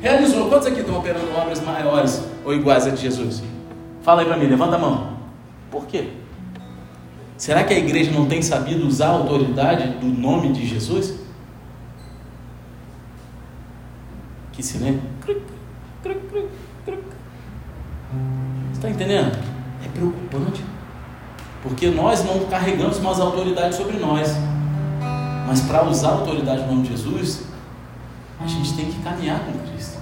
realizou. 0.00 0.48
Quantos 0.48 0.66
aqui 0.66 0.80
estão 0.80 0.98
operando 0.98 1.32
obras 1.36 1.60
maiores 1.60 2.24
ou 2.44 2.52
iguais 2.52 2.86
a 2.86 2.90
de 2.90 3.00
Jesus? 3.00 3.42
Fala 4.02 4.22
aí 4.22 4.26
para 4.26 4.36
mim, 4.36 4.46
levanta 4.46 4.74
a 4.74 4.78
mão. 4.78 5.16
Por 5.70 5.86
quê? 5.86 6.08
Será 7.36 7.62
que 7.64 7.72
a 7.72 7.78
igreja 7.78 8.10
não 8.10 8.26
tem 8.26 8.42
sabido 8.42 8.86
usar 8.86 9.06
a 9.06 9.10
autoridade 9.10 9.88
do 9.98 10.06
nome 10.06 10.52
de 10.52 10.66
Jesus? 10.66 11.14
Que 14.52 14.62
silêncio. 14.62 15.02
Está 18.72 18.90
entendendo? 18.90 19.38
É 19.84 19.88
preocupante. 19.88 20.71
Porque 21.62 21.88
nós 21.88 22.24
não 22.24 22.40
carregamos 22.46 22.98
mais 22.98 23.20
autoridade 23.20 23.76
sobre 23.76 23.98
nós. 23.98 24.36
Mas 25.46 25.60
para 25.60 25.84
usar 25.84 26.08
a 26.08 26.12
autoridade 26.12 26.62
no 26.62 26.68
nome 26.68 26.82
de 26.82 26.88
Jesus, 26.90 27.44
a 28.40 28.46
gente 28.46 28.74
tem 28.74 28.86
que 28.86 29.00
caminhar 29.02 29.40
com 29.40 29.52
Cristo. 29.70 29.98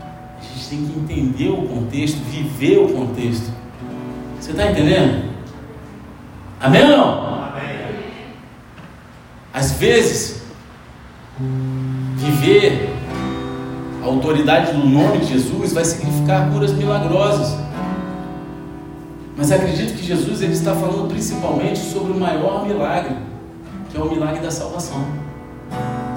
A 0.00 0.42
gente 0.42 0.68
tem 0.68 0.86
que 0.86 0.98
entender 0.98 1.48
o 1.48 1.62
contexto, 1.66 2.18
viver 2.24 2.78
o 2.78 2.92
contexto. 2.92 3.50
Você 4.38 4.50
está 4.50 4.70
entendendo? 4.70 5.30
Amém 6.60 6.82
ou 6.82 6.88
não? 6.88 7.34
Amém. 7.44 7.78
Às 9.52 9.72
vezes, 9.72 10.42
viver 12.16 12.94
a 14.02 14.06
autoridade 14.06 14.72
no 14.72 14.86
nome 14.86 15.18
de 15.18 15.32
Jesus 15.32 15.72
vai 15.72 15.84
significar 15.84 16.50
curas 16.50 16.72
milagrosas. 16.72 17.67
Mas 19.38 19.52
acredito 19.52 19.96
que 19.96 20.04
Jesus 20.04 20.42
ele 20.42 20.52
está 20.52 20.74
falando 20.74 21.08
principalmente 21.08 21.78
sobre 21.78 22.10
o 22.10 22.18
maior 22.18 22.66
milagre, 22.66 23.14
que 23.88 23.96
é 23.96 24.00
o 24.00 24.10
milagre 24.10 24.40
da 24.40 24.50
salvação. 24.50 25.00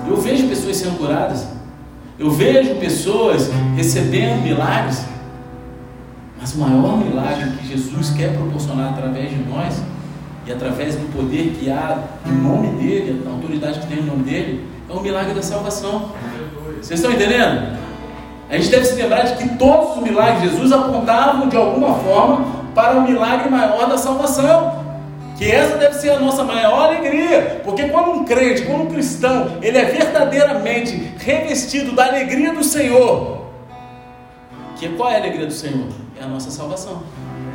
Eu 0.10 0.18
vejo 0.18 0.48
pessoas 0.48 0.78
sendo 0.78 0.98
curadas, 0.98 1.46
eu 2.18 2.32
vejo 2.32 2.74
pessoas 2.78 3.48
recebendo 3.76 4.42
milagres, 4.42 5.06
mas 6.40 6.56
o 6.56 6.62
maior 6.62 6.98
milagre 6.98 7.52
que 7.58 7.68
Jesus 7.68 8.10
quer 8.10 8.36
proporcionar 8.36 8.94
através 8.94 9.30
de 9.30 9.44
nós 9.44 9.80
e 10.48 10.52
através 10.52 10.96
do 10.96 11.06
poder 11.16 11.56
que 11.60 11.70
há 11.70 12.04
no 12.26 12.34
nome 12.34 12.70
dele, 12.70 13.24
a 13.24 13.30
autoridade 13.30 13.82
que 13.82 13.86
tem 13.86 13.98
no 13.98 14.14
nome 14.14 14.24
dele, 14.24 14.66
é 14.90 14.94
o 14.94 15.00
milagre 15.00 15.36
da 15.36 15.44
salvação. 15.44 16.10
Vocês 16.82 17.00
estão 17.00 17.12
entendendo? 17.12 17.78
A 18.50 18.58
gente 18.58 18.72
deve 18.72 18.84
se 18.84 18.96
lembrar 18.96 19.22
de 19.26 19.36
que 19.36 19.58
todos 19.58 19.98
os 19.98 20.04
milagres 20.04 20.42
de 20.42 20.50
Jesus 20.50 20.72
apontavam 20.72 21.48
de 21.48 21.56
alguma 21.56 21.94
forma 22.00 22.61
para 22.74 22.98
o 22.98 23.02
milagre 23.02 23.50
maior 23.50 23.88
da 23.88 23.98
salvação. 23.98 24.82
Que 25.38 25.52
essa 25.52 25.76
deve 25.78 25.96
ser 25.96 26.12
a 26.12 26.20
nossa 26.20 26.44
maior 26.44 26.86
alegria, 26.86 27.62
porque 27.64 27.90
quando 27.90 28.12
um 28.12 28.26
crente, 28.26 28.62
quando 28.62 28.84
um 28.84 28.92
cristão, 28.92 29.58
ele 29.62 29.76
é 29.76 29.86
verdadeiramente 29.86 31.14
revestido 31.18 31.94
da 31.94 32.06
alegria 32.06 32.54
do 32.54 32.64
Senhor, 32.64 33.42
que 34.76 34.90
qual 34.90 35.12
é 35.12 35.16
a 35.16 35.18
alegria 35.18 35.46
do 35.46 35.54
Senhor? 35.54 35.88
É 36.20 36.24
a 36.24 36.28
nossa 36.28 36.52
salvação. 36.52 37.04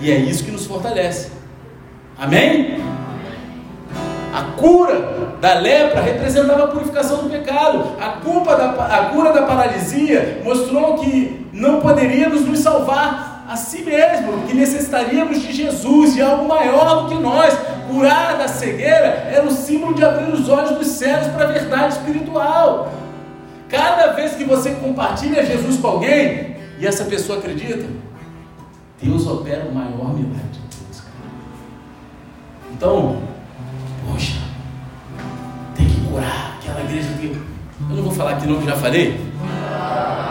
E 0.00 0.10
é 0.10 0.16
isso 0.16 0.44
que 0.44 0.50
nos 0.50 0.66
fortalece. 0.66 1.30
Amém? 2.18 2.80
A 4.32 4.42
cura 4.56 5.36
da 5.40 5.54
lepra 5.54 6.00
representava 6.00 6.64
a 6.64 6.66
purificação 6.68 7.24
do 7.24 7.30
pecado. 7.30 7.96
A, 8.00 8.20
culpa 8.20 8.54
da, 8.54 8.70
a 8.70 9.06
cura 9.06 9.32
da 9.32 9.42
paralisia 9.42 10.40
mostrou 10.44 10.98
que 10.98 11.48
não 11.52 11.80
poderíamos 11.80 12.44
nos 12.44 12.60
salvar 12.60 13.35
a 13.48 13.56
si 13.56 13.82
mesmo, 13.82 14.42
que 14.46 14.54
necessitaríamos 14.54 15.40
de 15.40 15.52
Jesus, 15.52 16.14
de 16.14 16.22
algo 16.22 16.48
maior 16.48 17.02
do 17.02 17.08
que 17.08 17.14
nós. 17.14 17.56
Curar 17.88 18.36
da 18.36 18.48
cegueira 18.48 19.28
era 19.30 19.46
o 19.46 19.50
símbolo 19.50 19.94
de 19.94 20.04
abrir 20.04 20.32
os 20.32 20.48
olhos 20.48 20.76
dos 20.76 20.88
céus 20.88 21.28
para 21.28 21.44
a 21.44 21.52
verdade 21.52 21.94
espiritual. 21.94 22.92
Cada 23.68 24.08
vez 24.12 24.34
que 24.34 24.44
você 24.44 24.72
compartilha 24.72 25.46
Jesus 25.46 25.78
com 25.78 25.86
alguém 25.86 26.56
e 26.80 26.86
essa 26.86 27.04
pessoa 27.04 27.38
acredita, 27.38 27.86
Deus 29.00 29.26
opera 29.26 29.64
o 29.64 29.74
maior 29.74 30.12
milagre 30.12 30.48
de 30.52 30.58
todos. 30.76 31.02
Então, 32.72 33.22
poxa, 34.10 34.40
tem 35.76 35.86
que 35.86 36.00
curar 36.00 36.58
aquela 36.58 36.80
igreja 36.80 37.08
que. 37.20 37.26
Eu 37.88 37.96
não 37.96 38.02
vou 38.02 38.12
falar 38.12 38.32
aqui 38.32 38.46
não 38.46 38.58
que 38.58 38.66
já 38.66 38.76
falei. 38.76 39.20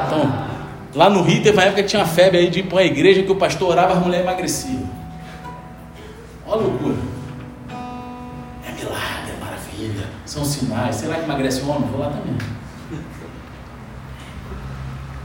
Então, 0.08 0.55
Lá 0.96 1.10
no 1.10 1.22
Rio 1.22 1.44
teve 1.44 1.58
uma 1.58 1.64
época 1.64 1.84
que 1.84 1.90
tinha 1.90 2.06
febre 2.06 2.38
aí 2.38 2.50
de 2.50 2.60
ir 2.60 2.64
para 2.64 2.80
a 2.80 2.86
igreja 2.86 3.22
que 3.22 3.32
o 3.32 3.36
pastor 3.36 3.70
orava 3.70 3.94
as 3.96 4.00
mulheres 4.00 4.26
emagreciam. 4.26 4.90
Olha 6.48 6.62
a 6.62 6.64
loucura. 6.64 6.96
É 8.66 8.72
milagre, 8.72 9.32
é 9.32 9.44
maravilha. 9.44 10.08
São 10.26 10.46
sinais. 10.46 10.96
Será 10.96 11.16
que 11.16 11.26
emagrece 11.26 11.62
o 11.64 11.70
homem? 11.70 11.90
Vou 11.90 12.00
lá 12.00 12.08
também. 12.08 12.38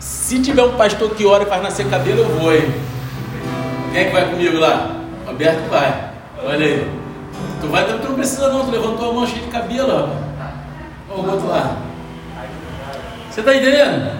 Se 0.00 0.40
tiver 0.40 0.62
um 0.64 0.76
pastor 0.76 1.14
que 1.14 1.24
ora 1.24 1.44
e 1.44 1.46
faz 1.46 1.62
nascer 1.62 1.88
cabelo, 1.88 2.18
eu 2.18 2.28
vou, 2.38 2.52
hein? 2.52 2.62
Quem 3.92 4.00
é 4.00 4.04
que 4.06 4.12
vai 4.12 4.28
comigo 4.28 4.58
lá? 4.58 4.96
O 5.24 5.28
Alberto 5.28 5.70
vai. 5.70 6.10
Olha 6.42 6.66
aí. 6.66 6.90
Tu 7.60 7.66
vai, 7.68 7.84
tu 7.86 8.08
não 8.08 8.14
precisa 8.16 8.48
não, 8.48 8.64
tu 8.64 8.72
levantou 8.72 9.10
a 9.10 9.14
mão 9.14 9.26
cheia 9.26 9.42
de 9.42 9.50
cabelo, 9.50 9.92
ó. 9.92 11.12
Olha 11.12 11.22
o 11.22 11.30
outro 11.30 11.46
lá. 11.46 11.76
Você 13.30 13.40
está 13.40 13.54
entendendo? 13.54 14.19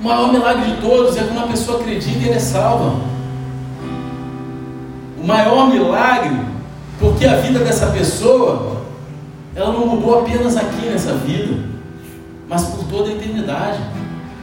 O 0.00 0.04
maior 0.04 0.32
milagre 0.32 0.72
de 0.72 0.80
todos 0.80 1.16
é 1.16 1.20
quando 1.20 1.38
uma 1.38 1.48
pessoa 1.48 1.80
acredita 1.80 2.18
e 2.18 2.24
ele 2.26 2.34
é 2.34 2.38
salva. 2.38 2.96
O 5.22 5.26
maior 5.26 5.68
milagre, 5.68 6.38
porque 7.00 7.24
a 7.24 7.36
vida 7.36 7.60
dessa 7.60 7.86
pessoa, 7.86 8.82
ela 9.54 9.72
não 9.72 9.86
mudou 9.86 10.20
apenas 10.20 10.56
aqui 10.56 10.86
nessa 10.86 11.14
vida, 11.14 11.64
mas 12.48 12.64
por 12.64 12.84
toda 12.84 13.08
a 13.08 13.12
eternidade. 13.12 13.78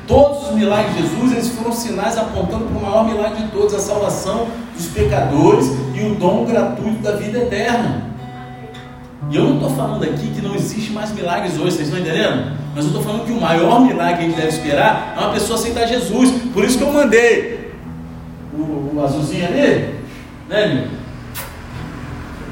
Todos 0.07 0.49
os 0.49 0.55
milagres 0.55 0.95
de 0.95 1.01
Jesus, 1.03 1.31
eles 1.31 1.49
foram 1.49 1.71
sinais 1.71 2.17
apontando 2.17 2.65
para 2.65 2.77
o 2.77 2.81
maior 2.81 3.05
milagre 3.05 3.43
de 3.43 3.51
todos, 3.51 3.73
a 3.73 3.79
salvação 3.79 4.47
dos 4.75 4.87
pecadores 4.87 5.67
e 5.93 6.03
o 6.03 6.15
dom 6.15 6.45
gratuito 6.45 7.01
da 7.01 7.11
vida 7.11 7.37
eterna. 7.37 8.11
E 9.29 9.35
eu 9.35 9.43
não 9.45 9.53
estou 9.53 9.69
falando 9.69 10.03
aqui 10.03 10.27
que 10.31 10.41
não 10.41 10.55
existe 10.55 10.91
mais 10.91 11.11
milagres 11.13 11.53
hoje, 11.53 11.77
vocês 11.77 11.87
estão 11.87 11.99
entendendo? 11.99 12.62
Mas 12.75 12.85
eu 12.85 12.89
estou 12.89 13.03
falando 13.03 13.25
que 13.25 13.31
o 13.31 13.39
maior 13.39 13.81
milagre 13.81 14.15
que 14.15 14.21
a 14.21 14.27
gente 14.27 14.35
deve 14.35 14.47
esperar 14.47 15.13
é 15.15 15.19
uma 15.19 15.31
pessoa 15.31 15.59
aceitar 15.59 15.85
Jesus. 15.85 16.31
Por 16.51 16.63
isso 16.63 16.77
que 16.77 16.83
eu 16.83 16.91
mandei 16.91 17.71
o, 18.51 18.95
o 18.95 19.03
azulzinho 19.03 19.45
ali, 19.45 19.99
né, 20.49 20.67
meu? 20.67 21.03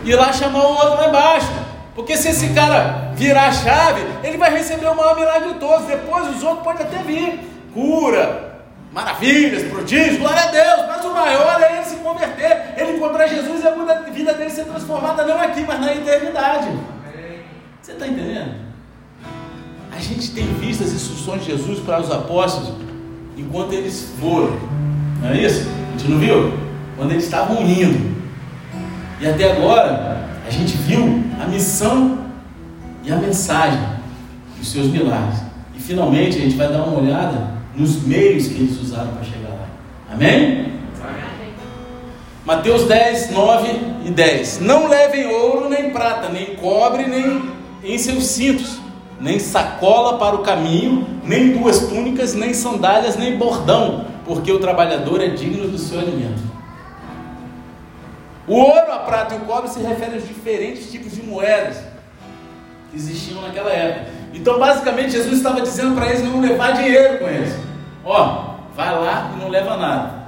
Ir 0.03 0.15
lá 0.15 0.31
chamar 0.31 0.63
o 0.63 0.71
outro 0.71 0.95
lá 0.95 1.07
embaixo. 1.07 1.51
Porque 1.95 2.15
se 2.15 2.29
esse 2.29 2.49
cara 2.49 3.11
virar 3.15 3.47
a 3.47 3.51
chave, 3.51 4.01
ele 4.23 4.37
vai 4.37 4.51
receber 4.51 4.87
o 4.87 4.95
maior 4.95 5.15
milagre 5.15 5.53
de 5.53 5.59
todos. 5.59 5.87
Depois 5.87 6.35
os 6.35 6.43
outros 6.43 6.63
podem 6.63 6.85
até 6.85 6.99
vir. 6.99 7.39
Cura, 7.73 8.59
maravilhas, 8.91 9.63
prodígios, 9.63 10.17
glória 10.17 10.43
a 10.43 10.47
Deus. 10.47 10.87
Mas 10.87 11.05
o 11.05 11.13
maior 11.13 11.61
é 11.61 11.77
ele 11.77 11.85
se 11.85 11.95
converter, 11.97 12.73
ele 12.77 12.97
encontrar 12.97 13.27
Jesus 13.27 13.63
e 13.63 13.67
a 13.67 13.71
vida 14.09 14.33
dele 14.33 14.49
ser 14.49 14.65
transformada 14.65 15.25
não 15.25 15.41
aqui, 15.41 15.61
mas 15.67 15.79
na 15.79 15.93
eternidade. 15.93 16.69
Você 17.81 17.93
está 17.93 18.07
entendendo? 18.07 18.70
A 19.91 19.99
gente 19.99 20.31
tem 20.31 20.45
visto 20.53 20.83
as 20.83 20.93
instruções 20.93 21.43
de 21.43 21.51
Jesus 21.51 21.79
para 21.79 21.99
os 21.99 22.09
apóstolos 22.09 22.71
enquanto 23.37 23.73
eles 23.73 24.13
foram. 24.19 24.57
Não 25.21 25.29
é 25.29 25.37
isso? 25.37 25.67
A 25.69 25.97
gente 25.97 26.09
não 26.09 26.19
viu? 26.19 26.53
Quando 26.95 27.11
eles 27.11 27.25
estavam 27.25 27.61
indo. 27.61 28.15
E 29.19 29.27
até 29.27 29.51
agora, 29.51 30.25
a 30.47 30.49
gente 30.49 30.77
viu 30.77 31.23
a 31.39 31.45
missão 31.45 32.19
e 33.03 33.11
a 33.11 33.17
mensagem 33.17 33.81
dos 34.57 34.71
seus 34.71 34.87
milagres. 34.87 35.41
E 35.75 35.79
finalmente 35.79 36.37
a 36.37 36.41
gente 36.41 36.55
vai 36.55 36.69
dar 36.69 36.83
uma 36.83 36.99
olhada 36.99 37.51
nos 37.75 38.01
meios 38.03 38.47
que 38.47 38.55
eles 38.55 38.81
usaram 38.81 39.11
para 39.11 39.23
chegar 39.23 39.49
lá. 39.49 39.67
Amém? 40.13 40.71
Mateus 42.45 42.85
10, 42.85 43.31
9 43.31 43.67
e 44.05 44.09
10. 44.09 44.61
Não 44.61 44.87
levem 44.87 45.27
ouro, 45.27 45.69
nem 45.69 45.91
prata, 45.91 46.29
nem 46.29 46.55
cobre, 46.55 47.05
nem 47.05 47.51
em 47.83 47.97
seus 47.97 48.25
cintos 48.25 48.80
nem 49.21 49.37
sacola 49.37 50.17
para 50.17 50.35
o 50.35 50.39
caminho, 50.39 51.07
nem 51.23 51.51
duas 51.51 51.87
túnicas, 51.87 52.33
nem 52.33 52.55
sandálias, 52.55 53.15
nem 53.15 53.37
bordão, 53.37 54.05
porque 54.25 54.51
o 54.51 54.57
trabalhador 54.57 55.21
é 55.21 55.27
digno 55.27 55.67
do 55.67 55.77
seu 55.77 55.99
alimento. 55.99 56.41
O 58.47 58.55
ouro, 58.55 58.91
a 58.91 58.97
prata 58.97 59.35
e 59.35 59.37
o 59.37 59.41
cobre 59.41 59.69
se 59.69 59.79
referem 59.79 60.15
aos 60.15 60.27
diferentes 60.27 60.91
tipos 60.91 61.13
de 61.13 61.21
moedas 61.21 61.77
que 62.89 62.97
existiam 62.97 63.43
naquela 63.43 63.69
época. 63.69 64.07
Então, 64.33 64.57
basicamente, 64.57 65.11
Jesus 65.11 65.37
estava 65.37 65.61
dizendo 65.61 65.93
para 65.93 66.07
eles 66.07 66.23
não 66.23 66.41
levar 66.41 66.71
dinheiro 66.71 67.19
com 67.19 67.27
eles. 67.27 67.55
Ó, 68.03 68.55
vai 68.75 68.91
lá 68.99 69.31
e 69.35 69.39
não 69.39 69.49
leva 69.49 69.77
nada. 69.77 70.21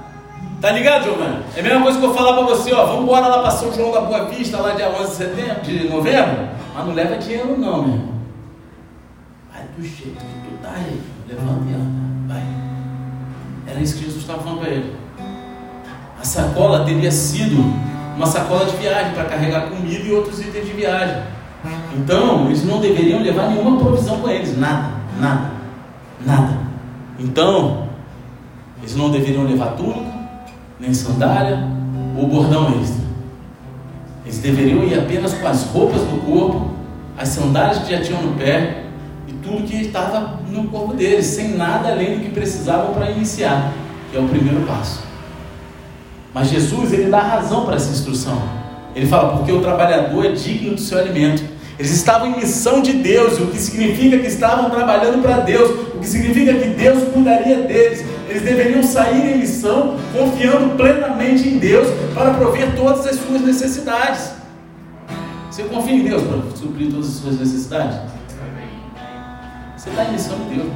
Tá 0.60 0.70
ligado, 0.70 1.02
Giovanni? 1.02 1.42
É 1.56 1.60
a 1.60 1.62
mesma 1.64 1.82
coisa 1.82 1.98
que 1.98 2.04
eu 2.04 2.14
falar 2.14 2.34
para 2.34 2.44
você, 2.44 2.72
ó, 2.72 2.86
vamos 2.86 3.02
embora 3.02 3.26
lá 3.26 3.42
para 3.42 3.50
São 3.50 3.72
João 3.72 3.90
da 3.90 4.02
Boa 4.02 4.26
Vista, 4.26 4.58
lá 4.58 4.70
dia 4.70 4.88
11 4.88 5.10
de 5.10 5.16
setembro, 5.16 5.62
de 5.62 5.88
novembro, 5.88 6.48
mas 6.72 6.86
não 6.86 6.94
leva 6.94 7.16
dinheiro 7.18 7.58
não, 7.58 7.82
meu 7.82 8.13
do 9.76 9.82
jeito 9.82 10.18
que 10.18 10.48
tu 10.48 10.62
tá 10.62 10.72
aí. 10.76 11.00
Levanta 11.28 11.70
e 11.70 11.74
anda. 11.74 12.32
Vai. 12.34 12.42
Era 13.66 13.80
isso 13.80 13.96
que 13.96 14.04
Jesus 14.04 14.22
estava 14.22 14.42
falando 14.42 14.60
para 14.60 14.70
ele. 14.70 14.94
a 16.20 16.24
sacola 16.24 16.84
teria 16.84 17.10
sido 17.10 17.56
uma 18.16 18.26
sacola 18.26 18.66
de 18.66 18.76
viagem 18.76 19.12
para 19.12 19.24
carregar 19.24 19.68
comida 19.68 20.04
e 20.04 20.12
outros 20.12 20.40
itens 20.40 20.66
de 20.66 20.72
viagem. 20.72 21.22
Então, 21.96 22.46
eles 22.46 22.64
não 22.64 22.80
deveriam 22.80 23.20
levar 23.20 23.48
nenhuma 23.48 23.78
provisão 23.78 24.20
com 24.20 24.28
eles, 24.28 24.56
nada, 24.56 24.90
nada, 25.18 25.50
nada. 26.24 26.58
Então, 27.18 27.88
eles 28.78 28.94
não 28.94 29.10
deveriam 29.10 29.44
levar 29.44 29.72
túnica, 29.72 30.12
nem 30.78 30.92
sandália 30.92 31.66
ou 32.16 32.28
bordão 32.28 32.80
extra. 32.80 33.04
Eles 34.24 34.38
deveriam 34.38 34.84
ir 34.84 34.98
apenas 34.98 35.34
com 35.34 35.46
as 35.46 35.64
roupas 35.64 36.02
do 36.02 36.24
corpo, 36.24 36.70
as 37.16 37.28
sandálias 37.28 37.78
que 37.78 37.90
já 37.90 38.02
tinham 38.02 38.22
no 38.22 38.36
pé 38.36 38.83
tudo 39.44 39.66
que 39.66 39.76
estava 39.76 40.40
no 40.50 40.64
corpo 40.68 40.94
deles, 40.94 41.26
sem 41.26 41.56
nada 41.56 41.90
além 41.90 42.18
do 42.18 42.24
que 42.24 42.30
precisavam 42.30 42.94
para 42.94 43.10
iniciar, 43.10 43.72
que 44.10 44.16
é 44.16 44.20
o 44.20 44.28
primeiro 44.28 44.62
passo. 44.62 45.02
Mas 46.32 46.48
Jesus, 46.48 46.92
ele 46.92 47.10
dá 47.10 47.20
razão 47.20 47.64
para 47.64 47.76
essa 47.76 47.90
instrução. 47.90 48.42
Ele 48.94 49.06
fala, 49.06 49.36
porque 49.36 49.52
o 49.52 49.60
trabalhador 49.60 50.24
é 50.26 50.32
digno 50.32 50.74
do 50.74 50.80
seu 50.80 50.98
alimento. 50.98 51.44
Eles 51.78 51.92
estavam 51.92 52.28
em 52.28 52.36
missão 52.36 52.80
de 52.80 52.92
Deus, 52.92 53.38
o 53.40 53.46
que 53.48 53.58
significa 53.58 54.18
que 54.18 54.26
estavam 54.28 54.70
trabalhando 54.70 55.20
para 55.22 55.38
Deus, 55.38 55.70
o 55.94 55.98
que 55.98 56.06
significa 56.06 56.54
que 56.54 56.68
Deus 56.68 57.08
cuidaria 57.12 57.62
deles. 57.62 58.04
Eles 58.28 58.42
deveriam 58.42 58.82
sair 58.82 59.34
em 59.34 59.38
missão 59.38 59.96
confiando 60.12 60.76
plenamente 60.76 61.48
em 61.48 61.58
Deus 61.58 61.88
para 62.14 62.34
prover 62.34 62.74
todas 62.76 63.06
as 63.06 63.16
suas 63.16 63.40
necessidades. 63.42 64.30
Você 65.50 65.64
confia 65.64 65.94
em 65.94 66.04
Deus 66.04 66.22
para 66.22 66.56
suprir 66.56 66.90
todas 66.90 67.08
as 67.08 67.14
suas 67.14 67.38
necessidades? 67.38 67.96
Você 69.84 69.90
está 69.90 70.04
em 70.06 70.12
missão 70.12 70.38
de 70.38 70.54
Deus. 70.54 70.72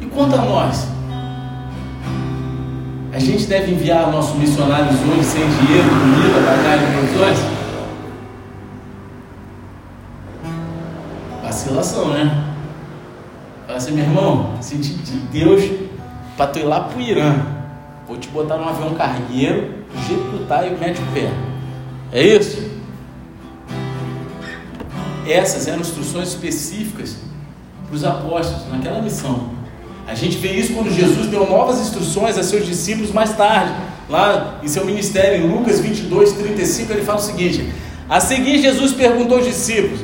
E 0.00 0.06
quanto 0.06 0.34
a 0.34 0.38
nós? 0.38 0.88
A 3.12 3.18
gente 3.20 3.46
deve 3.46 3.70
enviar 3.70 4.10
nossos 4.10 4.36
missionários 4.36 4.96
hoje 5.02 5.22
sem 5.22 5.42
dinheiro, 5.42 5.88
comida, 5.88 6.40
bagagem, 6.44 6.88
provisões? 6.92 7.38
Vacilação, 11.40 12.08
né? 12.08 12.52
Fala 13.64 13.78
assim, 13.78 13.92
meu 13.92 14.04
irmão, 14.04 14.54
senti 14.60 14.94
de 14.94 15.18
Deus 15.18 15.70
para 16.36 16.48
tu 16.48 16.58
ir 16.58 16.64
lá 16.64 16.80
pro 16.80 17.00
Irã. 17.00 17.36
Vou 18.08 18.16
te 18.16 18.26
botar 18.30 18.56
num 18.56 18.68
avião 18.68 18.94
cargueiro, 18.94 19.72
do 19.94 20.02
jeito 20.04 20.32
que 20.32 20.38
tu 20.38 20.46
tá 20.46 20.66
e 20.66 20.76
mete 20.76 21.00
o 21.00 21.06
pé. 21.14 21.30
É 22.10 22.26
isso? 22.26 22.67
Essas 25.28 25.68
eram 25.68 25.80
instruções 25.80 26.28
específicas 26.28 27.16
para 27.86 27.94
os 27.94 28.02
apóstolos 28.02 28.66
naquela 28.70 29.02
missão. 29.02 29.50
A 30.06 30.14
gente 30.14 30.38
vê 30.38 30.52
isso 30.52 30.72
quando 30.72 30.90
Jesus 30.90 31.26
deu 31.26 31.46
novas 31.46 31.80
instruções 31.80 32.38
a 32.38 32.42
seus 32.42 32.64
discípulos 32.64 33.12
mais 33.12 33.36
tarde, 33.36 33.74
lá 34.08 34.58
em 34.62 34.68
seu 34.68 34.86
ministério, 34.86 35.44
em 35.44 35.50
Lucas 35.50 35.80
22, 35.80 36.32
35, 36.32 36.92
ele 36.92 37.02
fala 37.02 37.18
o 37.18 37.22
seguinte: 37.22 37.70
A 38.08 38.18
seguir, 38.20 38.58
Jesus 38.58 38.92
perguntou 38.92 39.36
aos 39.36 39.46
discípulos: 39.46 40.00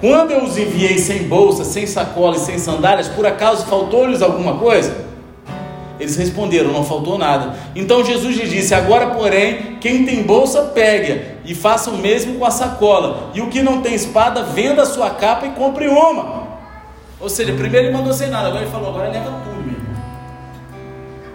Quando 0.00 0.30
eu 0.30 0.44
os 0.44 0.56
enviei 0.56 0.96
sem 0.96 1.24
bolsa, 1.24 1.62
sem 1.62 1.86
sacola 1.86 2.36
e 2.36 2.40
sem 2.40 2.58
sandálias, 2.58 3.08
por 3.08 3.26
acaso 3.26 3.66
faltou-lhes 3.66 4.22
alguma 4.22 4.56
coisa? 4.56 4.96
Eles 6.00 6.16
responderam: 6.16 6.72
Não 6.72 6.82
faltou 6.82 7.18
nada. 7.18 7.54
Então 7.76 8.02
Jesus 8.02 8.34
lhes 8.34 8.48
disse: 8.48 8.74
Agora, 8.74 9.08
porém, 9.08 9.76
quem 9.78 10.06
tem 10.06 10.22
bolsa, 10.22 10.62
pegue 10.74 11.33
e 11.44 11.54
faça 11.54 11.90
o 11.90 11.98
mesmo 11.98 12.38
com 12.38 12.44
a 12.44 12.50
sacola. 12.50 13.30
E 13.34 13.40
o 13.40 13.48
que 13.48 13.62
não 13.62 13.82
tem 13.82 13.94
espada, 13.94 14.42
venda 14.42 14.82
a 14.82 14.86
sua 14.86 15.10
capa 15.10 15.46
e 15.46 15.50
compre 15.50 15.88
uma. 15.88 16.44
Ou 17.20 17.28
seja, 17.28 17.52
primeiro 17.52 17.86
ele 17.86 17.96
mandou 17.96 18.12
sem 18.12 18.28
nada, 18.28 18.48
agora 18.48 18.62
ele 18.62 18.70
falou, 18.70 18.90
agora 18.90 19.08
leva 19.08 19.30
tudo, 19.44 19.56
meu 19.56 19.74
irmão. 19.74 19.94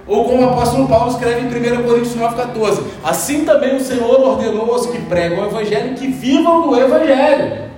Ou 0.07 0.25
como 0.25 0.43
o 0.43 0.49
apóstolo 0.49 0.87
Paulo 0.87 1.11
escreve 1.11 1.41
em 1.41 1.79
1 1.79 1.83
Coríntios 1.83 2.15
9,14: 2.15 2.83
Assim 3.03 3.45
também 3.45 3.75
o 3.75 3.79
Senhor 3.79 4.19
ordenou 4.19 4.73
aos 4.73 4.87
que 4.87 4.99
pregam 5.01 5.43
o 5.43 5.47
Evangelho 5.47 5.95
que 5.95 6.07
vivam 6.07 6.67
do 6.67 6.79
Evangelho. 6.79 7.69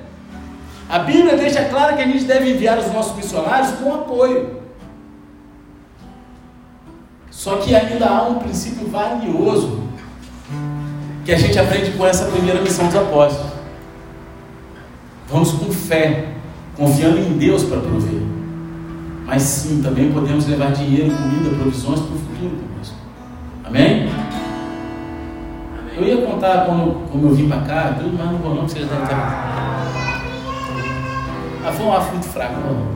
A 0.89 0.99
Bíblia 0.99 1.37
deixa 1.37 1.65
claro 1.65 1.95
que 1.95 2.01
a 2.01 2.05
gente 2.05 2.23
deve 2.25 2.51
enviar 2.51 2.77
os 2.77 2.91
nossos 2.91 3.15
missionários 3.15 3.71
com 3.79 3.93
apoio. 3.93 4.61
Só 7.29 7.57
que 7.57 7.73
ainda 7.73 8.07
há 8.07 8.27
um 8.27 8.35
princípio 8.35 8.87
valioso 8.87 9.80
que 11.23 11.31
a 11.31 11.37
gente 11.37 11.57
aprende 11.57 11.91
com 11.91 12.05
essa 12.05 12.25
primeira 12.25 12.61
missão 12.61 12.87
dos 12.87 12.95
apóstolos. 12.95 13.51
Vamos 15.29 15.51
com 15.51 15.71
fé 15.71 16.25
confiando 16.75 17.19
em 17.19 17.37
Deus 17.37 17.63
para 17.63 17.79
prover. 17.79 18.21
Mas 19.25 19.43
sim, 19.43 19.81
também 19.81 20.11
podemos 20.11 20.47
levar 20.47 20.71
dinheiro, 20.71 21.15
comida, 21.15 21.55
provisões 21.55 21.99
para 21.99 22.15
o 22.15 22.17
futuro 22.17 22.57
conosco. 22.57 22.95
Amém? 23.63 24.09
Amém? 25.79 25.95
Eu 25.95 26.03
ia 26.03 26.25
contar 26.25 26.65
como, 26.65 27.07
como 27.11 27.27
eu 27.27 27.35
vim 27.35 27.47
para 27.47 27.61
cá, 27.61 27.95
tudo, 27.97 28.17
mas 28.17 28.31
não 28.31 28.39
vou 28.39 28.55
não, 28.55 28.65
porque 28.65 28.79
vocês 28.79 28.89
devem 28.89 29.03
estar. 29.03 29.51
Ah, 31.63 31.71
foi 31.71 31.85
um 31.85 31.93
ar 31.93 32.11
muito 32.11 32.25
fraco, 32.25 32.55
não. 32.59 32.87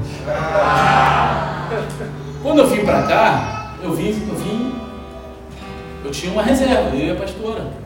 Quando 2.42 2.60
eu 2.60 2.68
vim 2.68 2.84
para 2.84 3.04
cá, 3.04 3.76
eu 3.84 3.94
vim, 3.94 4.08
eu 4.08 4.36
vim, 4.36 4.76
eu 6.04 6.12
tinha 6.12 6.34
uma 6.34 6.42
reserva, 6.42 6.96
eu 6.96 7.08
e 7.08 7.12
a 7.12 7.16
pastora. 7.16 7.85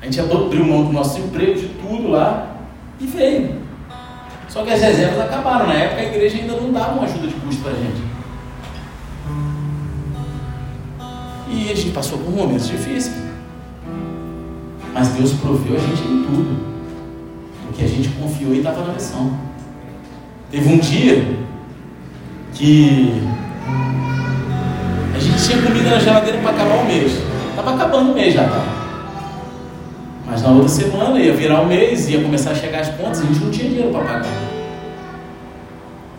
A 0.00 0.04
gente 0.04 0.20
abriu 0.20 0.64
mão 0.64 0.84
do 0.84 0.92
nosso 0.92 1.18
emprego, 1.18 1.58
de 1.58 1.68
tudo 1.68 2.08
lá, 2.08 2.56
e 3.00 3.06
veio. 3.06 3.56
Só 4.48 4.62
que 4.62 4.70
as 4.70 4.80
reservas 4.80 5.20
acabaram. 5.20 5.66
Na 5.66 5.74
época 5.74 6.00
a 6.00 6.04
igreja 6.04 6.38
ainda 6.38 6.54
não 6.54 6.72
dava 6.72 6.92
uma 6.92 7.04
ajuda 7.04 7.26
de 7.26 7.34
custo 7.34 7.62
para 7.62 7.72
a 7.72 7.74
gente. 7.74 8.02
E 11.50 11.72
a 11.72 11.74
gente 11.74 11.90
passou 11.90 12.18
por 12.18 12.30
momentos 12.30 12.68
difíceis. 12.68 13.16
Mas 14.94 15.08
Deus 15.08 15.32
proveu 15.32 15.76
a 15.76 15.80
gente 15.80 16.02
em 16.02 16.24
tudo. 16.24 16.56
Porque 17.66 17.84
a 17.84 17.88
gente 17.88 18.08
confiou 18.10 18.54
e 18.54 18.58
estava 18.58 18.84
na 18.84 18.92
missão. 18.92 19.32
Teve 20.50 20.72
um 20.72 20.78
dia 20.78 21.38
que 22.54 23.22
a 25.14 25.18
gente 25.18 25.44
tinha 25.44 25.62
comida 25.62 25.90
na 25.90 25.98
geladeira 25.98 26.38
para 26.38 26.50
acabar 26.50 26.76
o 26.76 26.86
mês. 26.86 27.12
Estava 27.50 27.74
acabando 27.74 28.12
o 28.12 28.14
mês 28.14 28.34
já, 28.34 28.44
tá? 28.48 28.87
Mas 30.28 30.42
na 30.42 30.50
outra 30.50 30.68
semana 30.68 31.18
ia 31.18 31.34
virar 31.34 31.62
o 31.62 31.66
mês, 31.66 32.08
ia 32.08 32.22
começar 32.22 32.50
a 32.50 32.54
chegar 32.54 32.80
as 32.80 32.90
contas, 32.90 33.20
a 33.20 33.24
gente 33.24 33.40
não 33.40 33.50
tinha 33.50 33.68
dinheiro 33.68 33.90
para 33.90 34.04
pagar. 34.04 34.26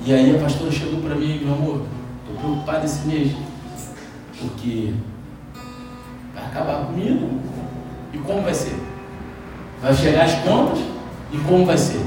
E 0.03 0.13
aí 0.13 0.35
a 0.35 0.39
pastora 0.39 0.71
chegou 0.71 0.99
para 1.01 1.13
mim, 1.13 1.39
meu 1.43 1.53
amor, 1.53 1.81
estou 2.21 2.41
preocupado 2.41 2.85
esse 2.85 3.07
mês, 3.07 3.31
porque 4.39 4.93
vai 6.33 6.45
acabar 6.45 6.81
a 6.81 6.85
comida. 6.85 7.27
E 8.11 8.17
como 8.17 8.41
vai 8.41 8.53
ser? 8.53 8.75
Vai 9.81 9.93
chegar 9.93 10.25
as 10.25 10.33
contas 10.39 10.79
e 11.31 11.37
como 11.37 11.63
vai 11.65 11.77
ser? 11.77 12.01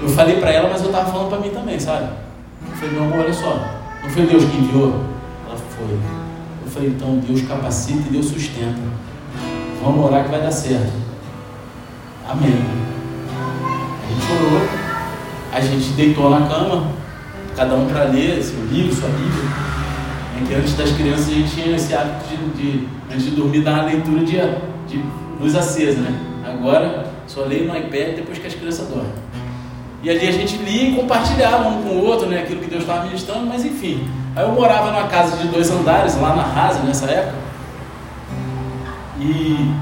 Eu 0.00 0.08
falei 0.08 0.40
para 0.40 0.50
ela, 0.50 0.70
mas 0.70 0.80
eu 0.80 0.86
estava 0.86 1.10
falando 1.12 1.28
para 1.28 1.40
mim 1.40 1.50
também, 1.50 1.78
sabe? 1.78 2.08
Eu 2.70 2.76
falei, 2.76 2.94
meu 2.94 3.04
amor, 3.04 3.18
olha 3.20 3.34
só, 3.34 3.58
não 4.02 4.08
foi 4.08 4.26
Deus 4.26 4.44
que 4.44 4.56
enviou? 4.56 4.94
Ela 5.46 5.56
foi. 5.56 5.98
Eu 6.64 6.70
falei, 6.70 6.88
então 6.88 7.18
Deus 7.18 7.42
capacita 7.42 8.08
e 8.08 8.12
Deus 8.12 8.26
sustenta. 8.26 8.80
Vamos 9.84 10.06
orar 10.06 10.24
que 10.24 10.30
vai 10.30 10.40
dar 10.40 10.50
certo. 10.50 10.90
Amém. 12.26 12.56
A 14.02 14.08
gente 14.08 14.32
orou, 14.32 14.68
a 15.52 15.60
gente 15.60 15.88
deitou 15.92 16.30
na 16.30 16.48
cama, 16.48 16.86
cada 17.54 17.74
um 17.74 17.86
para 17.86 18.04
ler 18.04 18.42
seu 18.42 18.64
livro, 18.64 18.94
sua 18.94 19.10
Bíblia. 19.10 19.44
É 20.40 20.46
que 20.46 20.54
antes 20.54 20.74
das 20.74 20.90
crianças 20.92 21.28
a 21.28 21.32
gente 21.32 21.50
tinha 21.50 21.76
esse 21.76 21.92
hábito 21.92 22.24
de, 22.28 22.36
de 22.52 22.88
antes 23.12 23.26
de 23.26 23.30
dormir, 23.32 23.60
dar 23.60 23.74
uma 23.74 23.84
leitura 23.84 24.24
de, 24.24 24.38
de 24.88 25.04
luz 25.38 25.54
acesa, 25.54 26.00
né? 26.00 26.18
Agora 26.46 27.04
só 27.26 27.42
leio 27.42 27.66
no 27.66 27.76
iPad 27.76 28.16
depois 28.16 28.38
que 28.38 28.46
as 28.46 28.54
crianças 28.54 28.88
dormem. 28.88 29.12
E 30.02 30.08
ali 30.08 30.26
a 30.26 30.32
gente 30.32 30.56
lia 30.56 30.90
e 30.90 30.94
compartilhava 30.94 31.68
um 31.68 31.82
com 31.82 31.90
o 31.90 32.04
outro, 32.06 32.26
né? 32.26 32.40
Aquilo 32.40 32.60
que 32.60 32.70
Deus 32.70 32.84
estava 32.84 33.04
ministrando, 33.04 33.46
mas 33.46 33.62
enfim. 33.66 34.08
Aí 34.34 34.44
eu 34.44 34.52
morava 34.52 34.90
numa 34.90 35.08
casa 35.08 35.36
de 35.36 35.48
dois 35.48 35.70
andares, 35.70 36.18
lá 36.18 36.34
na 36.34 36.42
Rasa, 36.42 36.80
nessa 36.80 37.04
época. 37.04 37.44
E 39.20 39.72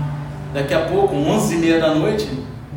daqui 0.53 0.75
a 0.75 0.81
pouco, 0.81 1.15
11 1.15 1.55
e 1.55 1.59
meia 1.59 1.81
da 1.81 1.95
noite, 1.95 2.29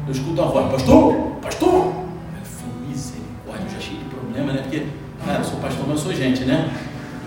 eu 0.08 0.12
escuto 0.12 0.42
a 0.42 0.46
voz, 0.46 0.72
pastor, 0.72 1.14
pastor. 1.42 1.74
Eu 1.74 2.46
falei, 2.46 2.88
misericórdia, 2.88 3.66
eu 3.66 3.72
já 3.72 3.80
cheio 3.80 4.00
de 4.00 4.06
problema, 4.06 4.54
né? 4.54 4.62
Porque, 4.62 4.84
cara, 5.26 5.40
eu 5.40 5.44
sou 5.44 5.60
pastor, 5.60 5.86
mas 5.88 5.98
eu 5.98 6.04
sou 6.04 6.14
gente, 6.14 6.46
né? 6.46 6.70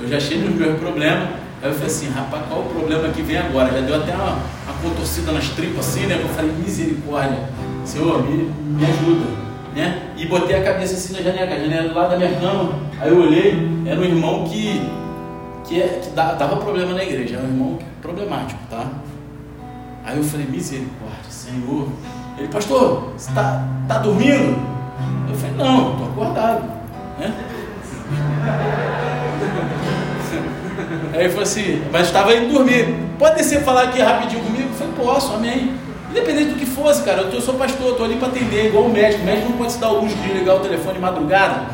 Eu 0.01 0.09
já 0.09 0.19
cheio 0.21 0.47
dos 0.47 0.55
meus 0.55 0.79
problemas. 0.79 1.29
Aí 1.61 1.69
eu 1.69 1.73
falei 1.73 1.89
assim, 1.89 2.09
rapaz, 2.11 2.45
qual 2.49 2.61
o 2.61 2.65
problema 2.67 3.09
que 3.09 3.21
vem 3.21 3.37
agora? 3.37 3.73
Já 3.73 3.81
deu 3.81 3.97
até 3.97 4.15
uma, 4.15 4.31
uma 4.31 4.75
contorcida 4.83 5.33
nas 5.33 5.49
tripas 5.49 5.89
assim, 5.89 6.07
né? 6.07 6.21
Eu 6.23 6.29
falei, 6.29 6.53
misericórdia, 6.53 7.39
Senhor, 7.85 8.23
me, 8.23 8.45
me 8.45 8.85
ajuda. 8.85 9.27
Né? 9.75 10.03
E 10.17 10.27
botei 10.27 10.57
a 10.57 10.63
cabeça 10.63 10.95
assim 10.95 11.13
na 11.13 11.23
janela, 11.23 11.53
a 11.53 11.59
janela 11.59 11.89
do 11.89 11.95
lado 11.95 12.11
da 12.11 12.17
minha 12.17 12.41
cama. 12.41 12.79
Aí 13.01 13.11
eu 13.11 13.21
olhei, 13.21 13.55
era 13.87 14.01
um 14.01 14.05
irmão 14.05 14.45
que, 14.45 14.81
que, 15.65 15.83
é, 15.83 16.01
que 16.03 16.11
dava 16.11 16.57
problema 16.57 16.95
na 16.95 17.03
igreja, 17.03 17.37
era 17.37 17.45
um 17.45 17.49
irmão 17.49 17.79
problemático, 18.01 18.61
tá? 18.71 18.87
Aí 20.09 20.17
eu 20.17 20.25
falei, 20.25 20.47
misericórdia, 20.47 21.29
Senhor. 21.29 21.87
Ele, 22.39 22.49
pastor, 22.49 23.13
você 23.15 23.29
está 23.29 23.63
tá 23.87 23.99
dormindo? 23.99 24.57
Eu 25.29 25.35
falei, 25.37 25.55
não, 25.55 25.93
estou 25.93 26.09
acordado. 26.09 26.63
Né? 27.19 27.35
Aí 31.13 31.21
ele 31.21 31.29
falou 31.29 31.43
assim, 31.43 31.83
mas 31.93 32.07
estava 32.07 32.35
indo 32.35 32.55
dormir. 32.55 32.87
Pode 33.19 33.37
descer 33.37 33.63
falar 33.63 33.83
aqui 33.83 34.01
rapidinho 34.01 34.43
comigo? 34.45 34.71
Eu 34.71 34.75
falei, 34.75 34.95
posso, 34.97 35.35
amém. 35.35 35.75
Independente 36.11 36.53
do 36.53 36.59
que 36.59 36.65
fosse, 36.65 37.03
cara, 37.03 37.21
eu 37.21 37.41
sou 37.43 37.57
pastor, 37.57 37.91
estou 37.91 38.07
ali 38.07 38.17
para 38.17 38.29
atender, 38.29 38.69
igual 38.69 38.85
o 38.85 38.91
médico. 38.91 39.21
O 39.25 39.27
médico 39.27 39.51
não 39.51 39.59
pode 39.59 39.73
se 39.73 39.79
dar 39.79 39.91
luxo 39.91 40.17
de 40.17 40.33
ligar 40.33 40.55
o 40.55 40.61
telefone 40.61 40.95
de 40.95 41.01
madrugada. 41.01 41.67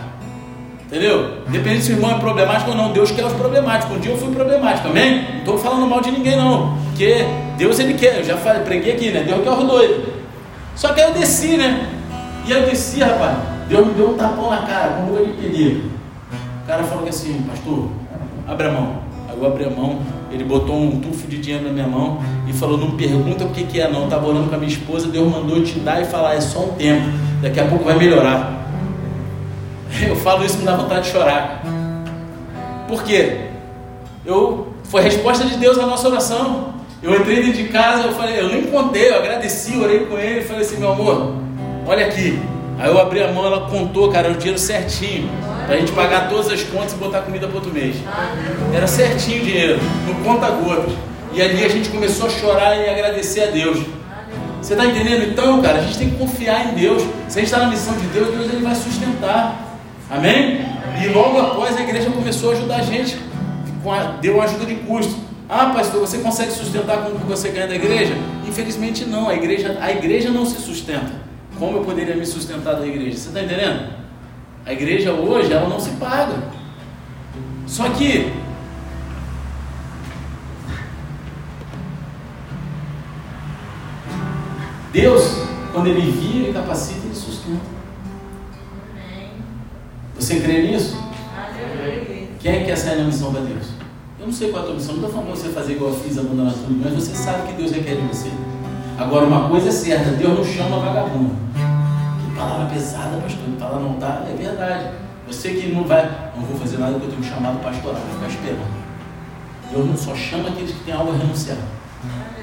Entendeu? 0.94 1.38
Independente 1.48 1.82
se 1.86 1.90
o 1.90 1.96
irmão 1.96 2.12
é 2.12 2.18
problemático 2.20 2.70
ou 2.70 2.76
não, 2.76 2.92
Deus 2.92 3.10
quer 3.10 3.24
os 3.24 3.32
problemáticos. 3.32 3.96
Um 3.96 3.98
dia 3.98 4.12
eu 4.12 4.16
fui 4.16 4.32
problemático, 4.32 4.86
amém? 4.86 5.24
Não 5.28 5.38
estou 5.38 5.58
falando 5.58 5.88
mal 5.88 6.00
de 6.00 6.12
ninguém, 6.12 6.36
não. 6.36 6.78
Porque 6.84 7.26
Deus 7.58 7.80
ele 7.80 7.94
quer, 7.94 8.20
eu 8.20 8.24
já 8.24 8.36
falei, 8.36 8.62
preguei 8.62 8.92
aqui, 8.92 9.10
né? 9.10 9.24
Deus 9.24 9.42
quer 9.42 9.50
os 9.50 9.66
doidos. 9.66 10.04
Só 10.76 10.92
que 10.92 11.00
aí 11.00 11.08
eu 11.08 11.14
desci, 11.14 11.56
né? 11.56 11.90
E 12.46 12.52
eu 12.52 12.62
desci, 12.64 13.00
rapaz. 13.00 13.38
Deus 13.68 13.88
me 13.88 13.94
deu 13.94 14.10
um 14.10 14.14
tapão 14.14 14.48
na 14.50 14.58
cara, 14.58 14.92
como 14.92 15.16
eu 15.16 15.26
lhe 15.26 15.32
pedi. 15.32 15.82
O 16.62 16.66
cara 16.68 16.84
falou 16.84 17.08
assim, 17.08 17.42
pastor, 17.42 17.88
abre 18.46 18.68
a 18.68 18.70
mão. 18.70 18.98
Aí 19.28 19.36
eu 19.36 19.46
abri 19.48 19.64
a 19.64 19.70
mão, 19.70 19.98
ele 20.30 20.44
botou 20.44 20.80
um 20.80 21.00
tufo 21.00 21.26
de 21.26 21.38
dinheiro 21.38 21.64
na 21.64 21.72
minha 21.72 21.88
mão 21.88 22.20
e 22.46 22.52
falou: 22.52 22.78
Não 22.78 22.92
pergunta 22.92 23.44
o 23.44 23.48
que, 23.48 23.64
que 23.64 23.80
é, 23.80 23.90
não. 23.90 24.04
Estava 24.04 24.28
orando 24.28 24.48
com 24.48 24.54
a 24.54 24.58
minha 24.58 24.70
esposa, 24.70 25.08
Deus 25.08 25.28
mandou 25.28 25.60
te 25.64 25.76
dar 25.80 26.00
e 26.00 26.04
falar: 26.04 26.36
É 26.36 26.40
só 26.40 26.60
um 26.60 26.74
tempo, 26.74 27.08
daqui 27.42 27.58
a 27.58 27.64
pouco 27.64 27.84
vai 27.84 27.96
melhorar. 27.96 28.63
Eu 30.06 30.16
falo 30.16 30.44
isso 30.44 30.58
me 30.58 30.64
dá 30.64 30.76
vontade 30.76 31.06
de 31.06 31.12
chorar. 31.12 31.62
Por 32.88 33.02
quê? 33.02 33.38
Eu, 34.24 34.72
foi 34.84 35.00
a 35.00 35.04
resposta 35.04 35.44
de 35.44 35.56
Deus 35.56 35.78
à 35.78 35.86
nossa 35.86 36.08
oração. 36.08 36.74
Eu 37.02 37.14
entrei 37.14 37.42
dentro 37.42 37.62
de 37.62 37.68
casa, 37.68 38.04
eu 38.04 38.14
falei, 38.14 38.40
eu 38.40 38.48
nem 38.48 38.62
contei, 38.62 39.10
eu 39.10 39.16
agradeci, 39.16 39.76
orei 39.76 40.06
com 40.06 40.18
ele, 40.18 40.42
falei 40.42 40.62
assim, 40.62 40.78
meu 40.78 40.92
amor, 40.92 41.34
olha 41.86 42.06
aqui. 42.06 42.40
Aí 42.78 42.88
eu 42.88 42.98
abri 42.98 43.22
a 43.22 43.30
mão, 43.30 43.44
ela 43.44 43.68
contou, 43.68 44.10
cara, 44.10 44.30
o 44.30 44.34
dinheiro 44.34 44.58
certinho. 44.58 45.28
Pra 45.66 45.76
gente 45.76 45.92
pagar 45.92 46.28
todas 46.28 46.48
as 46.50 46.62
contas 46.62 46.92
e 46.92 46.96
botar 46.96 47.20
comida 47.20 47.46
para 47.46 47.56
outro 47.56 47.72
mês. 47.72 47.96
Era 48.74 48.86
certinho 48.86 49.42
o 49.42 49.44
dinheiro, 49.44 49.78
no 50.06 50.14
conta 50.24 50.48
gotas. 50.48 50.94
E 51.32 51.42
ali 51.42 51.64
a 51.64 51.68
gente 51.68 51.88
começou 51.90 52.26
a 52.26 52.30
chorar 52.30 52.76
e 52.76 52.88
agradecer 52.88 53.42
a 53.42 53.46
Deus. 53.46 53.78
Você 54.60 54.72
está 54.72 54.86
entendendo? 54.86 55.30
Então, 55.30 55.60
cara, 55.60 55.78
a 55.78 55.82
gente 55.82 55.98
tem 55.98 56.10
que 56.10 56.16
confiar 56.16 56.72
em 56.72 56.74
Deus. 56.74 57.02
Se 57.28 57.38
a 57.38 57.42
gente 57.42 57.52
está 57.52 57.58
na 57.58 57.66
missão 57.66 57.94
de 57.96 58.06
Deus, 58.06 58.28
Deus 58.28 58.52
ele 58.52 58.62
vai 58.62 58.74
sustentar. 58.74 59.63
Amém? 60.14 60.60
E 61.02 61.08
logo 61.08 61.40
após 61.40 61.76
a 61.76 61.82
igreja 61.82 62.08
começou 62.08 62.50
a 62.50 62.52
ajudar 62.52 62.76
a 62.76 62.82
gente. 62.82 63.18
Deu 64.20 64.40
ajuda 64.40 64.64
de 64.64 64.76
custo. 64.76 65.16
Ah, 65.48 65.70
pastor, 65.74 66.00
você 66.00 66.18
consegue 66.18 66.52
sustentar 66.52 66.98
com 66.98 67.16
o 67.16 67.18
que 67.18 67.26
você 67.26 67.48
ganha 67.48 67.66
da 67.66 67.74
igreja? 67.74 68.14
Infelizmente 68.46 69.04
não, 69.04 69.28
a 69.28 69.34
igreja, 69.34 69.76
a 69.80 69.90
igreja 69.90 70.30
não 70.30 70.46
se 70.46 70.60
sustenta. 70.60 71.12
Como 71.58 71.78
eu 71.78 71.84
poderia 71.84 72.14
me 72.14 72.24
sustentar 72.24 72.74
da 72.74 72.86
igreja? 72.86 73.16
Você 73.16 73.28
está 73.28 73.42
entendendo? 73.42 73.92
A 74.64 74.72
igreja 74.72 75.12
hoje, 75.12 75.52
ela 75.52 75.68
não 75.68 75.80
se 75.80 75.90
paga. 75.90 76.44
Só 77.66 77.88
que 77.90 78.32
Deus, 84.92 85.42
quando 85.72 85.88
Ele 85.88 86.10
via, 86.12 86.44
Ele 86.44 86.52
capacita, 86.52 87.03
Você 90.18 90.40
crê 90.40 90.62
nisso? 90.62 90.96
Quem 92.40 92.52
é 92.52 92.58
que 92.60 92.64
quer 92.66 92.76
sair 92.76 92.98
na 92.98 93.04
missão 93.04 93.32
para 93.32 93.42
Deus? 93.42 93.66
Eu 94.20 94.26
não 94.26 94.32
sei 94.32 94.50
qual 94.50 94.62
é 94.62 94.64
a 94.64 94.66
tua 94.66 94.76
missão, 94.76 94.94
não 94.94 95.04
estou 95.04 95.12
falando 95.12 95.26
para 95.26 95.36
você 95.36 95.48
fazer 95.50 95.72
igual 95.72 95.90
eu 95.90 95.96
fiz, 96.00 96.18
abandonar 96.18 96.52
tudo, 96.52 96.80
mas 96.82 96.94
você 96.94 97.14
sabe 97.14 97.48
que 97.48 97.54
Deus 97.54 97.72
requer 97.72 97.96
de 97.96 98.06
você. 98.06 98.30
Agora, 98.98 99.26
uma 99.26 99.48
coisa 99.48 99.68
é 99.68 99.72
certa: 99.72 100.10
Deus 100.10 100.38
não 100.38 100.44
chama 100.44 100.78
vagabundo. 100.78 101.34
Que 101.54 102.36
palavra 102.36 102.66
pesada, 102.66 103.16
pastor, 103.18 103.44
que 103.44 103.56
palavra 103.58 103.80
não 103.80 103.94
está, 103.94 104.24
é 104.30 104.34
verdade. 104.36 104.90
Você 105.26 105.50
que 105.50 105.72
não 105.72 105.84
vai, 105.84 106.32
não 106.36 106.44
vou 106.44 106.56
fazer 106.58 106.78
nada 106.78 106.92
porque 106.92 107.06
eu 107.06 107.10
tenho 107.10 107.22
um 107.22 107.24
chamado 107.24 107.62
pastoral, 107.62 108.00
vou 108.00 108.14
ficar 108.14 108.28
esperando. 108.28 108.84
Deus 109.70 109.86
não 109.86 109.96
só 109.96 110.14
chama 110.14 110.50
aqueles 110.50 110.70
que 110.70 110.84
têm 110.84 110.94
algo 110.94 111.12
a 111.12 111.16
renunciar. 111.16 111.58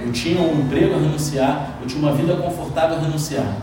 Eu 0.03 0.11
tinha 0.11 0.41
um 0.41 0.61
emprego 0.61 0.95
a 0.95 0.97
renunciar, 0.97 1.77
eu 1.81 1.87
tinha 1.87 2.01
uma 2.01 2.13
vida 2.13 2.35
confortável 2.35 2.97
a 2.97 2.99
renunciar. 3.01 3.55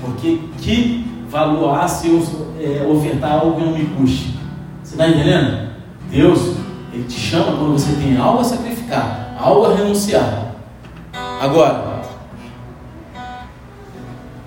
Porque 0.00 0.40
que 0.58 1.13
valor 1.34 1.76
há 1.76 1.88
se 1.88 2.06
eu 2.06 2.22
é, 2.60 2.86
ofertar 2.86 3.32
algo 3.32 3.56
que 3.56 3.66
não 3.66 3.72
me 3.72 3.86
custe? 3.86 4.38
Você 4.84 4.94
está 4.94 5.08
entendendo? 5.08 5.68
Deus, 6.08 6.54
Ele 6.92 7.02
te 7.08 7.18
chama 7.18 7.58
quando 7.58 7.72
você 7.72 7.92
tem 7.96 8.16
algo 8.16 8.38
a 8.38 8.44
sacrificar, 8.44 9.34
algo 9.36 9.66
a 9.66 9.74
renunciar. 9.74 10.54
Agora, 11.40 12.02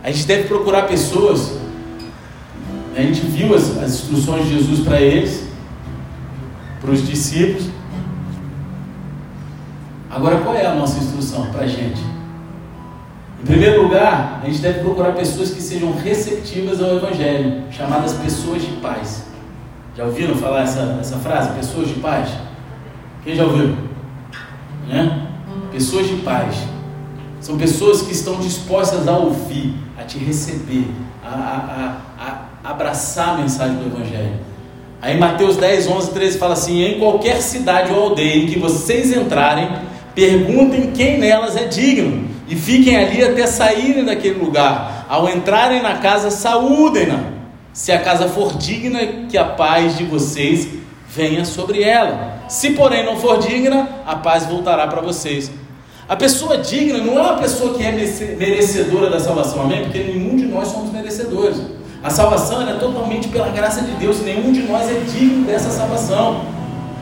a 0.01 0.09
gente 0.09 0.25
deve 0.25 0.47
procurar 0.47 0.83
pessoas. 0.83 1.57
A 2.95 3.01
gente 3.01 3.19
viu 3.19 3.53
as, 3.53 3.77
as 3.77 3.95
instruções 3.95 4.45
de 4.45 4.57
Jesus 4.57 4.79
para 4.79 5.01
eles, 5.01 5.45
para 6.79 6.91
os 6.91 7.05
discípulos. 7.05 7.67
Agora, 10.09 10.37
qual 10.37 10.55
é 10.55 10.65
a 10.65 10.73
nossa 10.73 10.97
instrução 10.99 11.47
para 11.47 11.65
a 11.65 11.67
gente? 11.67 12.16
Em 13.41 13.45
primeiro 13.45 13.83
lugar, 13.83 14.41
a 14.43 14.47
gente 14.47 14.59
deve 14.59 14.79
procurar 14.79 15.11
pessoas 15.11 15.51
que 15.51 15.61
sejam 15.61 15.93
receptivas 15.93 16.81
ao 16.81 16.97
Evangelho, 16.97 17.63
chamadas 17.71 18.13
pessoas 18.13 18.63
de 18.63 18.71
paz. 18.77 19.25
Já 19.95 20.05
ouviram 20.05 20.35
falar 20.35 20.63
essa, 20.63 20.97
essa 20.99 21.17
frase? 21.17 21.51
Pessoas 21.51 21.87
de 21.87 21.95
paz? 21.95 22.29
Quem 23.23 23.35
já 23.35 23.43
ouviu? 23.43 23.75
Né? 24.87 25.27
Pessoas 25.71 26.07
de 26.07 26.15
paz. 26.17 26.55
São 27.39 27.57
pessoas 27.57 28.01
que 28.01 28.11
estão 28.11 28.39
dispostas 28.39 29.07
a 29.07 29.15
ouvir, 29.15 29.75
a 29.99 30.03
te 30.03 30.17
receber, 30.17 30.87
a, 31.23 31.29
a, 31.29 31.97
a, 32.19 32.67
a 32.67 32.71
abraçar 32.71 33.35
a 33.35 33.37
mensagem 33.37 33.75
do 33.77 33.85
Evangelho. 33.85 34.35
Aí 34.99 35.17
Mateus 35.19 35.57
10, 35.57 35.87
11, 35.87 36.11
13 36.11 36.37
fala 36.39 36.53
assim: 36.53 36.81
Em 36.81 36.97
qualquer 36.97 37.39
cidade 37.41 37.93
ou 37.93 38.01
aldeia 38.01 38.43
em 38.43 38.47
que 38.47 38.57
vocês 38.57 39.15
entrarem, 39.15 39.69
perguntem 40.15 40.91
quem 40.91 41.19
nelas 41.19 41.55
é 41.55 41.65
digno 41.65 42.26
e 42.47 42.55
fiquem 42.55 42.95
ali 42.95 43.23
até 43.23 43.45
saírem 43.45 44.05
daquele 44.05 44.39
lugar. 44.39 45.05
Ao 45.09 45.29
entrarem 45.29 45.81
na 45.81 45.97
casa, 45.97 46.31
saúdem-na. 46.31 47.19
Se 47.73 47.91
a 47.91 47.99
casa 47.99 48.27
for 48.27 48.57
digna, 48.57 48.99
que 49.29 49.37
a 49.37 49.43
paz 49.45 49.97
de 49.97 50.03
vocês 50.03 50.67
venha 51.09 51.45
sobre 51.45 51.83
ela. 51.83 52.41
Se, 52.47 52.71
porém, 52.71 53.05
não 53.05 53.17
for 53.17 53.39
digna, 53.39 53.87
a 54.05 54.15
paz 54.15 54.45
voltará 54.45 54.87
para 54.87 55.01
vocês. 55.01 55.51
A 56.07 56.15
pessoa 56.15 56.57
digna 56.57 56.99
não 56.99 57.19
é 57.19 57.21
uma 57.21 57.37
pessoa 57.37 57.73
que 57.73 57.83
é 57.83 57.91
merecedora 57.91 59.09
da 59.09 59.19
salvação, 59.19 59.63
amém? 59.63 59.83
Porque 59.83 59.99
nenhum 59.99 60.37
de 60.37 60.45
nós 60.45 60.69
somos 60.69 60.91
merecedores. 60.91 61.61
A 62.01 62.09
salvação 62.09 62.67
é 62.67 62.73
totalmente 62.73 63.27
pela 63.27 63.49
graça 63.49 63.81
de 63.81 63.91
Deus, 63.93 64.21
nenhum 64.21 64.53
de 64.53 64.61
nós 64.61 64.89
é 64.89 65.01
digno 65.11 65.45
dessa 65.45 65.69
salvação. 65.69 66.45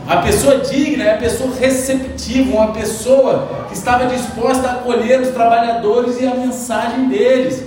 A 0.08 0.18
pessoa 0.18 0.60
digna 0.60 1.04
é 1.04 1.16
a 1.16 1.18
pessoa 1.18 1.52
receptiva, 1.60 2.56
uma 2.56 2.74
pessoa 2.74 3.66
que 3.68 3.74
estava 3.74 4.06
disposta 4.06 4.68
a 4.68 4.72
acolher 4.74 5.20
os 5.20 5.30
trabalhadores 5.30 6.22
e 6.22 6.28
a 6.28 6.36
mensagem 6.36 7.10
deles. 7.10 7.64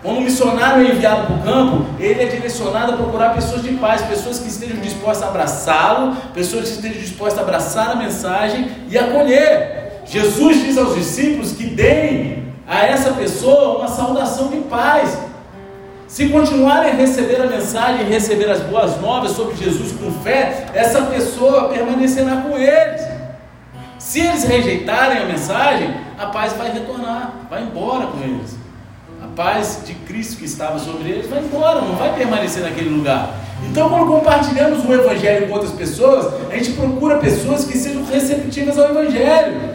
Quando 0.00 0.18
o 0.18 0.20
missionário 0.20 0.86
é 0.86 0.90
enviado 0.92 1.26
para 1.26 1.34
o 1.34 1.42
campo, 1.42 1.86
ele 1.98 2.22
é 2.22 2.26
direcionado 2.26 2.92
a 2.92 2.96
procurar 2.96 3.34
pessoas 3.34 3.62
de 3.62 3.72
paz, 3.72 4.02
pessoas 4.02 4.38
que 4.38 4.48
estejam 4.48 4.76
dispostas 4.76 5.24
a 5.24 5.30
abraçá-lo, 5.30 6.16
pessoas 6.32 6.68
que 6.68 6.74
estejam 6.76 7.00
dispostas 7.00 7.40
a 7.40 7.42
abraçar 7.42 7.90
a 7.90 7.96
mensagem 7.96 8.70
e 8.88 8.96
acolher. 8.96 10.02
Jesus 10.06 10.62
diz 10.62 10.78
aos 10.78 10.94
discípulos 10.94 11.50
que 11.50 11.64
deem 11.64 12.44
a 12.64 12.86
essa 12.86 13.10
pessoa 13.14 13.78
uma 13.78 13.88
saudação 13.88 14.48
de 14.48 14.58
paz. 14.58 15.18
Se 16.08 16.28
continuarem 16.28 16.92
a 16.92 16.94
receber 16.94 17.42
a 17.42 17.46
mensagem, 17.46 18.06
receber 18.06 18.48
as 18.48 18.60
boas 18.62 19.00
novas 19.00 19.32
sobre 19.32 19.56
Jesus 19.56 19.92
com 19.92 20.12
fé, 20.22 20.66
essa 20.72 21.02
pessoa 21.02 21.68
permanecerá 21.68 22.36
com 22.36 22.56
eles. 22.56 23.02
Se 23.98 24.20
eles 24.20 24.44
rejeitarem 24.44 25.18
a 25.18 25.24
mensagem, 25.26 25.92
a 26.16 26.26
paz 26.26 26.52
vai 26.52 26.72
retornar, 26.72 27.32
vai 27.50 27.64
embora 27.64 28.06
com 28.06 28.22
eles. 28.22 28.56
A 29.20 29.26
paz 29.34 29.82
de 29.84 29.94
Cristo 29.94 30.36
que 30.36 30.44
estava 30.44 30.78
sobre 30.78 31.08
eles 31.08 31.28
vai 31.28 31.40
embora, 31.40 31.80
não 31.80 31.96
vai 31.96 32.14
permanecer 32.14 32.62
naquele 32.62 32.90
lugar. 32.90 33.34
Então, 33.68 33.88
quando 33.88 34.06
compartilhamos 34.06 34.84
o 34.84 34.92
Evangelho 34.92 35.48
com 35.48 35.54
outras 35.54 35.72
pessoas, 35.72 36.32
a 36.48 36.54
gente 36.56 36.72
procura 36.74 37.18
pessoas 37.18 37.64
que 37.64 37.76
sejam 37.76 38.04
receptivas 38.04 38.78
ao 38.78 38.90
Evangelho. 38.90 39.74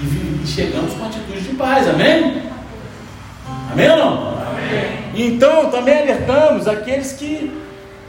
E 0.00 0.46
chegamos 0.46 0.94
com 0.94 1.04
atitude 1.04 1.40
de 1.40 1.54
paz, 1.56 1.88
amém? 1.88 2.42
Amém 3.70 3.90
ou 3.90 3.98
não? 3.98 4.43
Então 5.14 5.70
também 5.70 5.98
alertamos 5.98 6.66
aqueles 6.66 7.12
que 7.12 7.52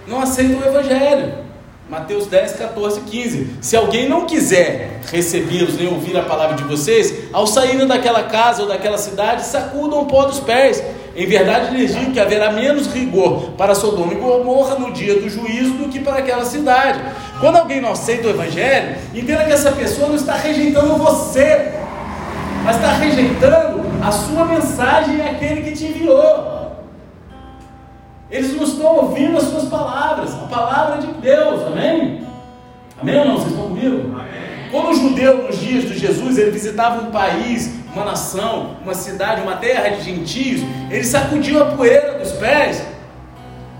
não 0.07 0.21
aceitam 0.21 0.59
o 0.59 0.65
Evangelho. 0.65 1.45
Mateus 1.89 2.25
10, 2.25 2.53
14, 2.53 3.01
15. 3.01 3.57
Se 3.61 3.77
alguém 3.77 4.09
não 4.09 4.25
quiser 4.25 5.01
recebê-los 5.11 5.77
nem 5.77 5.87
ouvir 5.87 6.17
a 6.17 6.23
palavra 6.23 6.55
de 6.55 6.63
vocês, 6.63 7.25
ao 7.31 7.45
saírem 7.45 7.85
daquela 7.85 8.23
casa 8.23 8.63
ou 8.63 8.67
daquela 8.67 8.97
cidade, 8.97 9.45
sacudam 9.45 10.01
o 10.01 10.05
pó 10.07 10.25
dos 10.25 10.39
pés. 10.39 10.83
Em 11.15 11.27
verdade 11.27 11.77
lhes 11.77 11.95
digo 11.95 12.11
que 12.11 12.19
haverá 12.19 12.51
menos 12.51 12.87
rigor 12.87 13.51
para 13.51 13.75
Sodoma 13.75 14.13
e 14.13 14.15
Gomorra 14.15 14.79
no 14.79 14.91
dia 14.91 15.13
do 15.13 15.29
juízo 15.29 15.73
do 15.75 15.87
que 15.87 15.99
para 15.99 16.17
aquela 16.17 16.43
cidade. 16.43 16.99
Quando 17.39 17.57
alguém 17.57 17.79
não 17.79 17.91
aceita 17.91 18.27
o 18.27 18.31
Evangelho, 18.31 18.95
entenda 19.13 19.45
que 19.45 19.53
essa 19.53 19.71
pessoa 19.71 20.07
não 20.07 20.15
está 20.15 20.33
rejeitando 20.33 20.97
você, 20.97 21.71
mas 22.63 22.77
está 22.77 22.93
rejeitando 22.93 23.84
a 24.05 24.11
sua 24.11 24.45
mensagem 24.45 25.17
e 25.17 25.21
aquele 25.21 25.63
que 25.63 25.71
te 25.71 25.85
enviou. 25.85 26.75
Eles 28.29 28.55
não 28.55 28.63
estão 28.63 28.95
ouvindo 28.97 29.35
as 29.37 29.45
suas 29.45 29.65
palavras, 29.65 30.33
a 30.35 30.47
palavra 30.47 31.01
de 31.01 31.07
Deus, 31.13 31.61
amém? 31.65 32.21
Amém 33.01 33.19
ou 33.19 33.25
não? 33.25 33.37
Vocês 33.37 33.51
estão 33.51 33.69
comigo? 33.69 34.11
Amém. 34.13 34.69
Quando 34.69 34.89
o 34.89 34.93
judeu, 34.93 35.43
nos 35.47 35.59
dias 35.59 35.85
de 35.85 35.97
Jesus, 35.97 36.37
ele 36.37 36.51
visitava 36.51 37.01
um 37.01 37.11
país, 37.11 37.73
uma 37.95 38.05
nação, 38.05 38.77
uma 38.83 38.93
cidade, 38.93 39.41
uma 39.41 39.55
terra 39.55 39.89
de 39.89 40.01
gentios, 40.01 40.61
ele 40.91 41.03
sacudia 41.03 41.61
a 41.61 41.65
poeira 41.65 42.19
dos 42.19 42.31
pés 42.33 42.85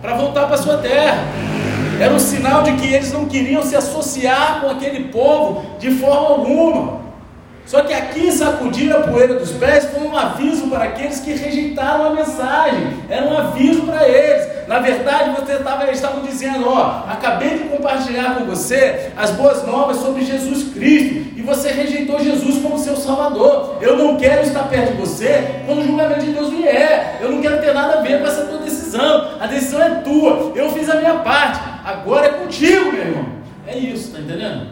para 0.01 0.15
voltar 0.15 0.47
para 0.47 0.57
sua 0.57 0.77
terra. 0.77 1.23
Era 1.99 2.13
um 2.13 2.19
sinal 2.19 2.63
de 2.63 2.73
que 2.73 2.93
eles 2.93 3.11
não 3.13 3.25
queriam 3.25 3.61
se 3.61 3.75
associar 3.75 4.61
com 4.61 4.69
aquele 4.69 5.05
povo 5.05 5.65
de 5.77 5.91
forma 5.91 6.29
alguma. 6.29 7.04
Só 7.65 7.81
que 7.81 7.93
aqui 7.93 8.31
sacudir 8.31 8.95
a 8.95 9.01
poeira 9.01 9.39
dos 9.39 9.51
pés 9.53 9.85
foi 9.85 10.07
um 10.07 10.15
aviso 10.15 10.67
para 10.67 10.83
aqueles 10.83 11.19
que 11.19 11.33
rejeitaram 11.33 12.05
a 12.05 12.09
mensagem. 12.11 12.93
Era 13.09 13.25
um 13.25 13.35
aviso 13.35 13.81
para 13.81 14.07
eles. 14.07 14.47
Na 14.67 14.79
verdade, 14.79 15.31
você 15.31 15.53
estava, 15.53 15.83
eles 15.83 15.95
estavam 15.95 16.21
dizendo: 16.21 16.69
Ó, 16.69 17.03
acabei 17.09 17.57
de 17.57 17.63
compartilhar 17.65 18.35
com 18.35 18.45
você 18.45 19.11
as 19.17 19.31
boas 19.31 19.65
novas 19.65 19.97
sobre 19.97 20.23
Jesus 20.23 20.73
Cristo 20.73 21.33
e 21.35 21.41
você 21.41 21.71
rejeitou 21.71 22.19
Jesus 22.19 22.61
como 22.61 22.77
seu 22.77 22.95
Salvador. 22.95 23.77
Eu 23.81 23.97
não 23.97 24.15
quero 24.15 24.43
estar 24.43 24.63
perto 24.69 24.93
de 24.93 24.99
você 24.99 25.61
quando 25.65 25.79
o 25.79 25.85
julgamento 25.85 26.23
de 26.23 26.33
Deus 26.33 26.51
vier. 26.51 27.17
Eu 27.19 27.31
não 27.31 27.41
quero 27.41 27.59
ter 27.61 27.73
nada 27.73 27.99
a 27.99 28.01
ver 28.01 28.21
com 28.21 28.27
essa 28.27 28.45
tua 28.45 28.59
decisão. 28.59 29.39
A 29.39 29.47
decisão 29.47 29.81
é 29.81 29.89
tua. 30.01 30.51
Eu 30.55 30.69
fiz 30.69 30.87
a 30.87 30.95
minha 30.95 31.15
parte. 31.15 31.59
Agora 31.83 32.27
é 32.27 32.29
contigo, 32.29 32.91
meu 32.91 33.01
irmão. 33.01 33.25
É 33.65 33.75
isso, 33.75 34.11
tá 34.11 34.19
entendendo? 34.19 34.67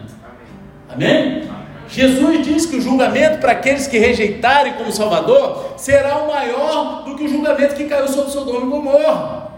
Amém? 0.88 1.42
Amém? 1.48 1.63
Jesus 1.94 2.44
diz 2.44 2.66
que 2.66 2.76
o 2.76 2.80
julgamento 2.80 3.38
para 3.38 3.52
aqueles 3.52 3.86
que 3.86 3.96
rejeitarem 3.96 4.72
como 4.74 4.90
Salvador 4.90 5.74
será 5.76 6.18
o 6.18 6.26
maior 6.26 7.04
do 7.04 7.14
que 7.14 7.22
o 7.22 7.28
julgamento 7.28 7.76
que 7.76 7.84
caiu 7.84 8.08
sobre 8.08 8.32
Sodoma 8.32 8.66
e 8.66 8.68
Gomorra. 8.68 9.52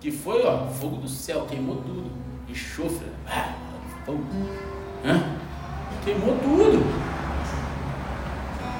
Que 0.00 0.12
foi, 0.12 0.44
ó, 0.46 0.68
fogo 0.68 0.96
do 0.98 1.08
céu, 1.08 1.44
queimou 1.50 1.76
tudo. 1.76 2.04
Enxofre, 2.48 3.08
ah, 3.28 3.48
fogo. 4.06 4.22
Queimou 6.04 6.36
tudo. 6.42 6.84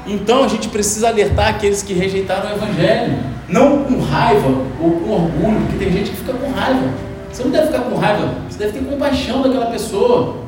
Então 0.07 0.44
a 0.44 0.48
gente 0.48 0.68
precisa 0.68 1.09
alertar 1.09 1.48
aqueles 1.48 1.82
que 1.82 1.92
rejeitaram 1.92 2.50
o 2.50 2.55
Evangelho. 2.55 3.18
Não 3.48 3.82
com 3.84 4.00
raiva 4.00 4.48
ou 4.80 4.90
com 4.92 5.11
orgulho, 5.11 5.61
porque 5.62 5.84
tem 5.84 5.92
gente 5.92 6.11
que 6.11 6.16
fica 6.18 6.34
com 6.34 6.53
raiva. 6.53 6.88
Você 7.32 7.42
não 7.42 7.50
deve 7.50 7.66
ficar 7.66 7.80
com 7.80 7.96
raiva, 7.96 8.34
você 8.48 8.59
deve 8.59 8.78
ter 8.78 8.84
compaixão 8.84 9.42
daquela 9.42 9.66
pessoa. 9.66 10.41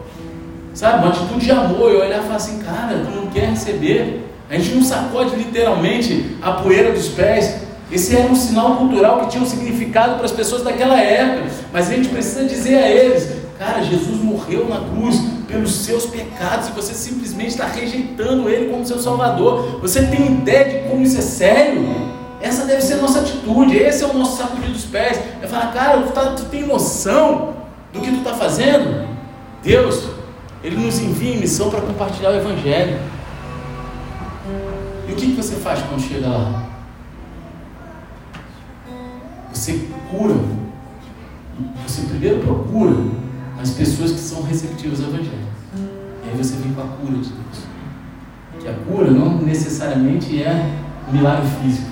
Sabe, 0.74 1.04
uma 1.04 1.08
atitude 1.10 1.44
de 1.44 1.52
amor, 1.52 1.92
eu 1.92 2.00
olhar 2.00 2.18
e 2.18 2.22
falar 2.24 2.34
assim, 2.34 2.58
cara, 2.58 2.98
tu 3.04 3.10
não 3.14 3.28
quer 3.28 3.48
receber. 3.50 4.28
A 4.50 4.58
gente 4.58 4.74
não 4.74 4.82
sacode 4.82 5.36
literalmente 5.36 6.36
a 6.42 6.52
poeira 6.52 6.90
dos 6.92 7.08
pés. 7.08 7.62
Esse 7.92 8.16
era 8.16 8.26
um 8.26 8.34
sinal 8.34 8.76
cultural 8.76 9.20
que 9.20 9.28
tinha 9.28 9.42
um 9.42 9.46
significado 9.46 10.16
para 10.16 10.24
as 10.24 10.32
pessoas 10.32 10.62
daquela 10.62 11.00
época. 11.00 11.48
Mas 11.72 11.88
a 11.88 11.94
gente 11.94 12.08
precisa 12.08 12.44
dizer 12.44 12.76
a 12.76 12.88
eles, 12.88 13.30
cara, 13.56 13.82
Jesus 13.82 14.20
morreu 14.20 14.68
na 14.68 14.80
cruz 14.80 15.20
pelos 15.46 15.72
seus 15.72 16.06
pecados 16.06 16.68
e 16.68 16.72
você 16.72 16.92
simplesmente 16.92 17.50
está 17.50 17.66
rejeitando 17.66 18.48
Ele 18.48 18.70
como 18.70 18.84
seu 18.84 18.98
Salvador. 18.98 19.78
Você 19.80 20.04
tem 20.06 20.26
ideia 20.26 20.64
de 20.82 20.88
como 20.88 21.02
isso 21.02 21.18
é 21.18 21.22
sério? 21.22 21.84
Essa 22.40 22.66
deve 22.66 22.82
ser 22.82 22.94
a 22.94 22.96
nossa 22.96 23.20
atitude, 23.20 23.76
esse 23.76 24.02
é 24.02 24.06
o 24.06 24.12
nosso 24.12 24.38
sacudir 24.38 24.70
dos 24.70 24.84
pés. 24.84 25.20
É 25.40 25.46
falar, 25.46 25.72
cara, 25.72 26.02
tu, 26.02 26.12
tá, 26.12 26.32
tu 26.32 26.44
tem 26.46 26.66
noção 26.66 27.54
do 27.92 28.00
que 28.00 28.10
tu 28.10 28.18
está 28.18 28.34
fazendo? 28.34 29.08
Deus, 29.62 30.13
ele 30.64 30.76
nos 30.76 30.98
envia 30.98 31.34
em 31.34 31.40
missão 31.40 31.68
para 31.68 31.82
compartilhar 31.82 32.30
o 32.30 32.36
Evangelho. 32.36 32.98
E 35.06 35.12
o 35.12 35.14
que, 35.14 35.26
que 35.26 35.36
você 35.36 35.56
faz 35.56 35.82
quando 35.82 36.00
chega 36.00 36.26
lá? 36.26 36.64
Você 39.52 39.86
cura. 40.10 40.34
Você 41.86 42.06
primeiro 42.06 42.40
procura 42.40 42.96
as 43.60 43.70
pessoas 43.72 44.12
que 44.12 44.18
são 44.18 44.42
receptivas 44.42 45.02
ao 45.02 45.08
Evangelho. 45.08 45.46
E 46.24 46.30
aí 46.30 46.36
você 46.36 46.56
vem 46.56 46.72
com 46.72 46.80
a 46.80 46.84
cura 46.84 47.18
de 47.18 47.28
Deus. 47.28 47.64
Que 48.58 48.68
a 48.68 48.72
cura 48.72 49.10
não 49.10 49.42
necessariamente 49.42 50.42
é 50.42 50.72
um 51.06 51.12
milagre 51.12 51.46
físico. 51.60 51.90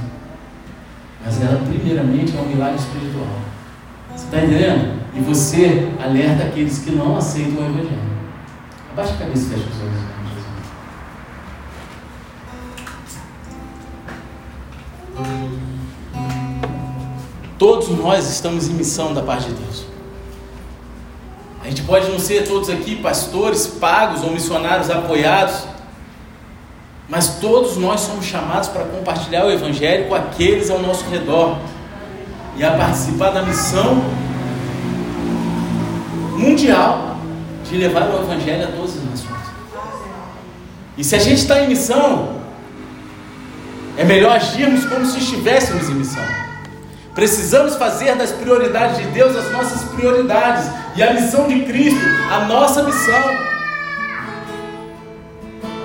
Mas 1.23 1.43
ela 1.43 1.61
primeiramente 1.67 2.35
é 2.35 2.41
um 2.41 2.47
milagre 2.47 2.77
espiritual. 2.77 3.39
Você 4.17 4.25
está 4.25 4.39
entendendo? 4.39 5.03
E 5.15 5.21
você 5.21 5.93
alerta 6.03 6.45
aqueles 6.45 6.79
que 6.79 6.91
não 6.91 7.19
aceitam 7.19 7.63
o 7.63 7.67
Evangelho. 7.67 8.12
Abaixa 8.93 9.15
a 9.15 9.17
cabeça 9.17 9.43
e 9.43 9.49
fecha 9.49 9.69
os 9.71 9.81
olhos. 9.81 10.13
Todos 17.59 17.89
nós 17.89 18.29
estamos 18.29 18.69
em 18.69 18.75
missão 18.75 19.15
da 19.15 19.23
parte 19.23 19.49
de 19.49 19.55
Deus. 19.55 19.85
A 21.63 21.69
gente 21.69 21.83
pode 21.85 22.11
não 22.11 22.19
ser 22.19 22.47
todos 22.47 22.69
aqui 22.69 22.97
pastores 22.97 23.67
pagos 23.67 24.23
ou 24.23 24.31
missionários 24.31 24.91
apoiados, 24.91 25.63
mas 27.09 27.37
todos 27.41 27.79
nós 27.79 28.01
somos 28.01 28.27
chamados 28.27 28.69
para 28.69 28.85
compartilhar 28.85 29.47
o 29.47 29.51
Evangelho 29.51 30.07
com 30.09 30.15
aqueles 30.15 30.69
ao 30.69 30.81
nosso 30.81 31.09
redor 31.09 31.57
e 32.59 32.65
a 32.65 32.73
participar 32.73 33.31
da 33.31 33.43
missão 33.43 34.03
mundial 36.37 37.12
de 37.73 37.79
levar 37.79 38.03
o 38.11 38.23
Evangelho 38.23 38.65
a 38.65 38.67
todas 38.67 38.91
as 38.99 39.05
nações. 39.05 39.43
E 40.99 41.03
se 41.03 41.17
a 41.17 41.19
gente 41.19 41.39
está 41.39 41.63
em 41.63 41.69
missão, 41.69 42.43
é 43.97 44.05
melhor 44.05 44.37
agirmos 44.37 44.85
como 44.85 45.07
se 45.07 45.19
estivéssemos 45.19 45.89
em 45.89 45.95
missão. 45.95 46.23
Precisamos 47.15 47.77
fazer 47.77 48.15
das 48.15 48.31
prioridades 48.31 48.99
de 48.99 49.05
Deus 49.05 49.35
as 49.35 49.51
nossas 49.51 49.85
prioridades 49.91 50.71
e 50.95 51.03
a 51.03 51.15
missão 51.15 51.49
de 51.49 51.61
Cristo 51.63 52.01
a 52.31 52.45
nossa 52.45 52.83
missão. 52.83 53.23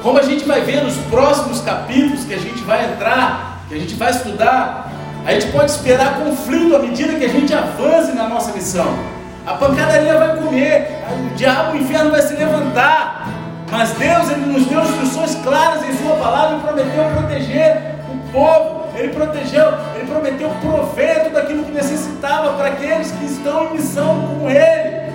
Como 0.04 0.20
a 0.20 0.24
gente 0.24 0.44
vai 0.44 0.62
ver 0.62 0.84
nos 0.84 0.98
próximos 1.10 1.62
capítulos 1.62 2.26
que 2.26 2.34
a 2.34 2.40
gente 2.40 2.62
vai 2.64 2.92
entrar, 2.92 3.64
que 3.70 3.76
a 3.76 3.78
gente 3.78 3.96
vai 3.96 4.12
estudar, 4.12 4.92
a 5.26 5.32
gente 5.34 5.52
pode 5.54 5.72
esperar 5.72 6.20
conflito 6.20 6.76
à 6.76 6.80
medida 6.80 7.16
que 7.16 7.26
a 7.26 7.30
gente 7.30 7.54
avance 7.54 8.12
na 8.12 8.28
nossa 8.28 8.52
missão. 8.52 9.17
A 9.48 9.54
pancadaria 9.54 10.14
vai 10.18 10.36
comer, 10.36 11.06
o 11.10 11.36
diabo, 11.36 11.72
o 11.72 11.78
inferno 11.78 12.12
vai 12.12 12.22
se 12.22 12.34
levantar. 12.34 13.30
Mas 13.72 13.92
Deus, 13.94 14.30
Ele 14.30 14.46
nos 14.46 14.66
deu 14.66 14.82
instruções 14.82 15.36
claras 15.36 15.88
em 15.88 15.94
Sua 15.94 16.18
palavra 16.18 16.58
e 16.58 16.60
prometeu 16.60 17.06
proteger 17.16 17.96
o 18.12 18.32
povo. 18.34 18.88
Ele 18.94 19.14
protegeu, 19.14 19.74
Ele 19.96 20.06
prometeu 20.06 20.50
prover 20.60 21.32
daquilo 21.32 21.64
que 21.64 21.72
necessitava 21.72 22.58
para 22.58 22.68
aqueles 22.68 23.10
que 23.12 23.24
estão 23.24 23.68
em 23.68 23.74
missão 23.76 24.38
com 24.38 24.50
Ele. 24.50 25.14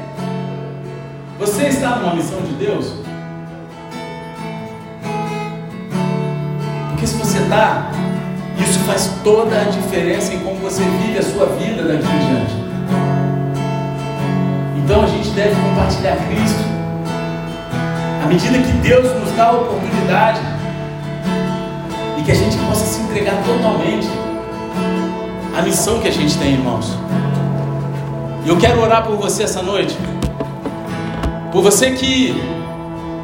Você 1.38 1.64
está 1.64 1.96
numa 1.96 2.14
missão 2.14 2.40
de 2.40 2.54
Deus? 2.54 2.94
Porque 6.88 7.06
se 7.06 7.16
você 7.16 7.36
está, 7.36 7.90
isso 8.56 8.78
faz 8.86 9.10
toda 9.22 9.60
a 9.60 9.64
diferença 9.64 10.32
em 10.32 10.38
como 10.38 10.56
você 10.56 10.82
vive 10.82 11.18
a 11.18 11.22
sua 11.22 11.46
vida 11.46 11.82
daqui 11.82 12.06
em 12.06 12.18
diante. 12.18 12.61
Então 14.84 15.04
a 15.04 15.06
gente 15.06 15.30
deve 15.30 15.54
compartilhar 15.54 16.16
Cristo. 16.28 16.60
À 18.22 18.26
medida 18.26 18.58
que 18.58 18.72
Deus 18.78 19.04
nos 19.20 19.32
dá 19.36 19.46
a 19.46 19.52
oportunidade 19.52 20.40
e 22.18 22.22
que 22.22 22.32
a 22.32 22.34
gente 22.34 22.56
possa 22.58 22.84
se 22.84 23.00
entregar 23.02 23.36
totalmente 23.44 24.08
à 25.56 25.62
missão 25.62 26.00
que 26.00 26.08
a 26.08 26.10
gente 26.10 26.36
tem, 26.36 26.54
irmãos. 26.54 26.98
E 28.44 28.48
eu 28.48 28.58
quero 28.58 28.82
orar 28.82 29.04
por 29.04 29.16
você 29.16 29.44
essa 29.44 29.62
noite. 29.62 29.96
Por 31.52 31.62
você 31.62 31.92
que 31.92 32.42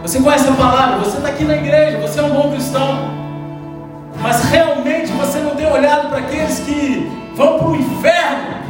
você 0.02 0.20
conhece 0.20 0.48
a 0.48 0.52
palavra, 0.52 0.98
você 0.98 1.16
está 1.16 1.28
aqui 1.28 1.42
na 1.42 1.56
igreja, 1.56 1.98
você 1.98 2.20
é 2.20 2.22
um 2.22 2.30
bom 2.30 2.52
cristão. 2.52 3.10
Mas 4.20 4.44
realmente 4.44 5.10
você 5.12 5.40
não 5.40 5.56
tem 5.56 5.66
olhado 5.66 6.08
para 6.08 6.18
aqueles 6.18 6.60
que 6.60 7.10
vão 7.34 7.58
para 7.58 7.68
o 7.68 7.76
inferno 7.76 8.67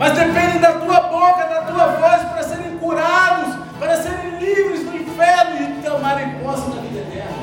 mas 0.00 0.14
dependem 0.14 0.58
da 0.60 0.72
tua 0.72 0.98
boca, 0.98 1.44
da 1.44 1.60
tua 1.60 1.88
voz 1.88 2.22
para 2.22 2.42
serem 2.42 2.78
curados, 2.78 3.54
para 3.78 4.00
serem 4.00 4.38
livres 4.38 4.86
do 4.86 4.96
inferno 4.96 5.60
e 5.60 5.82
tomarem 5.82 6.30
posse 6.42 6.70
da 6.70 6.80
vida 6.80 7.00
eterna. 7.00 7.36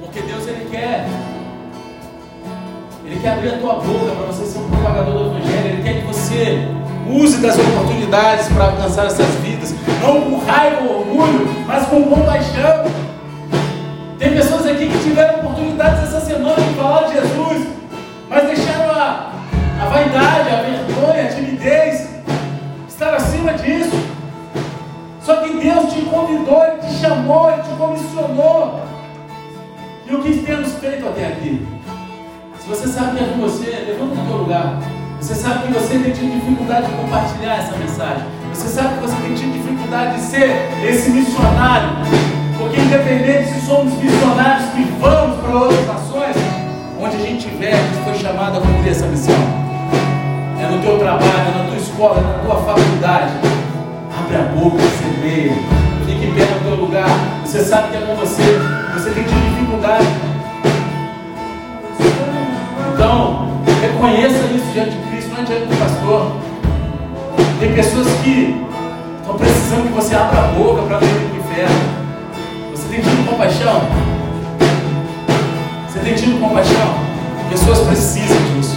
Porque 0.00 0.22
Deus 0.22 0.44
Ele 0.48 0.68
quer. 0.68 1.06
Ele 3.04 3.20
quer 3.20 3.34
abrir 3.34 3.54
a 3.54 3.58
tua 3.58 3.74
boca 3.74 4.12
para 4.16 4.26
você 4.26 4.44
ser 4.44 4.58
um 4.58 4.68
propagador 4.68 5.14
do 5.14 5.36
Evangelho. 5.36 5.68
Ele 5.68 5.82
quer 5.84 6.00
que 6.00 6.06
você 6.08 6.68
use 7.08 7.40
das 7.40 7.56
oportunidades 7.56 8.48
para 8.48 8.64
alcançar 8.64 9.06
essas 9.06 9.32
vidas. 9.36 9.72
Não 10.02 10.22
com 10.22 10.44
raiva 10.44 10.82
ou 10.82 10.98
orgulho, 10.98 11.64
mas 11.64 11.86
com 11.86 12.02
compaixão. 12.02 12.86
Tem 14.18 14.34
pessoas 14.34 14.66
aqui 14.66 14.88
que 14.88 14.98
tiveram 14.98 15.38
oportunidades 15.38 16.12
essa 16.12 16.22
semana 16.22 16.56
de 16.60 16.74
falar 16.74 17.02
de 17.04 17.12
Jesus, 17.12 17.68
mas 18.28 18.46
deixaram 18.48 18.90
a, 18.90 19.35
a 19.80 19.84
vaidade, 19.86 20.48
a 20.50 20.62
vergonha, 20.62 21.24
a 21.24 21.28
timidez, 21.28 22.08
estar 22.88 23.14
acima 23.14 23.52
disso. 23.54 23.96
Só 25.20 25.36
que 25.36 25.56
Deus 25.56 25.92
te 25.92 26.02
convidou, 26.02 26.64
Ele 26.64 26.78
te 26.80 26.94
chamou, 26.94 27.50
Ele 27.50 27.62
te 27.62 27.70
comissionou. 27.70 28.80
E 30.08 30.14
o 30.14 30.22
que 30.22 30.38
temos 30.38 30.72
feito 30.74 31.06
até 31.06 31.26
aqui? 31.26 31.66
Se 32.60 32.68
você 32.68 32.88
sabe 32.88 33.16
que 33.16 33.24
é 33.24 33.26
com 33.26 33.40
você, 33.40 33.70
levanta 33.86 34.14
no 34.14 34.26
teu 34.26 34.36
lugar. 34.38 34.78
Você 35.20 35.34
sabe 35.34 35.66
que 35.66 35.72
você 35.72 35.98
tem 35.98 36.12
tido 36.12 36.40
dificuldade 36.40 36.86
de 36.86 36.92
compartilhar 36.92 37.56
essa 37.56 37.76
mensagem. 37.76 38.24
Você 38.52 38.68
sabe 38.68 38.94
que 38.94 39.00
você 39.00 39.16
tem 39.22 39.34
tido 39.34 39.52
dificuldade 39.52 40.14
de 40.16 40.20
ser 40.20 40.68
esse 40.84 41.10
missionário, 41.10 41.90
porque 42.56 42.80
independente 42.80 43.48
se 43.48 43.66
somos 43.66 43.92
missionários 43.94 44.70
que 44.70 44.82
vamos 45.00 45.40
para 45.40 45.56
outras 45.56 45.86
nações, 45.86 46.36
onde 47.00 47.16
a 47.16 47.20
gente 47.20 47.46
estiver, 47.46 47.74
a 47.74 47.76
gente 47.76 48.04
foi 48.04 48.14
chamado 48.14 48.58
a 48.58 48.60
cumprir 48.60 48.92
essa 48.92 49.06
missão. 49.06 49.65
É 50.58 50.66
no 50.70 50.80
teu 50.80 50.98
trabalho, 50.98 51.26
é 51.26 51.58
na 51.58 51.64
tua 51.68 51.76
escola, 51.76 52.18
é 52.18 52.22
na 52.22 52.44
tua 52.44 52.56
faculdade. 52.56 53.32
Abre 54.18 54.36
a 54.36 54.42
boca, 54.54 54.82
semeia. 54.98 55.52
Fique 56.06 56.26
bem 56.28 56.46
no 56.46 56.60
teu 56.60 56.84
lugar. 56.84 57.08
Você 57.44 57.62
sabe 57.62 57.90
que 57.90 57.96
é 57.96 58.00
com 58.00 58.16
você. 58.16 58.42
Você 58.94 59.10
tem 59.10 59.24
dificuldade. 59.24 60.06
Então, 62.94 63.48
reconheça 63.82 64.38
isso 64.54 64.66
diante 64.72 64.90
de 64.92 65.10
Cristo, 65.10 65.34
não 65.36 65.44
diante 65.44 65.66
do 65.66 65.76
pastor. 65.78 66.32
Tem 67.60 67.74
pessoas 67.74 68.06
que 68.22 68.64
estão 69.20 69.34
precisando 69.36 69.88
que 69.88 69.94
você 69.94 70.14
abra 70.14 70.38
a 70.40 70.48
boca 70.48 70.82
para 70.82 70.98
ver 70.98 71.06
o 71.06 71.36
inferno. 71.36 71.76
Você 72.70 72.88
tem 72.88 73.00
tido 73.02 73.28
compaixão? 73.28 73.82
Você 75.88 75.98
tem 75.98 76.14
tido 76.14 76.40
compaixão? 76.40 76.94
Pessoas 77.50 77.80
precisam 77.80 78.36
disso. 78.54 78.75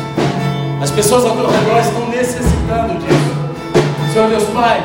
As 0.81 0.91
pessoas 0.91 1.25
ao 1.25 1.35
teu 1.35 1.49
redor 1.49 1.79
estão 1.79 2.07
necessitando 2.07 2.97
disso. 2.99 4.13
Senhor 4.13 4.29
Deus 4.29 4.45
Pai, 4.53 4.81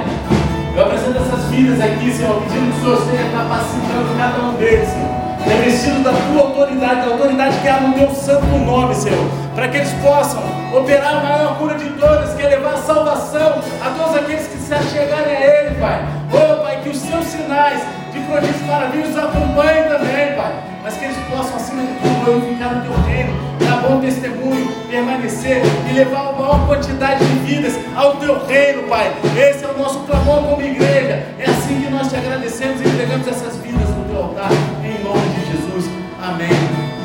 eu 0.74 0.82
apresento 0.82 1.18
essas 1.18 1.44
vidas 1.44 1.80
aqui, 1.80 2.12
Senhor, 2.12 2.34
pedindo 2.42 2.72
que 2.72 2.78
o 2.78 2.82
Senhor 2.82 2.98
esteja 2.98 3.30
capacitando 3.30 4.18
cada 4.18 4.42
um 4.42 4.54
deles, 4.54 4.88
Senhor. 4.88 5.24
Revestido 5.46 6.02
da 6.02 6.10
tua 6.10 6.42
autoridade, 6.48 7.06
da 7.06 7.12
autoridade 7.12 7.58
que 7.60 7.68
há 7.68 7.80
no 7.80 7.94
teu 7.94 8.10
santo 8.12 8.46
nome, 8.46 8.92
Senhor, 8.96 9.24
para 9.54 9.68
que 9.68 9.76
eles 9.76 9.92
possam 10.02 10.42
operar 10.76 11.14
a 11.14 11.20
maior 11.20 11.58
cura 11.58 11.78
de 11.78 11.88
todas, 11.90 12.34
que 12.34 12.42
é 12.42 12.48
levar 12.48 12.76
salvação 12.78 13.60
a 13.80 13.90
todos 13.90 14.16
aqueles 14.16 14.48
que 14.48 14.58
se 14.58 14.74
achegarem 14.74 15.36
a 15.36 15.40
Ele, 15.40 15.74
Pai. 15.76 16.04
Oh, 16.32 16.62
Pai, 16.62 16.80
que 16.82 16.88
os 16.88 16.96
seus 16.96 17.24
sinais 17.26 17.80
de 18.12 18.18
prodígios 18.20 18.62
maravilhosos 18.66 19.16
acompanhem 19.16 19.84
também, 19.84 20.34
Pai. 20.34 20.54
Mas 20.82 20.96
que 20.96 21.04
eles 21.04 21.16
possam, 21.30 21.54
acima 21.54 21.82
de 21.82 21.92
tudo, 22.00 22.24
glorificar 22.24 22.74
no 22.74 22.82
teu 22.82 23.00
reino, 23.04 23.53
bom 23.88 24.00
testemunho, 24.00 24.66
permanecer 24.90 25.62
e 25.88 25.92
levar 25.92 26.28
a 26.28 26.32
maior 26.32 26.66
quantidade 26.66 27.24
de 27.24 27.34
vidas 27.40 27.74
ao 27.94 28.16
teu 28.16 28.44
reino, 28.46 28.84
Pai. 28.84 29.12
Esse 29.36 29.64
é 29.64 29.68
o 29.68 29.78
nosso 29.78 30.00
clamor 30.00 30.42
como 30.48 30.62
igreja. 30.62 31.26
É 31.38 31.44
assim 31.44 31.82
que 31.82 31.90
nós 31.90 32.08
te 32.08 32.16
agradecemos 32.16 32.80
e 32.80 32.88
entregamos 32.88 33.28
essas 33.28 33.56
vidas 33.58 33.88
no 33.90 34.04
teu 34.04 34.22
altar, 34.22 34.50
em 34.82 35.04
nome 35.04 35.28
de 35.28 35.52
Jesus. 35.52 35.90
Amém 36.22 36.48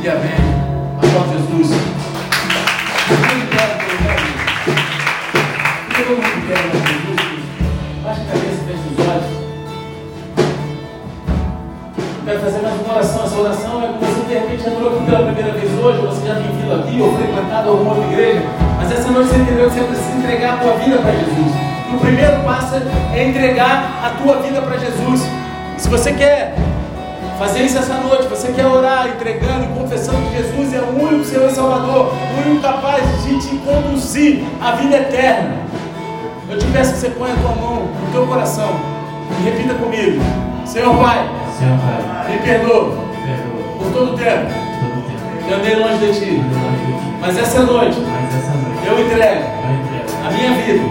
e 0.03 0.09
amém. 0.09 0.39
Após 0.97 1.29
Jesus. 1.31 1.98
Quero 12.29 12.41
fazer 12.41 12.61
mais 12.61 12.79
uma 12.81 12.93
oração. 12.93 13.25
Essa 13.25 13.39
oração 13.39 13.83
é 13.83 13.87
que 13.87 14.05
você 14.05 14.27
de 14.27 14.33
repente 14.35 14.69
entrou 14.69 14.93
aqui 14.93 15.05
pela 15.05 15.25
primeira 15.25 15.51
vez 15.51 15.79
hoje, 15.79 15.99
você 15.99 16.27
já 16.27 16.35
tem 16.35 16.51
vindo 16.51 16.73
aqui, 16.75 17.01
ou 17.01 17.17
frequentado 17.17 17.69
alguma 17.69 17.95
outra 17.95 18.05
igreja, 18.11 18.43
mas 18.77 18.91
essa 18.91 19.09
noite 19.09 19.29
você 19.29 19.37
entendeu 19.37 19.67
que 19.67 19.73
você 19.73 19.83
precisa 19.85 20.17
entregar 20.17 20.53
a 20.53 20.57
tua 20.57 20.73
vida 20.73 20.97
para 20.99 21.11
Jesus. 21.11 21.51
O 21.91 21.97
primeiro 21.97 22.43
passo 22.43 22.75
é 23.15 23.27
entregar 23.27 23.99
a 24.03 24.09
tua 24.21 24.35
vida 24.43 24.61
para 24.61 24.77
Jesus. 24.77 25.27
Se 25.79 25.89
você 25.89 26.13
quer 26.13 26.53
fazer 27.39 27.63
isso 27.63 27.79
essa 27.79 27.95
noite, 27.95 28.27
você 28.27 28.51
quer 28.51 28.67
orar, 28.67 29.07
entregando 29.07 29.65
e 29.65 29.79
confessando 29.79 30.21
que 30.29 30.37
Jesus 30.37 30.73
é 30.75 30.81
o 30.81 31.01
único 31.01 31.25
Senhor 31.25 31.49
e 31.49 31.51
Salvador, 31.51 32.13
o 32.13 32.47
único 32.47 32.61
capaz 32.61 33.03
de 33.23 33.39
te 33.39 33.55
conduzir 33.57 34.43
à 34.61 34.73
vida 34.73 34.97
eterna. 34.97 35.57
Eu 36.47 36.59
te 36.59 36.65
peço 36.67 36.93
que 36.93 36.99
você 36.99 37.09
ponha 37.09 37.33
a 37.33 37.37
tua 37.37 37.55
mão 37.55 37.87
no 37.87 38.11
teu 38.11 38.27
coração 38.27 38.69
e 39.39 39.49
repita 39.49 39.73
comigo: 39.73 40.21
Senhor 40.65 40.95
Pai, 40.97 41.38
Senhor 41.59 41.77
Pai, 41.77 42.31
me 42.31 42.37
perdoa 42.39 42.85
perdoa 42.85 43.73
por 43.77 43.91
todo 43.91 44.13
o 44.13 44.17
tempo. 44.17 44.47
Todo 44.79 44.97
o 44.97 45.03
tempo. 45.03 45.49
Eu 45.49 45.57
andei 45.57 45.75
longe 45.75 45.97
de 45.97 46.19
Ti, 46.19 46.41
mas 47.19 47.37
essa 47.37 47.59
noite 47.63 47.99
Mas 47.99 48.35
essa 48.35 48.51
noite. 48.51 48.87
eu 48.87 49.05
entrego 49.05 49.43
a 50.25 50.31
minha 50.31 50.51
vida. 50.53 50.83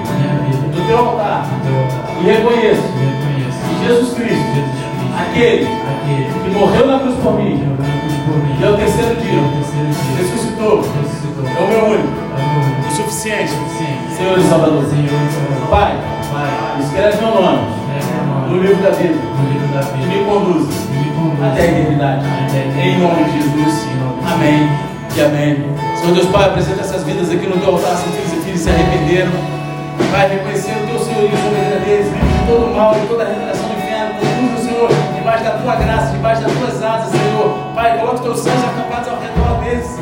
No 0.76 0.86
Teu 0.86 0.98
altar. 0.98 1.46
No 1.48 1.64
teu 1.64 1.78
altar. 1.80 2.20
e 2.20 2.26
reconheço 2.26 2.82
que 2.82 3.86
Jesus 3.86 4.12
Cristo, 4.12 4.44
Jesus 4.54 4.72
Cristo, 4.76 5.14
aquele 5.18 5.64
aquele 5.64 6.24
que 6.44 6.50
morreu 6.50 6.86
na 6.86 6.98
cruz 6.98 7.14
por 7.22 7.32
mim. 7.34 7.62
E 8.60 8.64
ao 8.66 8.74
terceiro 8.74 9.16
dia. 9.16 9.40
Ao 9.40 9.48
terceiro 9.48 9.88
dia. 9.88 10.16
Ressuscitou, 10.18 10.80
ressuscitou. 10.80 11.44
é 11.46 11.64
o 11.64 11.68
meu 11.68 11.84
único. 11.94 12.08
É 12.36 12.42
o 12.42 12.48
meu 12.48 12.62
único. 12.62 12.88
E 12.88 12.94
suficiente. 12.94 13.52
Senhor 14.16 14.38
e 14.38 14.42
Salvador. 14.42 14.84
Pai, 15.70 15.96
Pai, 16.30 16.80
escreve 16.82 17.16
meu 17.24 17.40
nome 17.40 17.77
no 18.48 18.62
livro 18.62 18.82
da 18.82 18.90
vida 18.90 19.14
no 19.14 19.52
livro 19.52 19.68
da 19.68 19.80
vida 19.80 20.06
me 20.06 20.24
conduz 20.24 20.66
me 20.90 21.10
conduz 21.12 21.42
até 21.42 21.62
a 21.62 21.64
eternidade. 21.64 22.26
até 22.26 22.58
a 22.58 22.66
eternidade. 22.66 22.88
Em 22.88 22.98
nome 22.98 23.24
de 23.24 23.32
Jesus. 23.42 23.86
Nome 24.00 24.32
Amém 24.32 24.88
e 25.16 25.20
amém. 25.20 25.76
Senhor 25.96 26.14
Deus 26.14 26.26
Pai, 26.28 26.44
apresenta 26.48 26.80
essas 26.80 27.02
vidas 27.02 27.30
aqui 27.30 27.46
no 27.46 27.58
teu 27.58 27.74
altar, 27.74 27.96
seus 27.96 28.14
filhos 28.14 28.32
e 28.32 28.44
filhas 28.44 28.60
se 28.60 28.70
arrependeram. 28.70 29.32
Pai, 30.12 30.28
reconhecendo 30.28 30.84
o 30.84 30.86
teu 30.86 30.98
Senhor 31.00 31.24
e 31.24 31.34
a 31.34 31.36
soberania 31.36 31.80
deles, 31.80 32.06
livre 32.12 32.28
de 32.28 32.46
todo 32.46 32.66
o 32.66 32.74
mal 32.74 32.96
e 32.96 33.06
toda 33.08 33.24
a 33.24 33.26
revelação 33.26 33.68
do 33.68 33.74
inferno. 33.74 34.14
Conduz 34.14 34.60
o 34.60 34.68
Senhor 34.68 34.88
debaixo 35.14 35.44
da 35.44 35.50
tua 35.50 35.74
graça, 35.76 36.12
debaixo 36.12 36.42
das 36.42 36.52
tuas 36.52 36.82
asas, 36.82 37.10
Senhor. 37.10 37.48
Pai, 37.74 37.98
coloca 37.98 38.14
os 38.14 38.20
teus 38.20 38.38
santos 38.40 38.64
acampados 38.64 39.08
ao 39.08 39.18
redor 39.20 39.64
deles. 39.64 39.98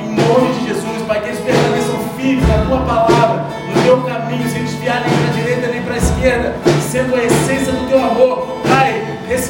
Em 0.00 0.14
nome 0.14 0.54
de 0.54 0.68
Jesus, 0.68 1.02
Pai, 1.06 1.20
que 1.20 1.28
eles 1.28 1.40
permaneçam 1.40 1.98
firmes 2.16 2.48
na 2.48 2.64
tua 2.64 2.80
palavra, 2.80 3.44
no 3.68 3.82
teu 3.82 4.00
caminho, 4.02 4.48
sem 4.48 4.62
desviar 4.62 5.02
nem 5.02 5.10
para 5.10 5.28
a 5.28 5.32
direita 5.34 5.66
nem 5.66 5.82
para 5.82 5.94
a 5.94 5.98
esquerda, 5.98 6.54
sendo 6.80 7.16
a 7.16 7.24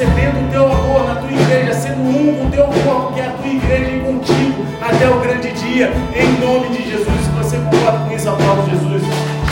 recebendo 0.01 0.47
o 0.47 0.51
teu 0.51 0.65
amor 0.65 1.05
na 1.07 1.17
tua 1.17 1.31
igreja, 1.31 1.75
sendo 1.75 2.01
um 2.01 2.35
com 2.35 2.47
o 2.47 2.51
teu 2.51 2.65
corpo, 2.65 3.13
que 3.13 3.21
é 3.21 3.27
a 3.27 3.31
tua 3.33 3.47
igreja 3.47 3.91
e 3.91 4.01
contigo 4.01 4.65
até 4.81 5.11
o 5.11 5.21
grande 5.21 5.53
dia, 5.53 5.93
em 6.15 6.41
nome 6.41 6.71
de 6.71 6.91
Jesus. 6.91 7.21
Se 7.23 7.31
você 7.31 7.59
concorda 7.59 7.99
com 8.07 8.15
isso, 8.15 8.31
aplaude 8.31 8.71
Jesus. 8.71 9.03